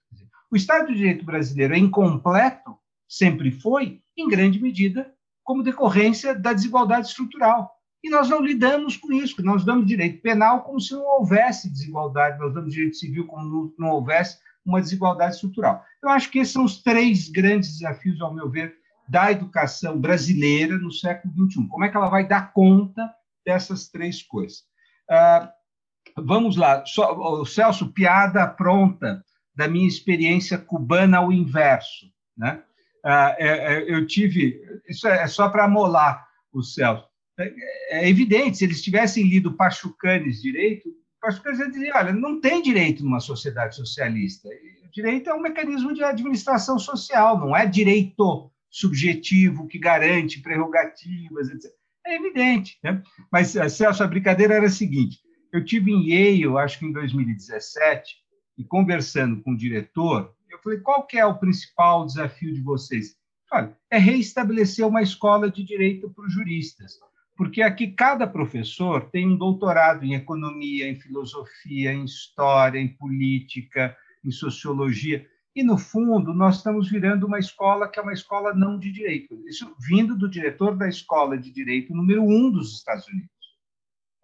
[0.49, 2.77] O Estado de Direito brasileiro é incompleto,
[3.09, 5.12] sempre foi, em grande medida,
[5.43, 7.71] como decorrência da desigualdade estrutural.
[8.03, 12.37] E nós não lidamos com isso, nós damos direito penal como se não houvesse desigualdade,
[12.37, 15.83] nós damos direito civil como não, houvesse uma desigualdade estrutural.
[16.01, 18.75] Eu acho que esses são os três grandes desafios, ao meu ver,
[19.07, 21.67] da educação brasileira no século XXI.
[21.67, 23.09] Como é que ela vai dar conta
[23.45, 24.63] dessas três coisas?
[25.09, 25.49] Ah,
[26.17, 29.23] vamos lá, o Celso, piada pronta
[29.55, 32.07] da minha experiência cubana ao inverso.
[32.35, 32.61] Né?
[33.03, 34.61] Ah, é, é, eu tive.
[34.87, 37.05] Isso é, é só para amolar o Celso.
[37.37, 40.89] É, evidente, se eles tivessem lido Pachucanes direito,
[41.19, 44.47] Pachucanes ia dizer: olha, não tem direito numa sociedade socialista.
[44.85, 51.49] O direito é um mecanismo de administração social, não é direito subjetivo que garante prerrogativas,
[51.49, 51.71] etc.
[52.05, 52.77] É evidente.
[52.83, 53.01] Né?
[53.31, 55.19] Mas, Celso, a brincadeira era a seguinte:
[55.51, 58.15] eu tive em Yale, acho que em 2017,
[58.57, 63.15] e conversando com o diretor, eu falei, qual que é o principal desafio de vocês?
[63.51, 66.99] Olha, é reestabelecer uma escola de direito para os juristas,
[67.35, 73.95] porque aqui cada professor tem um doutorado em economia, em filosofia, em história, em política,
[74.23, 78.79] em sociologia, e no fundo nós estamos virando uma escola que é uma escola não
[78.79, 79.43] de direito.
[79.47, 83.29] Isso vindo do diretor da escola de direito número um dos Estados Unidos.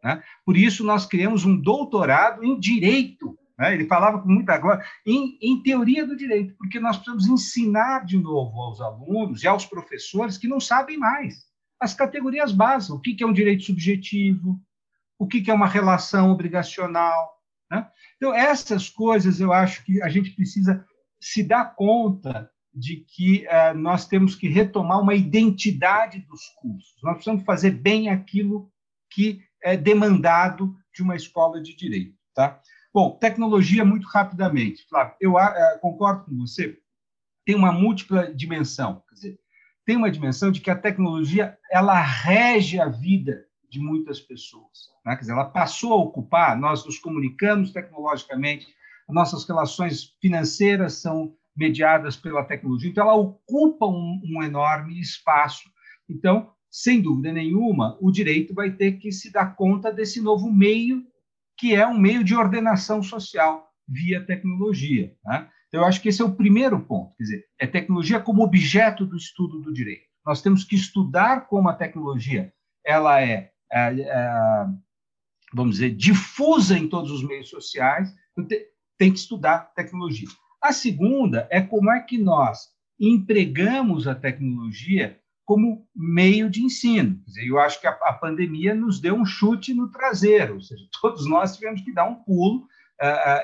[0.04, 0.24] Né?
[0.44, 3.74] Por isso nós criamos um doutorado em direito né?
[3.74, 8.18] Ele falava com muita glória em, em teoria do direito, porque nós precisamos ensinar de
[8.18, 11.50] novo aos alunos e aos professores que não sabem mais
[11.80, 14.60] as categorias básicas, o que é um direito subjetivo,
[15.18, 17.38] o que é uma relação obrigacional.
[17.72, 17.88] Né?
[18.18, 20.86] Então, essas coisas eu acho que a gente precisa
[21.22, 26.96] se dar conta de que uh, nós temos que retomar uma identidade dos cursos.
[27.02, 28.72] Nós precisamos fazer bem aquilo
[29.10, 32.16] que é demandado de uma escola de direito.
[32.34, 32.62] Tá?
[32.94, 34.86] Bom, tecnologia muito rapidamente.
[34.88, 36.78] Flávio, eu uh, concordo com você,
[37.46, 39.04] tem uma múltipla dimensão.
[39.08, 39.40] Quer dizer,
[39.86, 44.90] tem uma dimensão de que a tecnologia ela rege a vida de muitas pessoas.
[45.06, 45.16] Né?
[45.16, 48.68] Quer dizer, ela passou a ocupar, nós nos comunicamos tecnologicamente,
[49.08, 55.70] nossas relações financeiras são mediadas pela tecnologia, então ela ocupa um, um enorme espaço.
[56.08, 61.06] Então, sem dúvida nenhuma, o direito vai ter que se dar conta desse novo meio
[61.60, 65.14] que é um meio de ordenação social via tecnologia.
[65.26, 65.50] Né?
[65.68, 69.06] Então, eu acho que esse é o primeiro ponto, quer dizer, é tecnologia como objeto
[69.06, 70.08] do estudo do direito.
[70.26, 72.54] Nós temos que estudar como a tecnologia
[72.86, 74.66] ela é, é, é
[75.54, 78.48] vamos dizer, difusa em todos os meios sociais, então
[78.98, 80.28] tem que estudar tecnologia.
[80.62, 82.70] A segunda é como é que nós
[83.00, 85.20] empregamos a tecnologia
[85.50, 87.20] como meio de ensino.
[87.26, 90.84] Dizer, eu acho que a, a, pandemia nos deu um chute no traseiro, ou seja,
[91.02, 92.68] todos nós tivemos que dar um pulo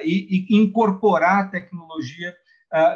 [0.03, 2.31] e, e, incorporar a tecnologia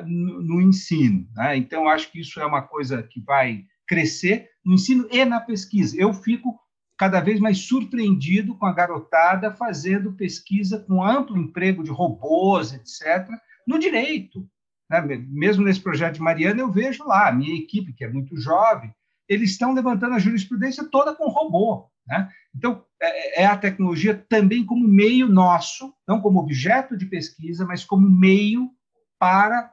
[0.05, 1.27] no, no, ensino.
[1.35, 1.57] Né?
[1.57, 5.99] Então, acho que isso é uma coisa que vai crescer no ensino e na pesquisa.
[5.99, 6.59] Eu fico
[6.95, 13.27] cada vez mais surpreendido com a garotada fazendo pesquisa com amplo emprego de robôs, etc.,
[13.65, 14.47] no direito.
[14.87, 15.01] Né?
[15.29, 18.93] Mesmo nesse projeto de Mariana, eu vejo lá a minha equipe, que é muito jovem,
[19.29, 21.87] eles estão levantando a jurisprudência toda com robô.
[22.07, 22.27] Né?
[22.55, 27.85] Então, é, é a tecnologia também como meio nosso, não como objeto de pesquisa, mas
[27.85, 28.71] como meio
[29.19, 29.71] para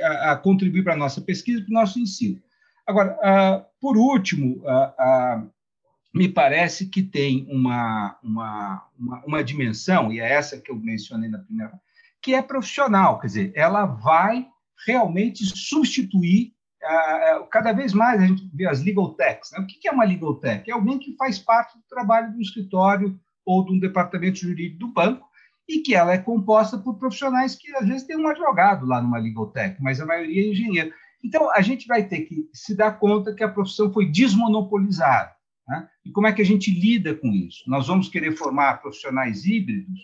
[0.00, 2.40] a, contribuir para a nossa pesquisa, para o nosso ensino.
[2.86, 5.50] Agora, uh, por último, uh, uh,
[6.14, 11.28] me parece que tem uma, uma, uma, uma, dimensão, e é essa que eu mencionei
[11.28, 11.72] na primeira,
[12.20, 14.46] que é profissional, quer dizer, ela vai
[14.86, 16.54] realmente substituir
[17.50, 19.52] cada vez mais a gente vê as legal techs.
[19.52, 19.60] Né?
[19.60, 20.68] O que é uma legal tech?
[20.68, 24.88] É alguém que faz parte do trabalho do escritório ou de um departamento jurídico do
[24.88, 25.26] banco
[25.68, 29.18] e que ela é composta por profissionais que às vezes tem um advogado lá numa
[29.18, 30.92] legal tech, mas a maioria é engenheiro.
[31.22, 35.32] Então a gente vai ter que se dar conta que a profissão foi desmonopolizada.
[35.68, 35.88] Né?
[36.04, 37.62] E como é que a gente lida com isso?
[37.68, 40.00] Nós vamos querer formar profissionais híbridos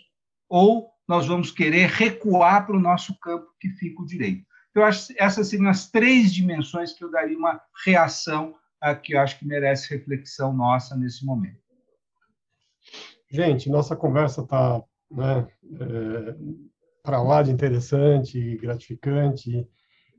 [0.47, 4.45] ou nós vamos querer recuar para o nosso campo que fica o direito?
[4.75, 9.19] Eu acho essas seriam as três dimensões que eu daria uma reação a que eu
[9.19, 11.59] acho que merece reflexão nossa nesse momento.
[13.29, 14.81] Gente, nossa conversa está
[15.11, 15.47] né,
[15.79, 16.35] é,
[17.03, 19.67] para lá de interessante, gratificante,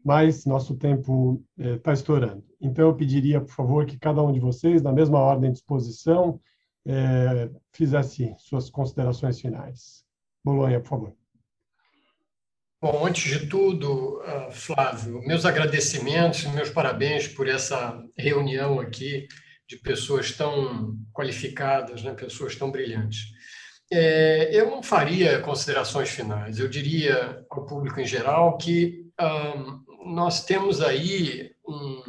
[0.04, 2.44] mas nosso tempo está é, estourando.
[2.60, 6.40] Então, eu pediria, por favor, que cada um de vocês, na mesma ordem de exposição,
[6.86, 10.04] é, fizesse suas considerações finais.
[10.44, 11.19] Bolonha, por favor.
[12.82, 19.28] Bom, antes de tudo, ah, Flávio, meus agradecimentos, meus parabéns por essa reunião aqui
[19.68, 23.26] de pessoas tão qualificadas, né, pessoas tão brilhantes.
[23.92, 26.58] É, eu não faria considerações finais.
[26.58, 32.02] Eu diria ao público em geral que um, nós temos aí um,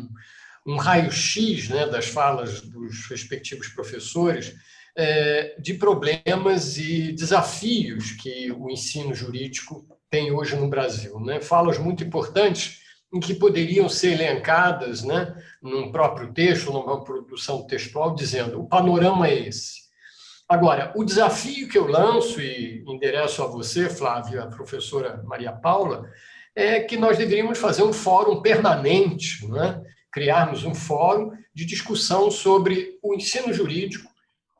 [0.66, 4.56] um raio-x né, das falas dos respectivos professores
[4.96, 11.20] é, de problemas e desafios que o ensino jurídico tem hoje no Brasil.
[11.22, 11.42] Né?
[11.42, 12.82] Falas muito importantes
[13.14, 19.28] em que poderiam ser elencadas né, num próprio texto, numa produção textual, dizendo o panorama
[19.28, 19.82] é esse.
[20.48, 26.10] Agora, o desafio que eu lanço e endereço a você, Flávio, a professora Maria Paula,
[26.54, 29.82] é que nós deveríamos fazer um fórum permanente, né?
[30.12, 34.12] criarmos um fórum de discussão sobre o ensino jurídico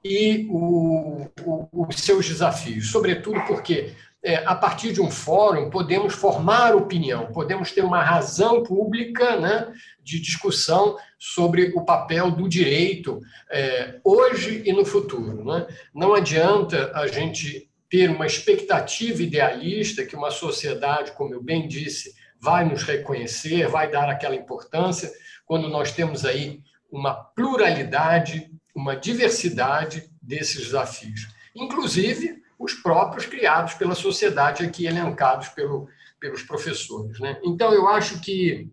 [0.04, 6.14] e o, o, os seus desafios, sobretudo porque é, a partir de um fórum, podemos
[6.14, 13.20] formar opinião, podemos ter uma razão pública né, de discussão sobre o papel do direito
[13.50, 15.44] é, hoje e no futuro.
[15.44, 15.68] Né?
[15.94, 22.14] Não adianta a gente ter uma expectativa idealista que uma sociedade, como eu bem disse,
[22.40, 25.12] vai nos reconhecer, vai dar aquela importância,
[25.46, 26.62] quando nós temos aí
[26.92, 31.28] uma pluralidade, uma diversidade desses desafios.
[31.56, 35.90] Inclusive, os próprios criados pela sociedade aqui elencados pelo,
[36.20, 37.20] pelos professores.
[37.20, 37.40] Né?
[37.44, 38.70] Então, eu acho que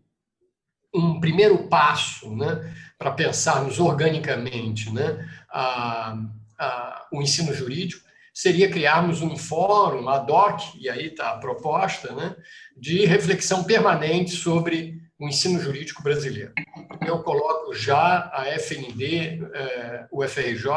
[0.94, 6.18] um primeiro passo né, para pensarmos organicamente né, a,
[6.58, 12.14] a, o ensino jurídico seria criarmos um fórum ad hoc, e aí está a proposta,
[12.14, 12.36] né,
[12.76, 16.52] de reflexão permanente sobre o ensino jurídico brasileiro.
[17.04, 20.70] Eu coloco já a FND, eh, o FRJ,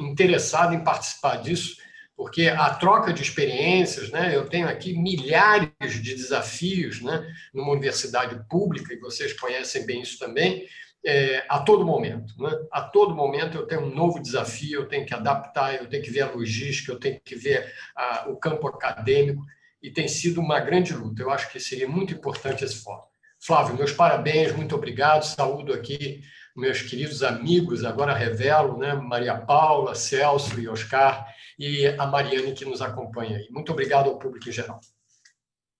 [0.00, 1.76] interessado em participar disso,
[2.16, 8.40] porque a troca de experiências, né, eu tenho aqui milhares de desafios né, numa universidade
[8.48, 10.66] pública, e vocês conhecem bem isso também,
[11.04, 12.32] é, a todo momento.
[12.38, 12.50] Né?
[12.70, 16.10] A todo momento eu tenho um novo desafio, eu tenho que adaptar, eu tenho que
[16.10, 19.42] ver a logística, eu tenho que ver a, o campo acadêmico,
[19.82, 21.20] e tem sido uma grande luta.
[21.20, 23.02] Eu acho que seria muito importante esse fórum.
[23.38, 26.22] Flávio, meus parabéns, muito obrigado, saúdo aqui
[26.56, 31.26] meus queridos amigos, agora revelo, né, Maria Paula, Celso e Oscar,
[31.58, 33.48] e a Mariane que nos acompanha aí.
[33.50, 34.80] Muito obrigado ao público em geral.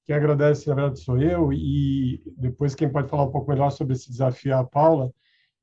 [0.05, 3.95] Quem agradece, na verdade, sou eu, e depois quem pode falar um pouco melhor sobre
[3.95, 5.11] esse desafio é a Paula,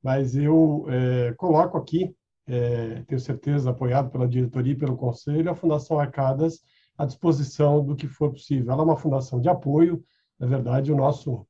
[0.02, 2.16] mas eu é, coloco aqui,
[2.48, 6.62] é, tenho certeza, apoiado pela diretoria e pelo conselho, a Fundação Arcadas
[6.98, 8.72] à disposição do que for possível.
[8.72, 10.04] Ela é uma fundação de apoio,
[10.40, 11.46] na verdade, o nosso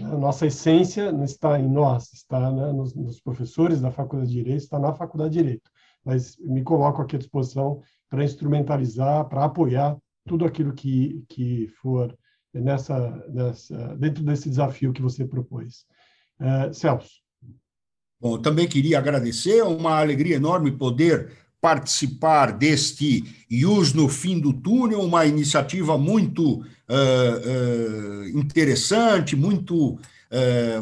[0.00, 4.38] a nossa essência não está em nós, está né, nos, nos, professores da Faculdade de
[4.38, 5.70] Direito, está na Faculdade de Direito.
[6.04, 7.82] Mas me coloco aqui à disposição
[8.12, 9.96] para instrumentalizar, para apoiar
[10.28, 12.14] tudo aquilo que, que for
[12.52, 15.86] nessa, nessa, dentro desse desafio que você propôs.
[16.38, 17.08] Uh, Celso.
[18.20, 24.52] Bom, também queria agradecer, é uma alegria enorme poder participar deste IUS no fim do
[24.52, 29.98] túnel, uma iniciativa muito uh, uh, interessante, muito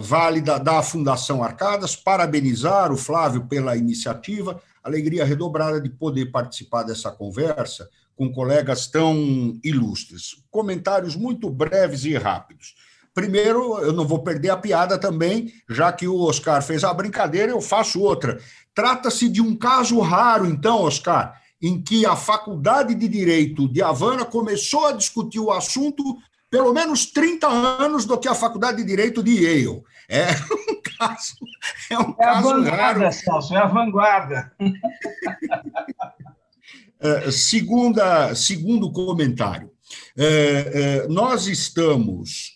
[0.00, 1.96] válida da Fundação Arcadas.
[1.96, 9.58] Parabenizar o Flávio pela iniciativa, alegria redobrada de poder participar dessa conversa com colegas tão
[9.64, 10.42] ilustres.
[10.50, 12.74] Comentários muito breves e rápidos.
[13.14, 17.50] Primeiro, eu não vou perder a piada também, já que o Oscar fez a brincadeira,
[17.50, 18.40] eu faço outra.
[18.74, 24.24] Trata-se de um caso raro, então, Oscar, em que a Faculdade de Direito de Havana
[24.24, 26.02] começou a discutir o assunto
[26.50, 29.82] pelo menos 30 anos do que a Faculdade de Direito de Yale.
[30.10, 31.34] É um caso,
[31.88, 33.12] é um é caso a vanguarda, raro.
[33.12, 34.52] Celso, é a vanguarda.
[37.02, 39.70] É, segunda, segundo comentário.
[40.18, 42.54] É, é, nós estamos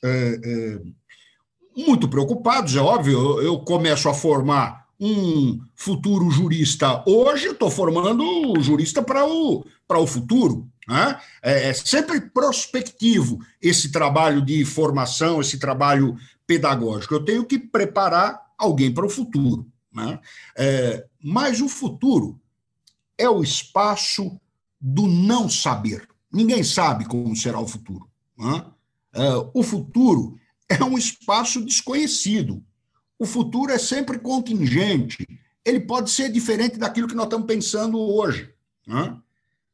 [1.76, 8.24] muito preocupados, é óbvio, eu começo a formar um futuro jurista hoje, estou formando
[8.60, 10.68] jurista para o, para o futuro.
[10.88, 11.20] Né?
[11.42, 16.16] É, é sempre prospectivo esse trabalho de formação, esse trabalho
[16.46, 17.14] pedagógico.
[17.14, 19.66] Eu tenho que preparar alguém para o futuro.
[19.92, 20.18] Né?
[20.56, 22.40] É, mas o futuro
[23.16, 24.38] é o espaço
[24.80, 26.08] do não saber.
[26.32, 28.08] Ninguém sabe como será o futuro.
[28.36, 28.66] Né?
[29.14, 30.38] É, o futuro
[30.68, 32.62] é um espaço desconhecido.
[33.18, 35.26] O futuro é sempre contingente.
[35.64, 38.52] Ele pode ser diferente daquilo que nós estamos pensando hoje.
[38.86, 39.16] Né?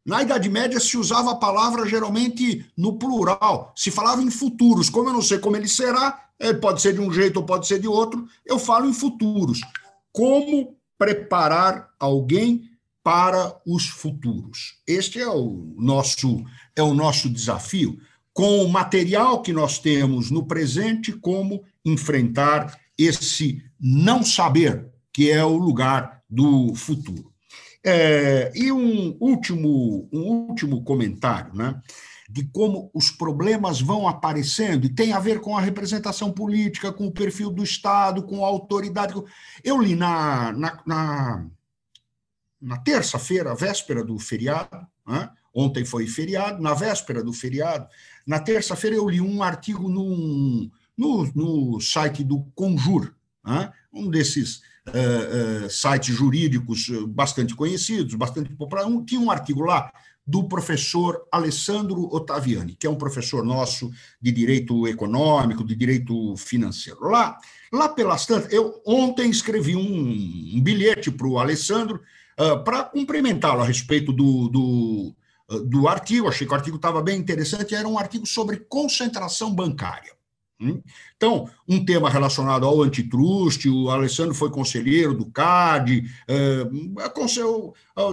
[0.05, 4.89] Na Idade Média se usava a palavra geralmente no plural, se falava em futuros.
[4.89, 7.67] Como eu não sei como ele será, ele pode ser de um jeito ou pode
[7.67, 9.61] ser de outro, eu falo em futuros.
[10.13, 12.71] Como preparar alguém
[13.03, 14.79] para os futuros.
[14.87, 16.45] Este é o nosso
[16.77, 17.99] é o nosso desafio
[18.33, 25.45] com o material que nós temos no presente como enfrentar esse não saber que é
[25.45, 27.30] o lugar do futuro.
[27.85, 31.81] É, e um último um último comentário, né?
[32.29, 37.07] De como os problemas vão aparecendo e tem a ver com a representação política, com
[37.07, 39.15] o perfil do Estado, com a autoridade.
[39.65, 41.47] Eu li na, na, na
[42.61, 45.31] na terça-feira, véspera do feriado, né?
[45.55, 47.89] ontem foi feriado, na véspera do feriado,
[48.27, 53.73] na terça-feira eu li um artigo no, no site do Conjur, né?
[53.93, 54.61] um desses
[54.95, 58.93] uh, uh, sites jurídicos bastante conhecidos, bastante populares.
[59.07, 59.91] Tinha um artigo lá
[60.27, 63.91] do professor Alessandro Ottaviani, que é um professor nosso
[64.21, 67.01] de direito econômico, de direito financeiro.
[67.09, 67.37] Lá,
[67.73, 72.01] lá pelas tantas, eu ontem escrevi um, um bilhete para o Alessandro
[72.41, 75.15] ah, para cumprimentá-lo a respeito do, do,
[75.51, 79.55] ah, do artigo, achei que o artigo estava bem interessante, era um artigo sobre concentração
[79.55, 80.15] bancária.
[80.61, 80.83] Hum?
[81.17, 86.67] Então, um tema relacionado ao antitruste, o Alessandro foi conselheiro do CAD, eh,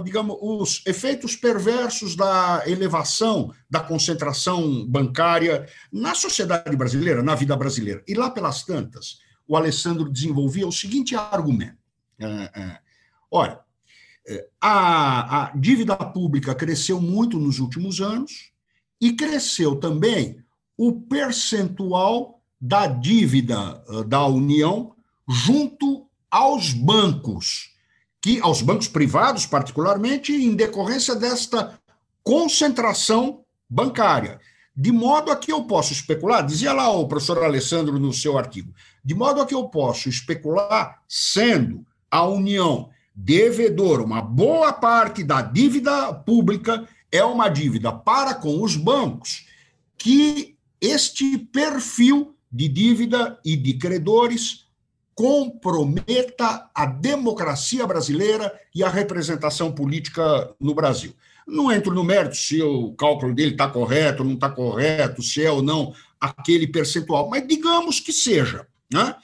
[0.01, 8.01] digamos, os efeitos perversos da elevação da concentração bancária na sociedade brasileira, na vida brasileira.
[8.07, 11.77] E lá pelas tantas, o Alessandro desenvolvia o seguinte argumento:
[12.17, 12.79] eh, eh,
[13.29, 13.59] olha,
[14.61, 18.53] a, a dívida pública cresceu muito nos últimos anos
[19.01, 20.41] e cresceu também
[20.77, 24.93] o percentual da dívida eh, da União
[25.27, 27.71] junto aos bancos,
[28.21, 31.79] que aos bancos privados particularmente em decorrência desta
[32.23, 34.39] concentração bancária.
[34.75, 38.73] De modo a que eu posso especular, dizia lá o professor Alessandro no seu artigo,
[39.03, 45.41] de modo a que eu posso especular sendo a União devedor, uma boa parte da
[45.41, 49.47] dívida pública é uma dívida para com os bancos,
[49.97, 54.65] que este perfil de dívida e de credores
[55.13, 61.13] comprometa a democracia brasileira e a representação política no Brasil.
[61.47, 65.51] Não entro no mérito se o cálculo dele está correto, não está correto, se é
[65.51, 68.67] ou não aquele percentual, mas digamos que seja.
[68.91, 69.15] Né?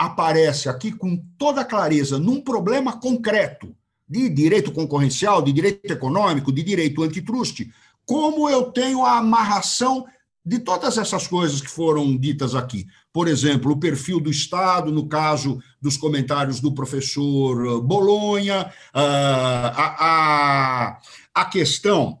[0.00, 3.76] aparece aqui com toda clareza num problema concreto
[4.08, 7.70] de direito concorrencial, de direito econômico, de direito antitruste,
[8.06, 10.06] como eu tenho a amarração
[10.44, 12.86] de todas essas coisas que foram ditas aqui.
[13.12, 20.06] Por exemplo, o perfil do Estado, no caso dos comentários do professor Bolonha, ah, a,
[20.06, 21.00] a,
[21.34, 22.18] a questão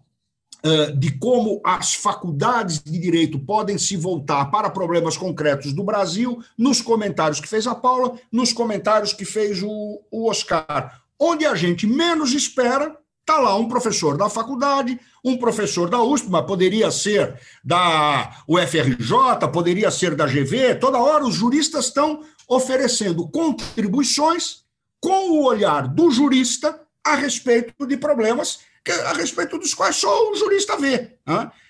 [0.98, 6.82] de como as faculdades de direito podem se voltar para problemas concretos do Brasil, nos
[6.82, 11.00] comentários que fez a Paula, nos comentários que fez o, o Oscar.
[11.18, 12.94] Onde a gente menos espera,
[13.30, 19.48] está lá um professor da faculdade, um professor da USP, mas poderia ser da UFRJ,
[19.52, 24.64] poderia ser da GV, toda hora os juristas estão oferecendo contribuições
[25.00, 28.58] com o olhar do jurista a respeito de problemas
[29.06, 31.12] a respeito dos quais só o jurista vê.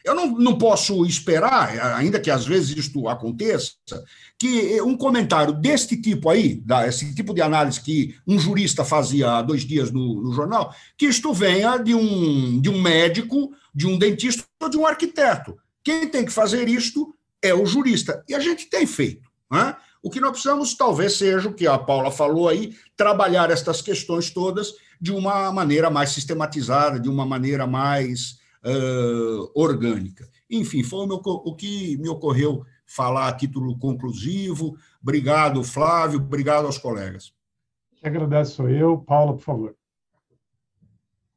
[0.05, 3.73] Eu não posso esperar, ainda que às vezes isto aconteça,
[4.41, 9.43] que um comentário deste tipo aí, esse tipo de análise que um jurista fazia há
[9.43, 13.99] dois dias no, no jornal, que isto venha de um, de um médico, de um
[13.99, 15.59] dentista ou de um arquiteto.
[15.85, 18.25] Quem tem que fazer isto é o jurista.
[18.27, 19.29] E a gente tem feito.
[19.53, 19.77] Né?
[20.03, 24.31] O que nós precisamos, talvez, seja o que a Paula falou aí, trabalhar estas questões
[24.31, 30.27] todas de uma maneira mais sistematizada, de uma maneira mais uh, orgânica.
[30.49, 34.77] Enfim, foi o, meu, o que me ocorreu falar a título conclusivo.
[35.03, 37.33] Obrigado, Flávio, obrigado aos colegas.
[37.97, 38.99] Que agradeço sou eu.
[38.99, 39.77] Paula, por favor.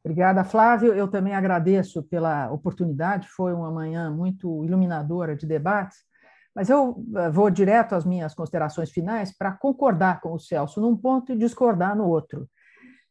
[0.04, 0.94] Obrigada, Flávio.
[0.94, 3.28] Eu também agradeço pela oportunidade.
[3.30, 6.00] Foi uma manhã muito iluminadora de debates.
[6.54, 10.96] Mas eu eh, vou direto às minhas considerações finais para concordar com o Celso num
[10.96, 12.48] ponto e discordar no outro.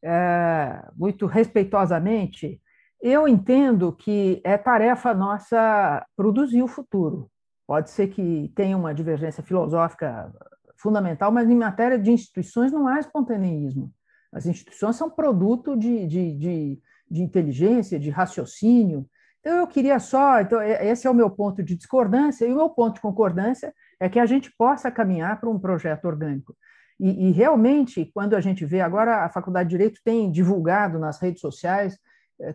[0.04, 2.60] É, muito respeitosamente,
[3.00, 7.31] eu entendo que é tarefa nossa produzir o futuro.
[7.72, 10.30] Pode ser que tenha uma divergência filosófica
[10.76, 13.90] fundamental, mas em matéria de instituições não há espontaneísmo.
[14.30, 19.08] As instituições são produto de, de, de, de inteligência, de raciocínio,
[19.40, 20.42] então, eu queria só.
[20.42, 24.06] Então, esse é o meu ponto de discordância, e o meu ponto de concordância é
[24.06, 26.54] que a gente possa caminhar para um projeto orgânico.
[27.00, 31.18] E, e, realmente, quando a gente vê agora, a Faculdade de Direito tem divulgado nas
[31.18, 31.98] redes sociais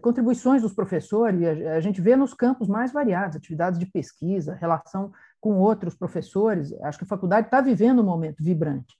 [0.01, 5.11] contribuições dos professores, a, a gente vê nos campos mais variados, atividades de pesquisa, relação
[5.39, 6.73] com outros professores.
[6.81, 8.95] Acho que a faculdade está vivendo um momento vibrante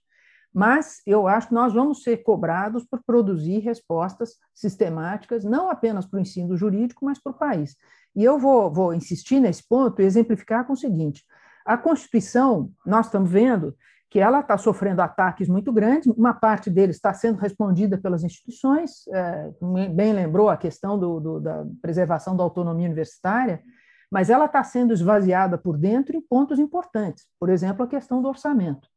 [0.52, 6.18] mas eu acho que nós vamos ser cobrados por produzir respostas sistemáticas, não apenas para
[6.18, 7.76] o ensino jurídico, mas para o país.
[8.16, 11.24] E eu vou, vou insistir nesse ponto e exemplificar com o seguinte:
[11.64, 13.76] a Constituição, nós estamos vendo
[14.10, 19.06] que ela está sofrendo ataques muito grandes, uma parte deles está sendo respondida pelas instituições,
[19.08, 19.50] é,
[19.92, 23.62] bem lembrou a questão do, do, da preservação da autonomia universitária,
[24.10, 28.28] mas ela está sendo esvaziada por dentro em pontos importantes, por exemplo, a questão do
[28.28, 28.88] orçamento.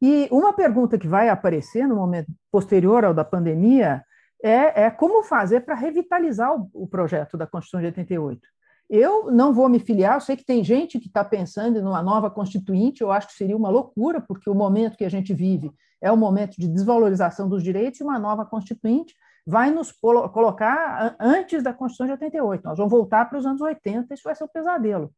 [0.00, 4.04] E uma pergunta que vai aparecer no momento posterior ao da pandemia
[4.42, 8.46] é, é como fazer para revitalizar o, o, projeto da Constituição de 88.
[8.88, 12.02] Eu não vou me filiar, eu sei que tem gente que está pensando em uma
[12.02, 15.72] nova Constituinte, eu acho que seria uma loucura, porque o momento que a gente vive
[16.00, 19.14] é um momento de desvalorização dos direitos e uma nova Constituinte
[19.46, 22.64] vai nos colocar antes da Constituição de 88.
[22.64, 25.12] Nós vamos voltar para os anos 80, isso vai ser um pesadelo.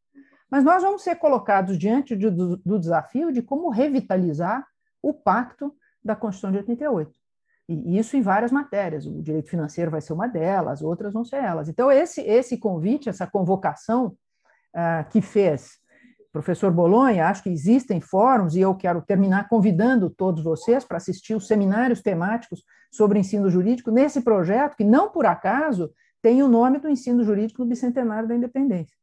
[0.49, 4.65] Mas nós vamos ser colocados diante do, do, desafio de como revitalizar
[5.01, 7.18] o pacto da Constituição de 88.
[7.71, 9.05] E isso em várias matérias.
[9.05, 11.69] O direito financeiro vai ser uma delas, outras vão ser elas.
[11.69, 14.17] Então, esse, esse convite, essa convocação
[14.75, 15.77] uh, que fez
[16.29, 20.97] o professor Bolonha, acho que existem fóruns, e eu quero terminar convidando todos vocês para
[20.97, 25.91] assistir os seminários temáticos sobre ensino jurídico nesse projeto, que não por acaso
[26.21, 28.95] tem o nome do ensino jurídico no bicentenário da independência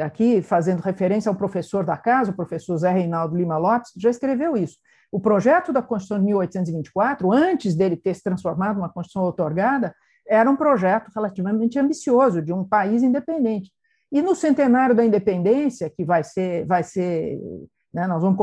[0.00, 4.56] aqui fazendo referência ao professor da casa, o professor Zé Reinaldo Lima Lopes, já escreveu
[4.56, 4.76] isso.
[5.10, 9.94] O projeto da Constituição de 1824, antes dele ter se transformado numa Constituição otorgada,
[10.26, 13.72] era um projeto relativamente ambicioso de um país independente.
[14.12, 17.38] E no centenário da independência, que vai ser, vai ser,
[17.92, 18.36] né, nós vamos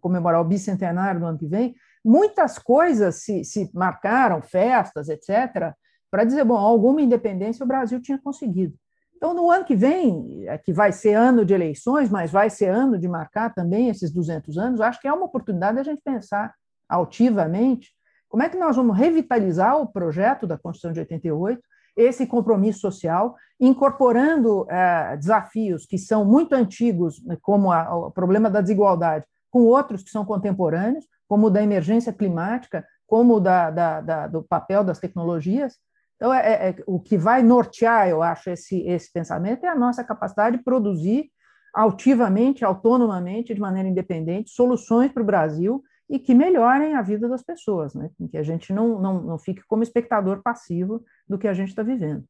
[0.00, 1.74] comemorar, o bicentenário no ano que vem,
[2.04, 5.72] muitas coisas se, se marcaram, festas, etc.,
[6.10, 8.74] para dizer, bom, alguma independência o Brasil tinha conseguido.
[9.22, 12.66] Então, no ano que vem, é que vai ser ano de eleições, mas vai ser
[12.66, 16.52] ano de marcar também esses 200 anos, acho que é uma oportunidade a gente pensar
[16.88, 17.92] altivamente
[18.28, 21.62] como é que nós vamos revitalizar o projeto da Constituição de 88,
[21.96, 28.50] esse compromisso social, incorporando é, desafios que são muito antigos, né, como a, o problema
[28.50, 33.70] da desigualdade, com outros que são contemporâneos, como o da emergência climática, como o da,
[33.70, 35.78] da, da, do papel das tecnologias,
[36.22, 39.74] então, é, é, é, o que vai nortear, eu acho, esse, esse pensamento é a
[39.74, 41.32] nossa capacidade de produzir
[41.74, 47.42] altivamente, autonomamente, de maneira independente, soluções para o Brasil e que melhorem a vida das
[47.42, 48.08] pessoas, né?
[48.30, 51.82] que a gente não, não, não fique como espectador passivo do que a gente está
[51.82, 52.24] vivendo.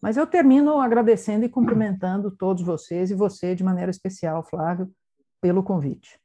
[0.00, 4.90] Mas eu termino agradecendo e cumprimentando todos vocês e você de maneira especial, Flávio,
[5.38, 6.18] pelo convite.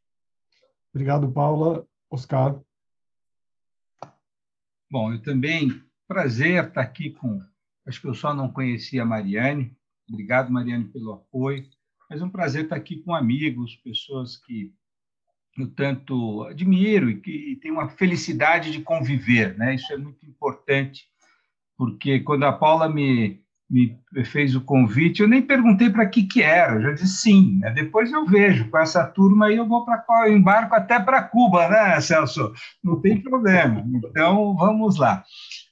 [0.93, 1.85] Obrigado, Paula.
[2.09, 2.57] Oscar.
[4.89, 7.39] Bom, eu também Prazer estar aqui com.
[7.87, 9.77] Acho que eu só não conhecia a Mariane.
[10.09, 11.63] Obrigado, Mariane, pelo apoio.
[12.09, 14.73] Mas é um prazer estar aqui com amigos, pessoas que
[15.55, 19.55] eu tanto admiro e que tenho uma felicidade de conviver.
[19.55, 19.75] Né?
[19.75, 21.05] Isso é muito importante,
[21.77, 23.95] porque quando a Paula me, me
[24.25, 27.59] fez o convite, eu nem perguntei para que que era, eu já disse sim.
[27.59, 27.69] Né?
[27.69, 31.69] Depois eu vejo, com essa turma aí eu vou para qual embarco até para Cuba,
[31.69, 32.51] né, Celso?
[32.83, 33.85] Não tem problema.
[33.93, 35.23] Então, vamos lá.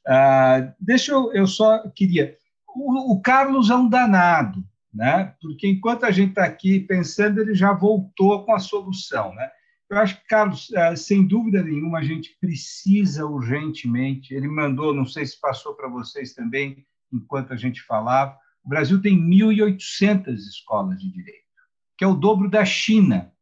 [0.07, 2.37] Uh, deixa eu, eu só queria...
[2.67, 4.63] O, o, Carlos é um danado,
[4.93, 5.35] né?
[5.41, 9.33] porque enquanto a gente está aqui pensando, ele já voltou com a solução.
[9.33, 9.49] Né?
[9.89, 15.05] Eu acho que, Carlos, uh, sem dúvida nenhuma, a gente precisa urgentemente, ele mandou, não
[15.05, 18.37] sei se passou para vocês também, enquanto a gente falava.
[18.63, 21.47] O Brasil tem 1.800 escolas de direito,
[21.97, 23.33] que é o dobro da China,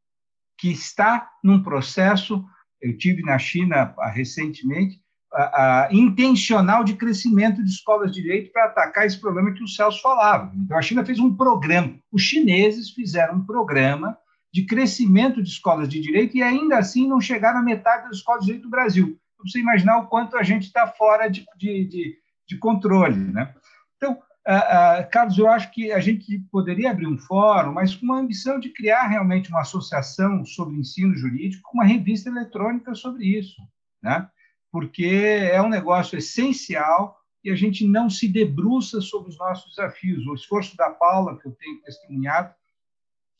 [0.57, 2.43] que está num processo.
[2.81, 5.01] Eu tive na China ah, recentemente
[5.35, 9.67] a, a, intencional de crescimento de escolas de direito para atacar esse problema que o
[9.67, 10.51] Celso falava.
[10.55, 14.17] Então, a China fez um programa, os chineses fizeram um programa
[14.51, 18.41] de crescimento de escolas de direito e ainda assim não chegaram à metade das escolas
[18.41, 19.19] de direito do Brasil.
[19.33, 22.17] Então, você imaginar o quanto a gente está fora de, de, de,
[22.47, 23.17] de controle.
[23.17, 23.53] Né?
[23.97, 28.05] Então, uh, uh, Carlos, eu acho que a gente poderia abrir um fórum, mas com
[28.05, 33.61] uma ambição de criar realmente uma associação sobre ensino jurídico, uma revista eletrônica sobre isso,
[34.01, 34.29] né?
[34.75, 40.27] Porque é um negócio essencial e a gente não se debruça sobre os nossos desafios.
[40.27, 42.53] O esforço da Paula, que eu tenho testemunhado,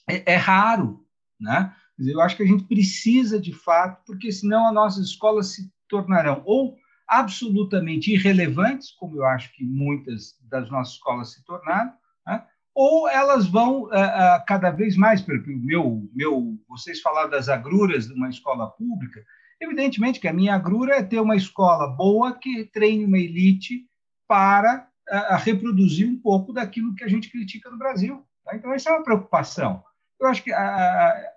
[0.10, 1.06] é, é raro.
[1.38, 1.76] Né?
[2.00, 6.42] Eu acho que a gente precisa, de fato, porque senão as nossas escolas se tornarão
[6.46, 11.92] ou absolutamente irrelevantes, como eu acho que muitas das nossas escolas se tornaram,
[12.26, 12.46] né?
[12.74, 18.14] ou elas vão uh, cada vez mais, pelo meu, meu, vocês falaram das agruras de
[18.14, 19.22] uma escola pública,
[19.60, 23.86] evidentemente que a minha agrura é ter uma escola boa que treine uma elite
[24.28, 28.26] para uh, reproduzir um pouco daquilo que a gente critica no Brasil.
[28.44, 28.56] Tá?
[28.56, 29.84] Então, essa é uma preocupação.
[30.20, 30.52] Eu acho que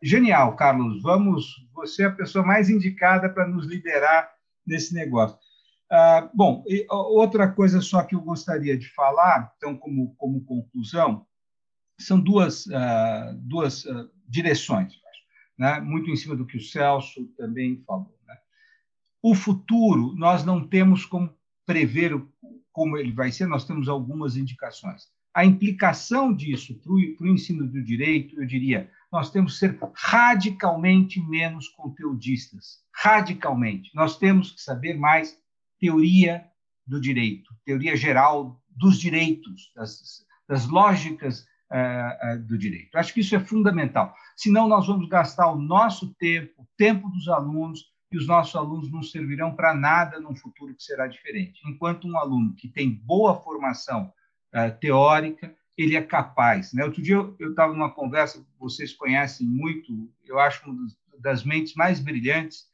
[0.02, 1.02] genial, Carlos.
[1.02, 4.30] Vamos, você é a pessoa mais indicada para nos liderar
[4.64, 5.36] nesse negócio.
[5.90, 11.26] Ah, bom, outra coisa só que eu gostaria de falar, então, como, como conclusão,
[11.98, 14.94] são duas, uh, duas uh, direções,
[15.58, 15.80] né?
[15.80, 18.16] muito em cima do que o Celso também falou.
[18.26, 18.36] Né?
[19.22, 21.36] O futuro, nós não temos como
[21.66, 22.14] prever
[22.72, 25.08] como ele vai ser, nós temos algumas indicações.
[25.34, 31.20] A implicação disso para o ensino do direito, eu diria, nós temos que ser radicalmente
[31.20, 32.82] menos conteudistas.
[32.94, 33.90] Radicalmente.
[33.94, 35.36] Nós temos que saber mais
[35.78, 36.44] teoria
[36.86, 41.46] do direito, teoria geral dos direitos, das, das lógicas
[42.46, 42.96] do direito.
[42.96, 44.14] Acho que isso é fundamental.
[44.36, 48.90] Senão, nós vamos gastar o nosso tempo, o tempo dos alunos, e os nossos alunos
[48.90, 51.60] não servirão para nada num futuro que será diferente.
[51.66, 54.10] Enquanto um aluno que tem boa formação
[54.54, 56.72] uh, teórica, ele é capaz.
[56.72, 56.84] Né?
[56.84, 60.86] Outro dia eu estava numa conversa, vocês conhecem muito, eu acho uma
[61.20, 62.66] das mentes mais brilhantes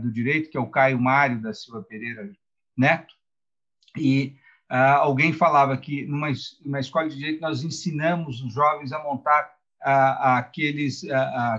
[0.00, 2.30] do direito, que é o Caio Mário da Silva Pereira
[2.76, 3.12] Neto,
[3.98, 4.36] e
[4.74, 6.28] uh, alguém falava que numa,
[6.64, 9.54] numa escola de direito nós ensinamos os jovens a montar
[9.86, 11.02] aqueles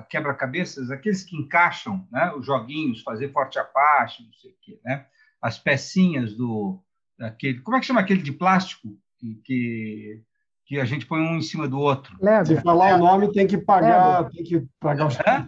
[0.10, 5.06] quebra-cabeças, aqueles que encaixam né, os joguinhos, fazer forte apache, não sei o quê, né?
[5.40, 6.80] as pecinhas do
[7.20, 8.98] daquele, como é que chama aquele de plástico
[9.44, 10.24] que,
[10.66, 12.18] que a gente põe um em cima do outro.
[12.20, 12.48] Lego.
[12.48, 14.32] Se falar o nome, tem que pagar, Lego.
[14.32, 15.20] tem que pagar os.
[15.20, 15.48] É?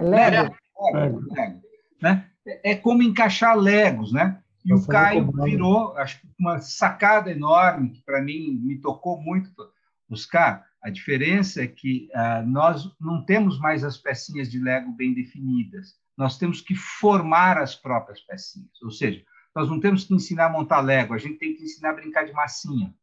[0.00, 0.54] Lego.
[0.54, 0.56] Lego.
[0.94, 1.24] Lego.
[1.30, 1.64] Lego
[2.04, 2.26] né?
[2.62, 4.38] É como encaixar legos, né?
[4.64, 9.50] E o Caio virou, acho que uma sacada enorme que para mim me tocou muito
[10.08, 10.66] buscar.
[10.82, 15.94] A diferença é que uh, nós não temos mais as pecinhas de Lego bem definidas.
[16.16, 18.80] Nós temos que formar as próprias pecinhas.
[18.82, 19.22] Ou seja,
[19.54, 22.24] nós não temos que ensinar a montar Lego, a gente tem que ensinar a brincar
[22.24, 22.94] de massinha.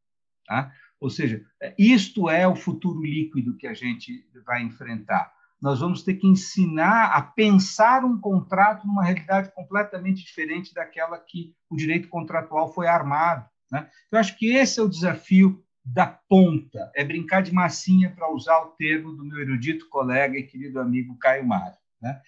[0.45, 0.71] Tá?
[0.99, 1.43] Ou seja,
[1.77, 5.31] isto é o futuro líquido que a gente vai enfrentar
[5.61, 11.53] nós vamos ter que ensinar a pensar um contrato numa realidade completamente diferente daquela que
[11.69, 13.45] o direito contratual foi armado.
[13.71, 13.87] Né?
[14.11, 18.59] Eu acho que esse é o desafio da ponta, é brincar de massinha, para usar
[18.59, 21.77] o termo do meu erudito colega e querido amigo Caio Mário.
[22.01, 22.19] Né?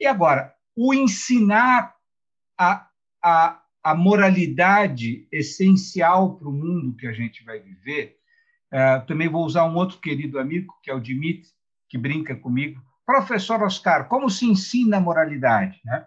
[0.00, 1.94] E agora, o ensinar
[2.56, 2.88] a,
[3.22, 8.18] a, a moralidade essencial para o mundo que a gente vai viver,
[8.72, 11.50] uh, também vou usar um outro querido amigo, que é o Dimitri,
[11.88, 15.80] que brinca comigo, professor Oscar, como se ensina a moralidade?
[15.84, 16.06] Né?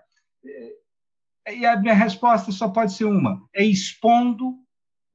[1.49, 4.55] E a minha resposta só pode ser uma: é expondo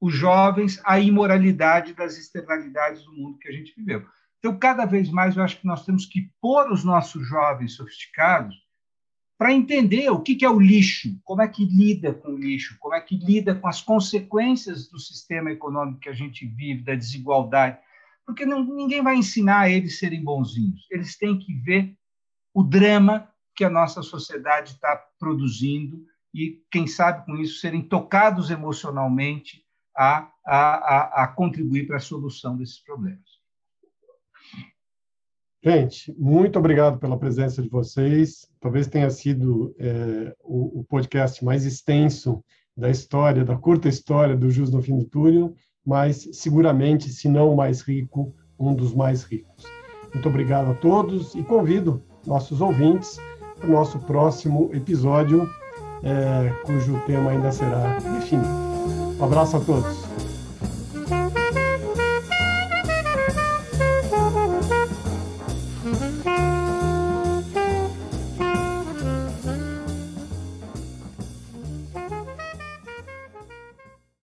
[0.01, 4.05] os jovens à imoralidade das externalidades do mundo que a gente viveu.
[4.39, 8.55] Então, cada vez mais, eu acho que nós temos que pôr os nossos jovens sofisticados
[9.39, 12.95] para entender o que é o lixo, como é que lida com o lixo, como
[12.95, 17.79] é que lida com as consequências do sistema econômico que a gente vive, da desigualdade
[18.27, 20.87] porque não, ninguém vai ensinar a eles serem bonzinhos.
[20.91, 21.97] Eles têm que ver
[22.53, 26.05] o drama que a nossa sociedade está produzindo
[26.35, 29.65] e, quem sabe, com isso, serem tocados emocionalmente
[29.97, 33.37] a, a, a contribuir para a solução desses problemas.
[35.65, 38.49] Gente, muito obrigado pela presença de vocês.
[38.61, 42.45] Talvez tenha sido é, o, o, podcast mais extenso
[42.77, 45.55] da história, da curta história do Jus no Fim do Túnel,
[45.87, 49.65] mas seguramente, se não o mais rico, um dos mais ricos.
[50.13, 53.19] Muito obrigado a todos e convido nossos ouvintes
[53.57, 55.49] para o nosso próximo episódio,
[56.03, 58.49] é, cujo tema ainda será definido.
[59.19, 60.06] Um abraço a todos.